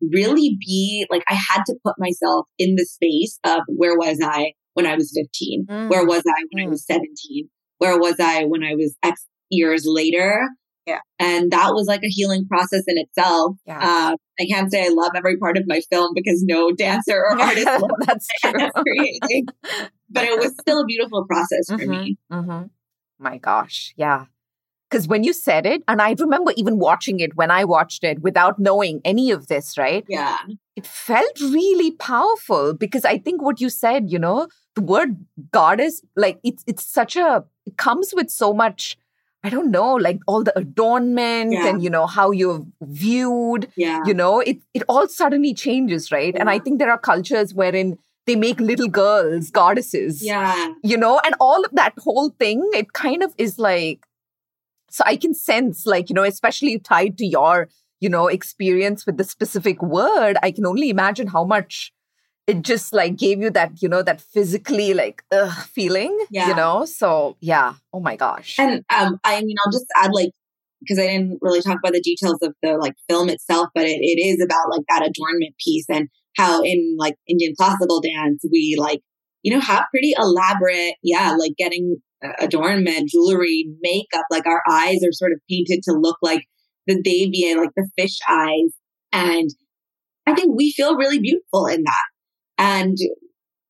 really 0.00 0.56
be 0.60 1.06
like, 1.10 1.22
I 1.28 1.34
had 1.34 1.62
to 1.66 1.74
put 1.84 1.94
myself 1.98 2.46
in 2.58 2.74
the 2.76 2.84
space 2.86 3.38
of 3.44 3.60
where 3.68 3.96
was 3.96 4.18
I 4.22 4.52
when 4.74 4.86
I 4.86 4.94
was 4.94 5.12
15? 5.16 5.66
Mm. 5.68 5.90
Where 5.90 6.06
was 6.06 6.22
I 6.26 6.44
when 6.52 6.64
I 6.64 6.66
Mm. 6.66 6.70
was 6.70 6.84
17? 6.86 7.48
Where 7.78 7.98
was 7.98 8.16
I 8.20 8.44
when 8.44 8.62
I 8.62 8.74
was 8.74 8.96
X 9.02 9.26
years 9.50 9.84
later? 9.86 10.48
Yeah. 10.86 11.00
And 11.18 11.50
that 11.52 11.70
was 11.72 11.86
like 11.86 12.02
a 12.02 12.08
healing 12.08 12.46
process 12.46 12.82
in 12.88 12.96
itself. 12.98 13.56
Yeah. 13.66 13.78
Uh, 13.78 14.16
I 14.40 14.46
can't 14.50 14.70
say 14.72 14.86
I 14.86 14.88
love 14.88 15.12
every 15.14 15.36
part 15.36 15.56
of 15.56 15.64
my 15.66 15.80
film 15.90 16.12
because 16.14 16.42
no 16.42 16.72
dancer 16.72 17.16
or 17.18 17.32
artist 17.40 17.66
That's 18.06 18.26
true. 18.42 18.70
creating. 18.82 19.46
But 20.08 20.24
it 20.24 20.38
was 20.38 20.52
still 20.60 20.80
a 20.80 20.84
beautiful 20.86 21.24
process 21.26 21.66
for 21.68 21.86
me. 21.86 22.18
hmm 22.30 22.62
My 23.18 23.36
gosh, 23.38 23.92
yeah. 23.96 24.24
Because 24.90 25.06
when 25.06 25.22
you 25.22 25.32
said 25.32 25.66
it, 25.66 25.82
and 25.86 26.02
I 26.02 26.14
remember 26.18 26.52
even 26.56 26.78
watching 26.78 27.20
it 27.20 27.36
when 27.36 27.50
I 27.50 27.64
watched 27.64 28.02
it 28.02 28.20
without 28.22 28.58
knowing 28.58 29.00
any 29.04 29.30
of 29.30 29.46
this, 29.46 29.78
right? 29.78 30.04
Yeah. 30.08 30.36
It 30.74 30.84
felt 30.86 31.40
really 31.40 31.92
powerful 31.92 32.74
because 32.74 33.04
I 33.04 33.18
think 33.18 33.40
what 33.40 33.60
you 33.60 33.68
said, 33.68 34.10
you 34.10 34.18
know, 34.18 34.48
the 34.74 34.80
word 34.82 35.16
goddess, 35.52 36.02
like 36.16 36.40
it's 36.42 36.64
it's 36.66 36.84
such 36.84 37.14
a 37.16 37.44
it 37.66 37.76
comes 37.76 38.12
with 38.14 38.30
so 38.30 38.52
much. 38.52 38.96
I 39.42 39.48
don't 39.48 39.70
know, 39.70 39.94
like 39.94 40.18
all 40.26 40.42
the 40.44 40.52
adornment 40.58 41.52
Yeah. 41.52 41.68
and 41.68 41.82
you 41.82 41.88
know 41.88 42.06
how 42.06 42.30
you're 42.30 42.66
viewed 42.82 43.68
Yeah. 43.76 44.02
you 44.04 44.12
know 44.12 44.40
it 44.40 44.58
it 44.74 44.82
all 44.88 45.08
suddenly 45.08 45.54
changes 45.54 46.10
right 46.12 46.34
and 46.36 46.50
i 46.50 46.58
think 46.58 46.78
there 46.78 46.90
are 46.90 46.98
cultures 46.98 47.54
wherein 47.54 47.96
they 48.26 48.36
make 48.36 48.60
little 48.60 48.88
girls 48.88 49.50
goddesses 49.50 50.22
Yeah. 50.22 50.74
you 50.82 50.98
know 51.04 51.20
and 51.24 51.34
all 51.40 51.64
of 51.64 51.70
that 51.80 51.94
whole 51.98 52.28
thing 52.44 52.68
it 52.74 52.92
kind 52.92 53.22
of 53.22 53.34
is 53.38 53.58
like 53.58 54.04
so 54.90 55.02
i 55.06 55.16
can 55.16 55.34
sense 55.34 55.86
like 55.86 56.08
you 56.08 56.14
know 56.14 56.24
especially 56.24 56.78
tied 56.78 57.16
to 57.18 57.26
your 57.26 57.68
you 58.00 58.08
know 58.08 58.26
experience 58.28 59.06
with 59.06 59.16
the 59.16 59.24
specific 59.24 59.82
word 59.82 60.36
i 60.42 60.50
can 60.50 60.66
only 60.66 60.90
imagine 60.90 61.28
how 61.28 61.44
much 61.44 61.92
it 62.46 62.62
just 62.62 62.92
like 62.92 63.16
gave 63.16 63.40
you 63.40 63.50
that 63.50 63.80
you 63.82 63.88
know 63.88 64.02
that 64.02 64.20
physically 64.20 64.92
like 64.94 65.22
ugh, 65.30 65.52
feeling 65.66 66.18
Yeah. 66.30 66.48
you 66.48 66.54
know? 66.54 66.84
So 66.84 67.36
yeah. 67.40 67.74
Oh 67.92 68.00
my 68.00 68.16
gosh. 68.16 68.58
And 68.58 68.84
um, 68.90 69.20
I 69.22 69.40
mean, 69.42 69.56
I'll 69.64 69.70
just 69.70 69.86
add 69.96 70.10
like 70.12 70.30
because 70.80 70.98
I 70.98 71.06
didn't 71.06 71.38
really 71.42 71.60
talk 71.60 71.78
about 71.78 71.92
the 71.92 72.00
details 72.00 72.38
of 72.42 72.54
the 72.62 72.72
like 72.78 72.94
film 73.08 73.28
itself, 73.28 73.68
but 73.74 73.84
it, 73.84 73.98
it 74.00 74.18
is 74.20 74.42
about 74.42 74.70
like 74.70 74.82
that 74.88 75.06
adornment 75.06 75.54
piece 75.64 75.84
and 75.88 76.08
how 76.36 76.62
in 76.62 76.96
like 76.98 77.14
Indian 77.28 77.52
classical 77.56 78.00
dance 78.00 78.42
we 78.50 78.76
like 78.78 79.00
you 79.42 79.52
know 79.52 79.60
have 79.60 79.84
pretty 79.90 80.14
elaborate, 80.18 80.94
yeah, 81.02 81.36
like 81.38 81.52
getting 81.56 81.98
adornment, 82.38 83.08
jewelry, 83.10 83.66
makeup. 83.80 84.24
Like 84.30 84.46
our 84.46 84.62
eyes 84.68 84.98
are 85.04 85.12
sort 85.12 85.32
of 85.32 85.40
painted 85.48 85.82
to 85.84 85.92
look 85.92 86.18
like 86.22 86.44
the 86.86 87.00
Devi 87.00 87.54
like 87.56 87.70
the 87.76 87.88
fish 87.98 88.18
eyes, 88.28 88.74
and 89.12 89.48
I 90.26 90.34
think 90.34 90.56
we 90.56 90.72
feel 90.72 90.96
really 90.96 91.18
beautiful 91.18 91.66
in 91.66 91.84
that. 91.84 92.04
And 92.58 92.96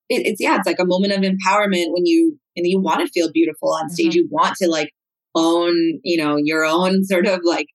it, 0.09 0.27
it's 0.27 0.41
yeah, 0.41 0.57
it's 0.57 0.67
like 0.67 0.81
a 0.81 0.87
moment 0.87 1.13
of 1.13 1.21
empowerment 1.21 1.93
when 1.93 2.07
you 2.07 2.39
and 2.57 2.67
you 2.67 2.81
want 2.81 3.01
to 3.01 3.13
feel 3.13 3.31
beautiful 3.33 3.73
on 3.73 3.91
stage. 3.91 4.15
You 4.15 4.29
want 4.31 4.57
to 4.57 4.69
like 4.69 4.91
own, 5.35 5.75
you 6.03 6.17
know, 6.17 6.37
your 6.37 6.65
own 6.65 7.05
sort 7.05 7.27
of 7.27 7.41
like 7.45 7.67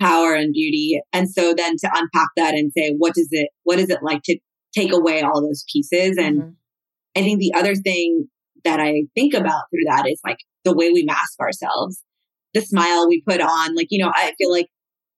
power 0.00 0.34
and 0.34 0.52
beauty. 0.52 1.00
And 1.12 1.30
so 1.30 1.54
then 1.54 1.76
to 1.76 1.90
unpack 1.94 2.28
that 2.36 2.54
and 2.54 2.72
say, 2.76 2.94
what 2.98 3.12
is 3.16 3.28
it? 3.30 3.48
What 3.62 3.78
is 3.78 3.88
it 3.88 4.02
like 4.02 4.22
to 4.24 4.38
take 4.74 4.92
away 4.92 5.22
all 5.22 5.40
those 5.40 5.64
pieces. 5.72 6.16
And 6.18 6.42
Mhm. 6.42 6.56
I 7.16 7.20
think 7.22 7.38
the 7.38 7.54
other 7.54 7.74
thing 7.74 8.28
that 8.64 8.80
I 8.80 9.04
think 9.14 9.34
about 9.34 9.62
through 9.70 9.84
that 9.86 10.06
is 10.08 10.20
like 10.24 10.38
the 10.64 10.74
way 10.74 10.90
we 10.90 11.04
mask 11.04 11.38
ourselves, 11.40 12.02
the 12.54 12.60
smile 12.60 13.08
we 13.08 13.22
put 13.26 13.40
on. 13.40 13.74
Like, 13.74 13.88
you 13.90 14.04
know, 14.04 14.12
I 14.14 14.32
feel 14.38 14.50
like, 14.50 14.68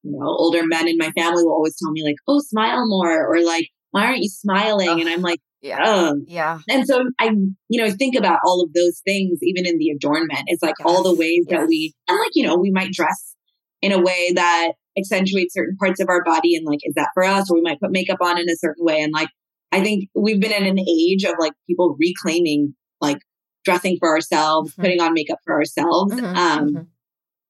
you 0.03 0.12
know, 0.12 0.26
older 0.26 0.62
men 0.66 0.88
in 0.88 0.97
my 0.99 1.11
family 1.12 1.42
will 1.45 1.53
always 1.53 1.76
tell 1.78 1.90
me, 1.92 2.05
like, 2.05 2.16
oh, 2.28 2.40
smile 2.40 2.86
more, 2.86 3.26
or 3.26 3.42
like, 3.45 3.68
why 3.90 4.07
aren't 4.07 4.22
you 4.22 4.28
smiling? 4.28 4.88
Ugh. 4.88 5.01
And 5.01 5.09
I'm 5.09 5.22
like, 5.22 5.40
Yeah. 5.62 5.80
oh. 5.84 6.16
Yeah. 6.26 6.59
And 6.68 6.86
so 6.86 7.05
I, 7.18 7.30
you 7.68 7.82
know, 7.82 7.90
think 7.90 8.16
about 8.16 8.40
all 8.45 8.62
of 8.62 8.72
those 8.74 9.01
things, 9.05 9.38
even 9.42 9.66
in 9.66 9.78
the 9.78 9.90
adornment. 9.90 10.42
It's 10.47 10.62
like 10.62 10.74
all 10.84 11.03
the 11.03 11.11
Yes, 11.11 11.18
ways 11.18 11.47
that 11.51 11.66
we, 11.68 11.95
and 12.09 12.18
like, 12.18 12.30
you 12.34 12.47
know, 12.47 12.57
we 12.57 12.70
might 12.70 12.92
dress 12.92 13.34
in 13.80 13.92
a 13.92 14.01
way 14.01 14.32
that 14.34 14.72
accentuates 14.99 15.55
certain 15.55 15.76
parts 15.76 16.01
of 16.01 16.09
our 16.09 16.22
body. 16.24 16.55
And 16.57 16.66
like, 16.66 16.80
is 16.84 16.95
that 16.97 17.11
for 17.14 17.24
us? 17.24 17.51
Or 17.51 17.55
we 17.55 17.62
might 17.62 17.80
put 17.80 17.90
makeup 17.90 18.18
on 18.20 18.38
in 18.38 18.49
a 18.49 18.57
certain 18.57 18.84
way. 18.84 19.01
And 19.01 19.12
like, 19.12 19.28
I 19.72 19.82
think 19.82 20.09
we've 20.14 20.40
been 20.40 20.53
in 20.53 20.66
an 20.66 20.78
age 20.78 21.24
of 21.24 21.34
like 21.38 21.53
people 21.66 21.97
reclaiming 21.99 22.74
like 23.01 23.18
dressing 23.64 23.96
for 23.98 24.08
ourselves, 24.10 24.72
Mhm. 24.74 24.82
putting 24.82 25.00
on 25.00 25.12
makeup 25.14 25.38
for 25.44 25.54
ourselves. 25.54 26.14
Mhm, 26.14 26.36
Um, 26.36 26.68
mhm. 26.68 26.86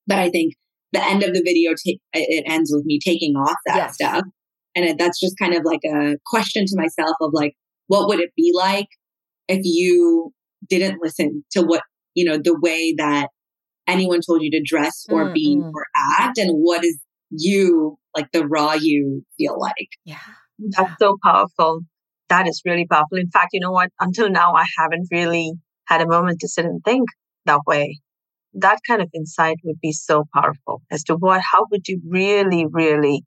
but 0.07 0.19
I 0.19 0.31
think 0.31 0.55
the 0.93 1.05
end 1.05 1.23
of 1.23 1.35
the 1.35 1.43
video 1.45 1.73
take 1.85 2.01
it 2.15 2.45
ends 2.47 2.71
with 2.75 2.85
me 2.85 2.99
taking 3.05 3.35
off 3.37 3.57
that 3.67 3.77
Yes. 3.77 3.95
stuff, 3.95 4.25
and 4.75 4.85
it, 4.85 4.99
that's 4.99 5.21
just 5.21 5.37
kind 5.39 5.55
of 5.55 5.65
like 5.65 5.81
a 5.85 6.17
question 6.27 6.65
to 6.67 6.77
myself 6.77 7.17
of 7.21 7.31
like, 7.33 7.55
what 7.89 8.09
would 8.09 8.21
it 8.21 8.33
be 8.37 8.53
like 8.55 8.89
if 9.49 9.61
you 9.65 10.33
didn't 10.69 11.01
listen 11.03 11.45
to 11.53 11.63
what 11.63 11.83
you 12.15 12.25
know 12.25 12.39
the 12.39 12.59
way 12.61 12.95
that 12.97 13.29
anyone 13.87 14.21
told 14.27 14.43
you 14.43 14.51
to 14.51 14.63
dress 14.65 15.07
or 15.11 15.31
be 15.31 15.59
Mm, 15.59 15.65
mm. 15.65 15.73
or 15.75 15.87
act, 16.19 16.39
and 16.39 16.51
what 16.63 16.85
is 16.85 16.99
you 17.31 17.97
like 18.17 18.31
the 18.33 18.47
raw 18.47 18.73
you 18.75 19.23
feel 19.39 19.59
like? 19.59 19.89
Yeah. 20.05 20.19
That's 20.59 20.93
so 21.01 21.17
powerful. 21.25 21.81
That 22.29 22.47
is 22.49 22.63
really 22.65 22.87
powerful. 22.87 23.19
In 23.19 23.31
fact, 23.31 23.49
you 23.53 23.61
know 23.61 23.73
what? 23.73 23.91
Until 24.01 24.31
now, 24.31 24.55
I 24.55 24.65
haven't 24.79 25.09
really 25.11 25.53
had 25.87 26.01
a 26.01 26.07
moment 26.09 26.41
to 26.41 26.49
sit 26.49 26.65
and 26.65 26.83
think 26.85 27.09
that 27.47 27.61
way. 27.67 28.01
That 28.55 28.81
kind 28.87 29.03
of 29.03 29.11
insight 29.15 29.59
would 29.65 29.81
be 29.81 29.93
so 29.93 30.25
powerful 30.35 30.83
as 30.91 31.05
to 31.05 31.15
what, 31.17 31.41
how 31.43 31.67
would 31.71 31.89
you 31.89 32.01
really, 32.09 32.67
really, 32.71 33.23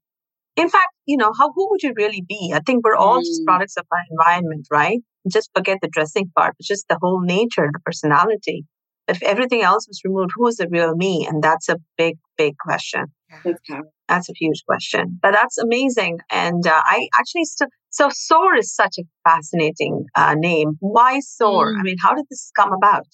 in 0.55 0.69
fact, 0.69 0.89
you 1.05 1.17
know, 1.17 1.31
how, 1.37 1.51
who 1.53 1.69
would 1.71 1.83
you 1.83 1.93
really 1.95 2.23
be? 2.27 2.51
I 2.55 2.59
think 2.61 2.83
we're 2.85 2.95
all 2.95 3.19
just 3.19 3.41
Mm. 3.43 3.45
products 3.45 3.77
of 3.77 3.85
our 3.91 3.99
environment, 4.11 4.67
right? 4.71 4.99
Just 5.31 5.51
forget 5.55 5.79
the 5.81 5.87
dressing 5.89 6.31
part, 6.35 6.55
but 6.57 6.65
just 6.65 6.87
the 6.89 6.99
whole 7.01 7.21
nature, 7.21 7.69
the 7.71 7.79
personality. 7.85 8.65
If 9.07 9.21
everything 9.23 9.61
else 9.61 9.87
was 9.87 10.01
removed, 10.03 10.31
who 10.35 10.47
is 10.47 10.57
the 10.57 10.67
real 10.69 10.95
me? 10.95 11.25
And 11.29 11.43
that's 11.43 11.69
a 11.69 11.77
big, 11.97 12.17
big 12.37 12.57
question. 12.57 13.05
That's 13.43 13.61
powerful. 13.69 13.91
That's 14.07 14.29
a 14.29 14.33
huge 14.39 14.63
question, 14.65 15.19
but 15.21 15.31
that's 15.33 15.57
amazing. 15.57 16.19
And 16.31 16.65
uh, 16.65 16.81
I 16.85 17.09
actually 17.19 17.43
still, 17.45 17.67
so 17.89 18.09
SOAR 18.09 18.55
is 18.55 18.73
such 18.73 18.95
a 18.99 19.03
fascinating 19.27 20.05
uh, 20.15 20.35
name. 20.37 20.77
Why 20.79 21.19
SOAR? 21.19 21.73
Mm. 21.73 21.79
I 21.79 21.83
mean, 21.83 21.97
how 22.01 22.13
did 22.13 22.25
this 22.29 22.51
come 22.55 22.71
about? 22.71 23.05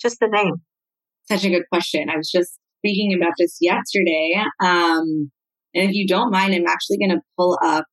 Just 0.00 0.18
the 0.20 0.28
name. 0.28 0.56
Such 1.30 1.44
a 1.44 1.50
good 1.50 1.64
question. 1.72 2.10
I 2.10 2.16
was 2.16 2.30
just 2.30 2.58
speaking 2.80 3.14
about 3.14 3.32
this 3.38 3.56
yesterday. 3.60 4.44
Um, 4.60 5.30
and 5.74 5.90
if 5.90 5.94
you 5.94 6.06
don't 6.06 6.30
mind, 6.30 6.54
I'm 6.54 6.66
actually 6.66 6.98
going 6.98 7.10
to 7.10 7.22
pull 7.38 7.58
up 7.64 7.86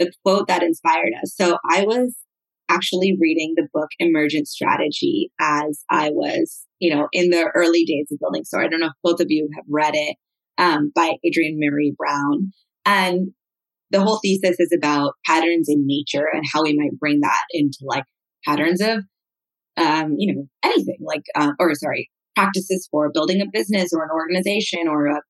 the 0.00 0.12
quote 0.24 0.48
that 0.48 0.64
inspired 0.64 1.12
us. 1.22 1.34
So 1.36 1.56
I 1.70 1.84
was 1.84 2.16
actually 2.68 3.16
reading 3.20 3.54
the 3.56 3.68
book 3.72 3.90
Emergent 4.00 4.48
Strategy 4.48 5.30
as 5.38 5.84
I 5.90 6.10
was, 6.10 6.66
you 6.80 6.92
know, 6.94 7.06
in 7.12 7.30
the 7.30 7.50
early 7.54 7.84
days 7.84 8.08
of 8.10 8.18
building. 8.18 8.44
So 8.44 8.58
I 8.58 8.66
don't 8.66 8.80
know 8.80 8.86
if 8.86 8.92
both 9.04 9.20
of 9.20 9.26
you 9.28 9.48
have 9.54 9.64
read 9.68 9.94
it 9.94 10.16
um, 10.58 10.92
by 10.94 11.16
Adrienne 11.26 11.58
Maree 11.60 11.94
Brown. 11.96 12.52
And 12.84 13.28
the 13.90 14.00
whole 14.00 14.18
thesis 14.22 14.56
is 14.58 14.72
about 14.76 15.14
patterns 15.26 15.68
in 15.68 15.86
nature 15.86 16.26
and 16.32 16.42
how 16.52 16.62
we 16.62 16.76
might 16.76 16.98
bring 16.98 17.20
that 17.20 17.42
into 17.50 17.78
like 17.82 18.04
patterns 18.44 18.80
of, 18.80 19.04
um, 19.76 20.14
you 20.16 20.34
know, 20.34 20.46
anything 20.64 20.98
like, 21.00 21.22
uh, 21.34 21.52
or 21.58 21.74
sorry, 21.74 22.10
practices 22.34 22.88
for 22.90 23.10
building 23.12 23.40
a 23.40 23.46
business 23.52 23.92
or 23.92 24.02
an 24.04 24.10
organization 24.12 24.88
or 24.88 25.06
a, 25.06 25.20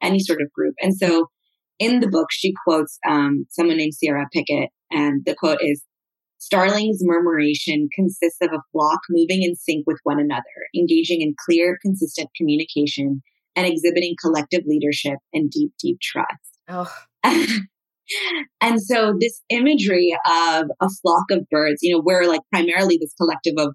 any 0.00 0.20
sort 0.20 0.40
of 0.40 0.52
group. 0.52 0.74
And 0.80 0.96
so 0.96 1.28
in 1.78 2.00
the 2.00 2.08
book, 2.08 2.28
she 2.30 2.52
quotes 2.64 2.98
um, 3.08 3.46
someone 3.50 3.76
named 3.76 3.94
Sierra 3.94 4.26
Pickett, 4.32 4.70
and 4.90 5.24
the 5.26 5.34
quote 5.34 5.58
is 5.60 5.82
Starling's 6.38 7.00
murmuration 7.02 7.88
consists 7.94 8.38
of 8.42 8.50
a 8.52 8.62
flock 8.70 9.00
moving 9.10 9.42
in 9.42 9.56
sync 9.56 9.84
with 9.86 9.98
one 10.04 10.20
another, 10.20 10.42
engaging 10.76 11.20
in 11.20 11.34
clear, 11.44 11.78
consistent 11.82 12.28
communication, 12.36 13.22
and 13.56 13.66
exhibiting 13.66 14.14
collective 14.20 14.62
leadership 14.66 15.18
and 15.32 15.50
deep, 15.50 15.72
deep 15.80 15.98
trust. 16.00 16.58
Oh, 16.68 16.92
and 18.60 18.80
so 18.80 19.14
this 19.18 19.42
imagery 19.48 20.16
of 20.26 20.66
a 20.80 20.88
flock 21.02 21.24
of 21.30 21.48
birds, 21.50 21.78
you 21.82 21.94
know, 21.94 22.02
we're 22.04 22.24
like 22.24 22.42
primarily 22.52 22.98
this 22.98 23.14
collective 23.20 23.54
of 23.58 23.74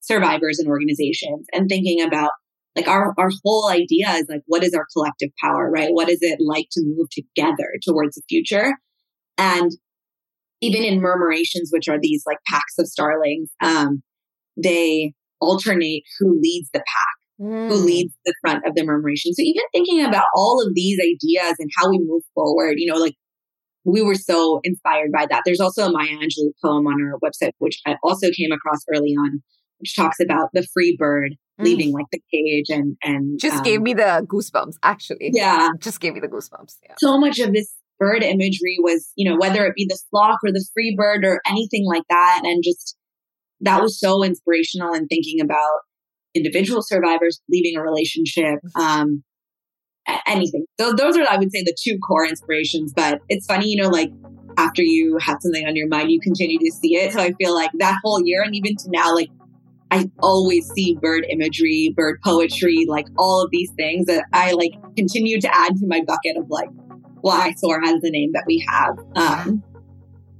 survivors 0.00 0.58
and 0.58 0.68
organizations 0.68 1.46
and 1.52 1.68
thinking 1.68 2.00
about 2.00 2.30
like 2.76 2.88
our, 2.88 3.12
our 3.18 3.30
whole 3.44 3.68
idea 3.68 4.08
is 4.10 4.26
like, 4.28 4.42
what 4.46 4.62
is 4.62 4.72
our 4.72 4.86
collective 4.92 5.30
power, 5.42 5.70
right? 5.70 5.90
What 5.92 6.08
is 6.08 6.18
it 6.20 6.38
like 6.40 6.68
to 6.72 6.84
move 6.84 7.08
together 7.10 7.72
towards 7.84 8.14
the 8.14 8.22
future? 8.28 8.74
And 9.36 9.72
even 10.60 10.84
in 10.84 11.00
murmurations, 11.00 11.70
which 11.70 11.88
are 11.88 11.98
these 12.00 12.22
like 12.26 12.38
packs 12.46 12.74
of 12.78 12.86
starlings, 12.86 13.50
um, 13.62 14.02
they 14.56 15.12
alternate 15.40 16.02
who 16.18 16.40
leads 16.40 16.68
the 16.72 16.80
pack 16.80 17.17
who 17.38 17.44
mm. 17.44 17.84
leads 17.84 18.12
the 18.24 18.34
front 18.40 18.66
of 18.66 18.74
the 18.74 18.84
murmuration. 18.84 19.32
So 19.32 19.42
even 19.42 19.62
thinking 19.72 20.04
about 20.04 20.24
all 20.34 20.60
of 20.64 20.74
these 20.74 20.98
ideas 20.98 21.54
and 21.58 21.70
how 21.76 21.88
we 21.88 21.98
move 21.98 22.22
forward, 22.34 22.74
you 22.76 22.92
know, 22.92 22.98
like 22.98 23.14
we 23.84 24.02
were 24.02 24.16
so 24.16 24.60
inspired 24.64 25.12
by 25.12 25.26
that. 25.26 25.42
There's 25.44 25.60
also 25.60 25.86
a 25.86 25.92
Maya 25.92 26.08
Angelou 26.08 26.50
poem 26.62 26.86
on 26.86 27.00
our 27.00 27.18
website, 27.20 27.52
which 27.58 27.80
I 27.86 27.96
also 28.02 28.28
came 28.36 28.52
across 28.52 28.80
early 28.92 29.12
on, 29.12 29.42
which 29.78 29.94
talks 29.94 30.18
about 30.20 30.48
the 30.52 30.66
free 30.74 30.96
bird 30.98 31.36
Mm. 31.58 31.64
leaving 31.64 31.92
like 31.92 32.06
the 32.12 32.20
cage 32.32 32.66
and 32.68 32.96
and 33.02 33.38
Just 33.40 33.58
um, 33.58 33.62
gave 33.64 33.82
me 33.82 33.92
the 33.92 34.24
goosebumps, 34.28 34.74
actually. 34.82 35.30
yeah. 35.32 35.70
Just 35.80 36.00
gave 36.00 36.14
me 36.14 36.20
the 36.20 36.28
goosebumps. 36.28 36.76
Yeah. 36.84 36.94
So 36.98 37.18
much 37.18 37.40
of 37.40 37.52
this 37.52 37.74
bird 37.98 38.22
imagery 38.22 38.76
was, 38.78 39.10
you 39.16 39.28
know, 39.28 39.36
whether 39.36 39.66
it 39.66 39.74
be 39.74 39.84
the 39.88 39.98
flock 40.10 40.38
or 40.44 40.52
the 40.52 40.64
free 40.72 40.94
bird 40.96 41.24
or 41.24 41.40
anything 41.48 41.84
like 41.84 42.04
that, 42.08 42.42
and 42.44 42.62
just 42.62 42.96
that 43.60 43.82
was 43.82 43.98
so 43.98 44.22
inspirational 44.22 44.94
in 44.94 45.08
thinking 45.08 45.40
about 45.40 45.80
individual 46.38 46.82
survivors 46.82 47.40
leaving 47.48 47.76
a 47.76 47.82
relationship, 47.82 48.60
um, 48.74 49.22
anything. 50.26 50.64
So 50.80 50.92
those 50.92 51.16
are, 51.16 51.26
I 51.28 51.36
would 51.36 51.52
say, 51.52 51.62
the 51.62 51.76
two 51.82 51.98
core 51.98 52.26
inspirations. 52.26 52.92
But 52.94 53.20
it's 53.28 53.46
funny, 53.46 53.68
you 53.68 53.82
know, 53.82 53.88
like 53.88 54.10
after 54.56 54.82
you 54.82 55.18
have 55.20 55.38
something 55.40 55.66
on 55.66 55.76
your 55.76 55.88
mind, 55.88 56.10
you 56.10 56.20
continue 56.20 56.58
to 56.58 56.72
see 56.72 56.96
it. 56.96 57.12
So 57.12 57.20
I 57.20 57.32
feel 57.32 57.54
like 57.54 57.70
that 57.78 57.98
whole 58.02 58.20
year 58.24 58.42
and 58.42 58.54
even 58.54 58.72
to 58.72 58.88
now, 58.90 59.14
like 59.14 59.28
I 59.90 60.06
always 60.22 60.68
see 60.68 60.98
bird 61.00 61.24
imagery, 61.30 61.94
bird 61.96 62.18
poetry, 62.24 62.86
like 62.88 63.06
all 63.16 63.42
of 63.42 63.50
these 63.50 63.70
things 63.76 64.06
that 64.06 64.24
I 64.32 64.52
like 64.52 64.72
continue 64.96 65.40
to 65.40 65.54
add 65.54 65.74
to 65.76 65.86
my 65.86 66.02
bucket 66.06 66.36
of 66.36 66.46
like 66.48 66.68
why 67.20 67.52
SOAR 67.56 67.80
has 67.82 68.00
the 68.00 68.10
name 68.10 68.30
that 68.32 68.44
we 68.46 68.64
have. 68.68 68.94
Um, 69.16 69.62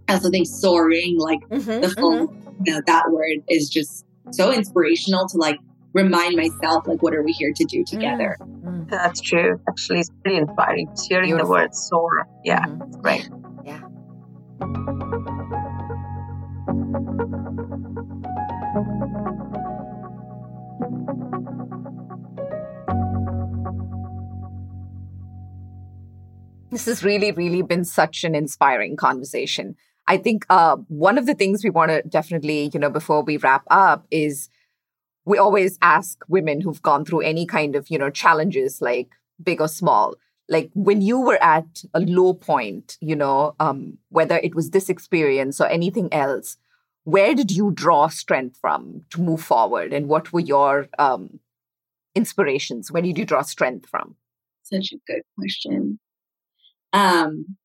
I 0.09 0.15
also 0.15 0.31
think 0.31 0.47
soaring, 0.47 1.17
like 1.19 1.41
Mhm, 1.53 1.83
the 1.83 1.89
full, 1.91 2.29
you 2.65 2.75
know, 2.75 2.81
that 2.87 3.11
word 3.11 3.39
is 3.49 3.69
just 3.69 4.05
so 4.31 4.53
inspirational 4.53 5.27
to 5.29 5.37
like 5.39 5.59
remind 5.95 6.37
myself, 6.37 6.87
like, 6.87 7.03
what 7.03 7.15
are 7.15 7.23
we 7.23 7.33
here 7.33 7.53
to 7.55 7.65
do 7.65 7.85
together? 7.85 8.37
Mm. 8.41 8.89
That's 8.91 9.21
true. 9.21 9.61
Actually, 9.69 10.01
it's 10.01 10.11
pretty 10.23 10.39
inspiring. 10.39 10.89
Just 10.91 11.09
hearing 11.09 11.27
Beautiful. 11.31 11.47
the 11.47 11.53
word 11.53 11.75
SOAR. 11.75 12.27
Yeah, 12.45 12.65
Mhm. 12.65 12.87
it's 12.89 12.97
great. 12.97 13.29
This 26.71 26.85
has 26.87 27.03
really, 27.03 27.33
really 27.33 27.63
been 27.63 27.85
such 27.85 28.25
an 28.25 28.35
inspiring 28.35 28.97
conversation. 28.97 29.75
I 30.07 30.19
think 30.19 30.45
uh, 30.51 30.77
one 30.89 31.17
of 31.19 31.27
the 31.27 31.35
things 31.35 31.65
we 31.65 31.71
want 31.71 31.91
to 31.91 32.03
definitely, 32.03 32.71
you 32.73 32.81
know, 32.81 32.91
before 32.91 33.23
we 33.23 33.37
wrap 33.39 33.63
up 33.71 34.07
is 34.11 34.49
we 35.29 35.37
always 35.37 35.79
ask 35.83 36.25
women 36.27 36.63
who've 36.63 36.83
gone 36.83 37.05
through 37.05 37.21
any 37.21 37.45
kind 37.45 37.77
of, 37.77 37.91
you 37.91 37.99
know, 37.99 38.09
challenges, 38.09 38.81
like 38.81 39.11
big 39.43 39.61
or 39.61 39.69
small, 39.69 40.15
like 40.49 40.71
when 40.75 41.03
you 41.03 41.21
were 41.21 41.43
at 41.43 41.85
a 41.93 42.01
low 42.01 42.33
point, 42.33 42.97
you 43.01 43.15
know, 43.15 43.55
um, 43.61 43.99
whether 44.09 44.39
it 44.39 44.55
was 44.55 44.71
this 44.71 44.89
experience 44.89 45.61
or 45.61 45.67
anything 45.67 46.09
else, 46.13 46.57
where 47.05 47.35
did 47.35 47.51
you 47.51 47.71
draw 47.71 48.09
strength 48.09 48.57
from 48.59 49.03
to 49.11 49.21
move 49.21 49.43
forward? 49.43 49.93
And 49.93 50.09
what 50.09 50.33
were 50.33 50.41
your 50.41 50.89
um, 50.99 51.41
inspirations? 52.15 52.91
Where 52.91 53.03
did 53.03 53.19
you 53.19 53.27
draw 53.27 53.43
strength 53.43 53.87
from? 53.89 54.17
Such 54.63 54.93
a 54.93 54.99
good 55.07 55.23
question. 55.39 55.99
Um, 56.95 57.57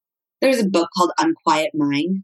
there's 0.41 0.59
a 0.59 0.67
book 0.67 0.89
called 0.95 1.11
Unquiet 1.17 1.71
Mind. 1.73 2.23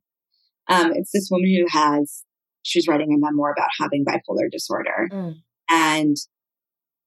Um, 0.67 0.91
it's 0.93 1.11
this 1.13 1.29
woman 1.31 1.49
who 1.55 1.65
has, 1.69 2.25
she's 2.63 2.87
writing 2.87 3.13
a 3.13 3.17
memoir 3.17 3.51
about 3.51 3.69
having 3.79 4.05
bipolar 4.05 4.49
disorder. 4.51 5.09
Mm. 5.11 5.35
And 5.69 6.15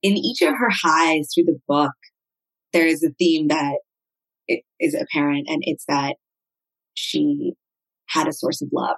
in 0.02 0.16
each 0.16 0.42
of 0.42 0.54
her 0.58 0.70
highs 0.70 1.30
through 1.34 1.44
the 1.44 1.58
book, 1.68 1.92
there 2.72 2.86
is 2.86 3.02
a 3.02 3.10
theme 3.18 3.48
that 3.48 3.78
is 4.80 4.94
apparent, 4.94 5.46
and 5.48 5.62
it's 5.62 5.84
that 5.86 6.16
she 6.94 7.54
had 8.08 8.28
a 8.28 8.32
source 8.32 8.62
of 8.62 8.68
love 8.72 8.96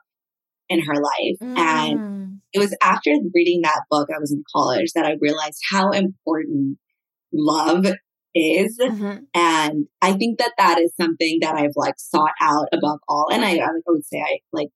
in 0.68 0.80
her 0.80 0.94
life. 0.94 1.38
Mm. 1.42 1.58
And 1.58 2.40
it 2.52 2.58
was 2.58 2.76
after 2.82 3.10
reading 3.34 3.62
that 3.62 3.82
book, 3.90 4.08
I 4.14 4.18
was 4.18 4.32
in 4.32 4.42
college, 4.54 4.92
that 4.94 5.04
I 5.04 5.16
realized 5.20 5.60
how 5.70 5.90
important 5.90 6.78
love 7.32 7.86
is. 8.34 8.78
Mhm. 8.80 9.26
And 9.34 9.86
I 10.02 10.12
think 10.14 10.38
that 10.38 10.52
that 10.58 10.80
is 10.80 10.92
something 11.00 11.38
that 11.40 11.54
I've 11.54 11.76
like 11.76 11.94
sought 11.98 12.32
out 12.40 12.68
above 12.72 12.98
all. 13.08 13.28
And 13.30 13.44
I, 13.44 13.58
I 13.58 13.68
would 13.86 14.04
say 14.04 14.18
I 14.20 14.38
like 14.52 14.70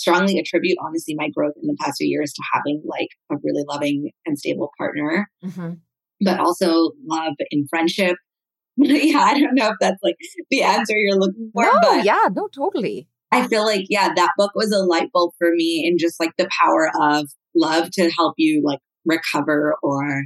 strongly 0.00 0.38
attribute 0.38 0.78
honestly 0.84 1.14
my 1.16 1.28
growth 1.34 1.54
in 1.62 1.66
the 1.68 1.76
past 1.80 1.98
few 1.98 2.08
years 2.08 2.32
to 2.32 2.42
having 2.54 2.82
like 2.86 3.08
a 3.30 3.36
really 3.44 3.64
loving 3.68 4.10
and 4.26 4.38
stable 4.38 4.70
partner, 4.78 5.28
Mhm. 5.44 5.80
but 6.20 6.40
also 6.40 6.92
love 7.06 7.34
in 7.50 7.66
friendship. 7.68 8.16
yeah, 8.76 9.18
I 9.20 9.38
don't 9.38 9.54
know 9.54 9.68
if 9.68 9.76
that's 9.80 10.02
like 10.02 10.16
the 10.50 10.62
answer 10.62 10.96
you're 10.96 11.18
looking 11.18 11.50
for, 11.52 11.64
No, 11.64 11.72
but 11.82 12.04
yeah, 12.04 12.28
no, 12.32 12.48
totally. 12.48 13.08
I 13.32 13.46
feel 13.46 13.64
like, 13.64 13.84
yeah, 13.88 14.12
that 14.14 14.30
book 14.36 14.52
was 14.56 14.72
a 14.72 14.78
light 14.84 15.10
bulb 15.12 15.32
for 15.38 15.50
me 15.54 15.86
in 15.86 15.98
just 15.98 16.18
like 16.18 16.32
the 16.36 16.48
power 16.62 16.90
of 17.00 17.30
love 17.54 17.90
to 17.92 18.10
help 18.10 18.34
you 18.38 18.62
like 18.64 18.80
recover 19.04 19.76
or 19.82 20.24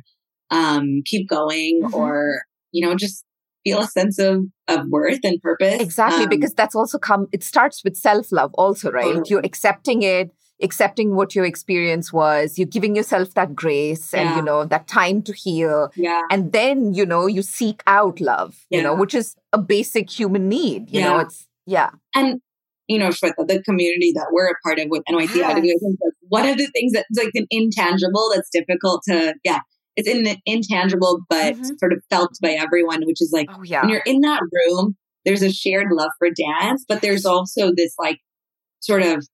um, 0.50 1.02
keep 1.04 1.28
going 1.28 1.82
Mhm. 1.84 1.92
or, 1.94 2.42
you 2.72 2.86
know, 2.86 2.94
just 2.94 3.24
feel 3.64 3.80
a 3.80 3.86
sense 3.86 4.18
of, 4.18 4.44
of 4.68 4.86
worth 4.88 5.18
and 5.24 5.40
purpose. 5.42 5.80
Exactly, 5.80 6.24
Um, 6.24 6.28
because 6.28 6.54
that's 6.54 6.74
also 6.74 6.98
come, 6.98 7.26
it 7.32 7.42
starts 7.42 7.82
with 7.82 7.96
self 7.96 8.30
love, 8.30 8.52
also, 8.54 8.90
right? 8.92 9.04
Totally. 9.04 9.24
You're 9.28 9.40
accepting 9.44 10.02
it, 10.02 10.30
accepting 10.62 11.16
what 11.16 11.34
your 11.34 11.44
experience 11.44 12.12
was, 12.12 12.58
you're 12.58 12.68
giving 12.68 12.94
yourself 12.94 13.34
that 13.34 13.54
grace 13.54 14.14
and, 14.14 14.28
Yeah. 14.30 14.36
you 14.36 14.42
know, 14.42 14.64
that 14.64 14.86
time 14.86 15.22
to 15.22 15.32
heal. 15.32 15.90
yeah, 15.96 16.22
And 16.30 16.52
then, 16.52 16.94
you 16.94 17.04
know, 17.04 17.26
you 17.26 17.42
seek 17.42 17.82
out 17.86 18.20
love, 18.20 18.56
you 18.70 18.80
know, 18.82 18.94
which 18.94 19.14
is 19.14 19.34
a 19.52 19.58
basic 19.58 20.10
human 20.10 20.48
need, 20.48 20.90
you 20.90 21.00
know, 21.00 21.18
it's, 21.18 21.48
yeah. 21.66 21.90
and 22.14 22.40
you 22.86 22.98
know, 22.98 23.08
Shweta, 23.08 23.48
the 23.48 23.62
community 23.62 24.12
that 24.14 24.26
we're 24.30 24.48
a 24.48 24.54
part 24.62 24.78
of 24.78 24.88
with 24.90 25.02
NYC 25.10 25.36
Yes. 25.36 25.50
I 25.50 25.54
think 25.54 25.80
that's 25.80 26.16
one 26.28 26.46
of 26.46 26.58
the 26.58 26.66
things 26.66 26.92
that's 26.92 27.08
like 27.16 27.30
an 27.34 27.46
intangible 27.50 28.30
that's 28.34 28.50
difficult 28.52 29.02
to, 29.08 29.34
yeah, 29.42 29.60
it's 29.96 30.08
in 30.08 30.24
the 30.24 30.36
intangible, 30.46 31.20
but 31.28 31.54
Mhm. 31.54 31.78
sort 31.78 31.92
of 31.92 32.02
felt 32.10 32.32
by 32.42 32.50
everyone, 32.52 33.04
which 33.06 33.20
is 33.22 33.30
like 33.32 33.48
Oh, 33.50 33.62
yeah. 33.62 33.82
when 33.82 33.90
you're 33.90 34.02
in 34.06 34.20
that 34.22 34.40
room, 34.52 34.96
there's 35.24 35.42
a 35.42 35.52
shared 35.52 35.88
love 35.92 36.10
for 36.18 36.28
dance, 36.30 36.84
but 36.88 37.00
there's 37.02 37.24
also 37.24 37.72
this 37.74 37.94
like 37.98 38.18
sort 38.80 39.02
of 39.02 39.24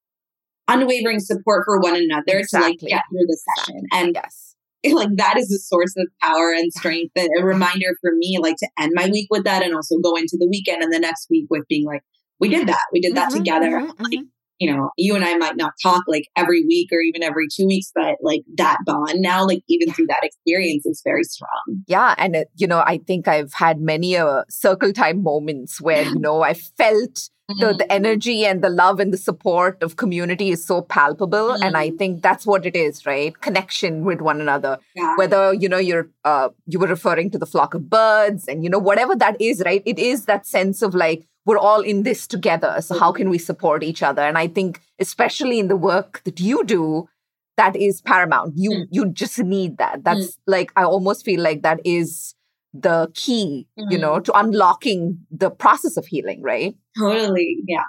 unwavering 0.68 1.18
support 1.20 1.64
for 1.64 1.80
one 1.80 1.96
another 1.96 2.42
to 2.48 2.60
like 2.60 2.78
get 2.78 3.02
through 3.10 3.26
the 3.26 3.38
session. 3.56 3.82
And 3.92 4.12
yes. 4.14 4.54
like 4.92 5.10
that 5.16 5.36
is 5.36 5.50
a 5.52 5.58
source 5.58 5.94
of 5.98 6.06
power 6.22 6.52
and 6.52 6.72
strength 6.72 7.12
and 7.16 7.28
a 7.38 7.44
reminder 7.44 7.96
for 8.00 8.12
me 8.16 8.38
like 8.40 8.56
to 8.56 8.68
end 8.78 8.92
my 8.94 9.08
week 9.10 9.26
with 9.30 9.44
that 9.44 9.62
and 9.62 9.74
also 9.74 9.98
go 9.98 10.14
into 10.16 10.36
the 10.38 10.48
weekend 10.48 10.82
and 10.82 10.92
the 10.92 10.98
next 10.98 11.26
week 11.28 11.46
with 11.50 11.64
being 11.68 11.84
like 11.84 12.02
we 12.38 12.48
did 12.48 12.66
that 12.66 12.80
we 12.92 13.00
did 13.00 13.14
that 13.14 13.28
Mhm, 13.30 13.34
together 13.34 13.66
mhm, 13.80 13.88
like 14.00 14.20
mhm. 14.20 14.28
You 14.60 14.70
know 14.70 14.90
you 14.96 15.14
and 15.16 15.24
i 15.24 15.34
might 15.36 15.56
not 15.56 15.72
talk 15.82 16.02
like 16.06 16.26
every 16.36 16.62
week 16.66 16.88
or 16.92 17.00
even 17.00 17.22
every 17.22 17.46
two 17.54 17.66
weeks 17.66 17.90
but 17.94 18.16
like 18.22 18.42
that 18.56 18.76
bond 18.86 19.20
now 19.20 19.44
like 19.46 19.62
even 19.68 19.92
through 19.92 20.06
that 20.06 20.20
experience 20.22 20.84
is 20.86 21.00
very 21.04 21.24
strong. 21.24 21.82
Yeah. 21.86 22.14
And, 22.18 22.36
uh, 22.36 22.44
you 22.56 22.66
know, 22.66 22.80
I 22.80 22.98
think 23.06 23.26
I've 23.28 23.52
had 23.54 23.80
many 23.80 24.16
uh, 24.16 24.42
circle 24.48 24.92
time 24.92 25.22
moments 25.22 25.80
where, 25.80 26.02
you 26.04 26.18
know, 26.26 26.42
I 26.42 26.54
felt 26.54 27.30
the, 27.58 27.74
the 27.76 27.92
energy 27.92 28.44
and 28.46 28.62
the 28.62 28.68
love 28.70 29.00
and 29.00 29.12
the 29.12 29.16
support 29.18 29.82
of 29.82 29.96
community 29.96 30.50
is 30.50 30.64
so 30.64 30.82
palpable 30.82 31.50
and 31.50 31.76
i 31.76 31.90
Mm. 31.90 31.98
think 31.98 32.22
that's 32.22 32.46
what 32.46 32.64
it 32.64 32.76
is 32.76 33.04
right? 33.06 33.40
Connection 33.40 34.04
with 34.04 34.20
one 34.20 34.40
another. 34.40 34.78
Yeah. 34.94 35.16
Whether 35.16 35.54
you 35.54 35.68
know 35.68 35.78
you're 35.78 36.08
uh, 36.24 36.50
you 36.66 36.78
were 36.78 36.86
referring 36.86 37.30
to 37.32 37.38
the 37.38 37.46
flock 37.46 37.74
of 37.74 37.90
birds 37.90 38.46
and 38.46 38.62
you 38.62 38.70
know 38.70 38.78
whatever 38.78 39.16
that 39.16 39.36
is 39.40 39.62
right? 39.66 39.82
It 39.84 39.98
is 39.98 40.26
that 40.26 40.46
sense 40.46 40.80
of 40.80 40.94
like 40.94 41.26
we're 41.46 41.58
all 41.58 41.80
in 41.80 42.02
this 42.02 42.26
together 42.26 42.76
so 42.80 42.98
how 42.98 43.12
can 43.12 43.28
we 43.30 43.38
support 43.38 43.82
each 43.82 44.02
other 44.02 44.22
and 44.22 44.38
i 44.38 44.46
think 44.46 44.80
especially 44.98 45.58
in 45.58 45.68
the 45.68 45.76
work 45.76 46.20
that 46.24 46.40
you 46.40 46.64
do 46.64 47.08
that 47.56 47.76
is 47.76 48.00
paramount 48.02 48.52
you 48.56 48.70
Mm. 48.72 48.86
you 48.90 49.06
just 49.10 49.38
need 49.38 49.78
that 49.78 50.04
that's 50.04 50.38
like 50.46 50.70
i 50.76 50.82
almost 50.84 51.24
feel 51.24 51.40
like 51.40 51.62
that 51.62 51.80
is 51.84 52.34
the 52.72 53.10
key 53.14 53.66
you 53.76 53.98
Mm. 53.98 54.00
know 54.00 54.20
to 54.20 54.32
unlocking 54.38 55.18
the 55.30 55.50
process 55.50 55.96
of 55.96 56.06
healing 56.06 56.42
right 56.42 56.74
totally 56.98 57.56
yeah 57.66 57.84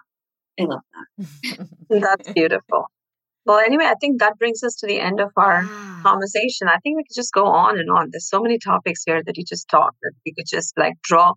i 0.59 0.63
love 0.63 0.81
that 0.93 1.67
That's 1.89 2.29
beautiful. 2.33 2.85
Well, 3.45 3.59
anyway, 3.59 3.85
I 3.85 3.95
think 3.99 4.19
that 4.19 4.37
brings 4.37 4.63
us 4.63 4.75
to 4.77 4.87
the 4.87 4.99
end 4.99 5.19
of 5.19 5.31
our 5.37 5.63
conversation. 6.05 6.67
I 6.67 6.77
think 6.83 6.97
we 6.97 7.03
could 7.03 7.15
just 7.15 7.33
go 7.33 7.45
on 7.45 7.79
and 7.79 7.89
on. 7.89 8.09
There's 8.11 8.29
so 8.29 8.41
many 8.41 8.57
topics 8.59 9.03
here 9.05 9.21
that 9.23 9.37
you 9.37 9.43
just 9.43 9.67
talked 9.69 9.97
that 10.03 10.13
we 10.25 10.33
could 10.33 10.45
just 10.47 10.77
like 10.77 10.93
draw 11.03 11.33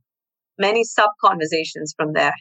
many 0.59 0.85
sub 0.85 1.11
conversations 1.23 1.95
from 1.97 2.13
there. 2.13 2.35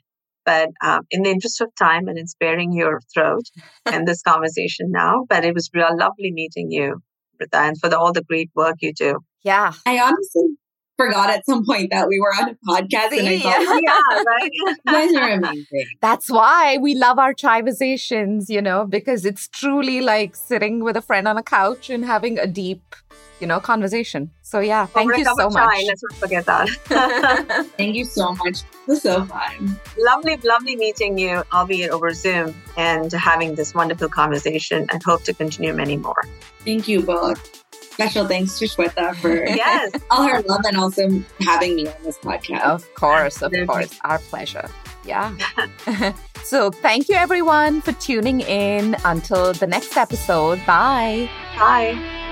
But 0.46 0.70
um, 0.84 1.02
in 1.10 1.24
the 1.24 1.30
interest 1.30 1.62
of 1.62 1.74
time 1.76 2.08
and 2.08 2.18
in 2.18 2.28
sparing 2.28 2.74
your 2.74 3.00
throat 3.14 3.44
and 3.86 4.08
this 4.08 4.22
conversation 4.22 4.92
now, 4.92 5.26
but 5.30 5.46
it 5.46 5.54
was 5.54 5.70
real 5.74 5.96
lovely 5.98 6.32
meeting 6.32 6.70
you, 6.72 7.02
Rita, 7.40 7.58
and 7.58 7.80
for 7.80 7.90
the, 7.90 7.98
all 7.98 8.12
the 8.12 8.24
great 8.24 8.50
work 8.56 8.76
you 8.82 8.94
do. 8.94 9.20
yeah 9.44 9.74
i 9.86 10.00
honestly 10.00 10.56
forgot 10.98 11.30
at 11.30 11.46
some 11.46 11.66
point 11.66 11.90
that 11.92 12.08
we 12.08 12.20
were 12.20 12.34
on 12.40 12.50
a 12.50 12.56
podcast 12.70 13.18
and 13.18 13.28
i 13.28 13.40
thought 13.40 13.82
yeah, 13.82 14.24
right. 14.28 14.52
you 14.54 14.76
guys 14.86 15.14
are 15.16 15.32
amazing 15.32 15.86
That's 16.02 16.30
why 16.30 16.78
we 16.78 16.94
love 16.96 17.18
our 17.20 17.34
chaiversations, 17.34 18.50
you 18.50 18.62
know, 18.62 18.86
because 18.86 19.26
it's 19.26 19.48
truly 19.48 20.02
like 20.02 20.36
sitting 20.36 20.84
with 20.84 20.96
a 20.96 21.02
friend 21.02 21.28
on 21.28 21.38
a 21.38 21.44
couch 21.44 21.90
and 21.90 22.06
having 22.06 22.38
a 22.38 22.46
deep, 22.48 22.96
you 23.44 23.48
know, 23.48 23.60
conversation. 23.60 24.32
So 24.42 24.62
yeah, 24.62 24.86
thank 24.86 25.12
Over 25.12 25.20
you 25.20 25.26
so 25.26 25.48
of 25.48 25.54
chai, 25.54 25.66
much. 25.66 25.84
Let's 25.90 26.04
not 26.04 26.14
forget 26.24 26.46
that. 26.46 27.68
thank 27.78 27.94
you 27.96 28.06
so 28.06 28.34
much 28.36 28.60
it 28.62 28.88
was 28.88 29.02
so 29.02 29.26
fun 29.26 29.78
lovely, 29.98 30.38
lovely 30.54 30.76
meeting 30.78 31.18
you, 31.18 31.44
albeit 31.52 31.92
over 31.92 32.14
Zoom, 32.14 32.56
and 32.78 33.12
having 33.12 33.56
this 33.56 33.74
wonderful 33.76 34.08
conversation, 34.08 34.88
and 34.92 35.04
hope 35.04 35.24
to 35.24 35.34
continue 35.34 35.74
many 35.74 35.98
more. 35.98 36.24
Thank 36.64 36.88
you 36.88 37.02
both. 37.02 37.40
Special 37.74 38.26
thanks 38.26 38.58
to 38.60 38.66
Shweta 38.66 39.14
for 39.18 39.46
Yes. 39.64 39.92
all 40.10 40.24
her 40.28 40.42
love 40.42 40.62
and 40.66 40.78
also 40.78 41.04
having 41.42 41.76
me 41.76 41.88
on 41.88 41.94
this 42.04 42.18
podcast. 42.18 42.62
Of 42.62 42.94
course, 42.96 43.42
of 43.42 43.54
Absolutely. 43.54 43.68
course. 43.68 44.00
Our 44.06 44.20
pleasure. 44.20 44.68
Yeah. 45.06 45.36
so 46.44 46.72
thank 46.72 47.10
you 47.10 47.16
everyone 47.16 47.82
for 47.82 47.92
tuning 47.94 48.40
in. 48.42 48.96
Until 49.04 49.52
the 49.54 49.68
next 49.68 49.96
episode. 49.98 50.58
Bye. 50.66 51.30
Bye. 51.60 52.24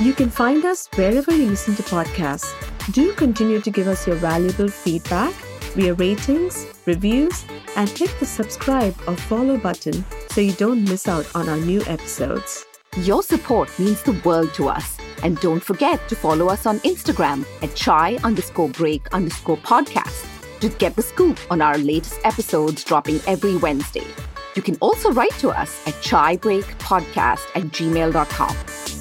You 0.00 0.12
can 0.12 0.30
find 0.30 0.64
us 0.64 0.88
wherever 0.94 1.34
you 1.34 1.46
listen 1.46 1.74
to 1.74 1.82
podcasts. 1.82 2.54
Do 2.92 3.12
continue 3.14 3.60
to 3.60 3.68
give 3.68 3.88
us 3.88 4.06
your 4.06 4.14
valuable 4.14 4.68
feedback 4.68 5.32
via 5.74 5.94
ratings, 5.94 6.68
reviews, 6.86 7.44
and 7.74 7.88
hit 7.88 8.14
the 8.20 8.26
subscribe 8.26 8.94
or 9.08 9.16
follow 9.16 9.56
button 9.56 10.04
so 10.28 10.40
you 10.40 10.52
don't 10.52 10.88
miss 10.88 11.08
out 11.08 11.26
on 11.34 11.48
our 11.48 11.56
new 11.56 11.82
episodes. 11.86 12.64
Your 12.98 13.24
support 13.24 13.76
means 13.76 14.00
the 14.02 14.12
world 14.24 14.54
to 14.54 14.68
us. 14.68 14.96
And 15.24 15.36
don't 15.40 15.62
forget 15.62 16.08
to 16.08 16.14
follow 16.14 16.46
us 16.48 16.64
on 16.64 16.78
Instagram 16.80 17.44
at 17.60 17.74
chai 17.74 18.18
underscore 18.22 18.68
break 18.68 19.12
underscore 19.12 19.56
podcast 19.56 20.28
to 20.60 20.68
get 20.68 20.94
the 20.94 21.02
scoop 21.02 21.40
on 21.50 21.60
our 21.60 21.76
latest 21.76 22.20
episodes 22.22 22.84
dropping 22.84 23.20
every 23.26 23.56
Wednesday. 23.56 24.06
You 24.54 24.62
can 24.62 24.76
also 24.76 25.10
write 25.10 25.36
to 25.40 25.50
us 25.50 25.84
at 25.88 25.94
chaibreakpodcast 25.94 27.42
at 27.56 27.64
gmail.com. 27.64 28.97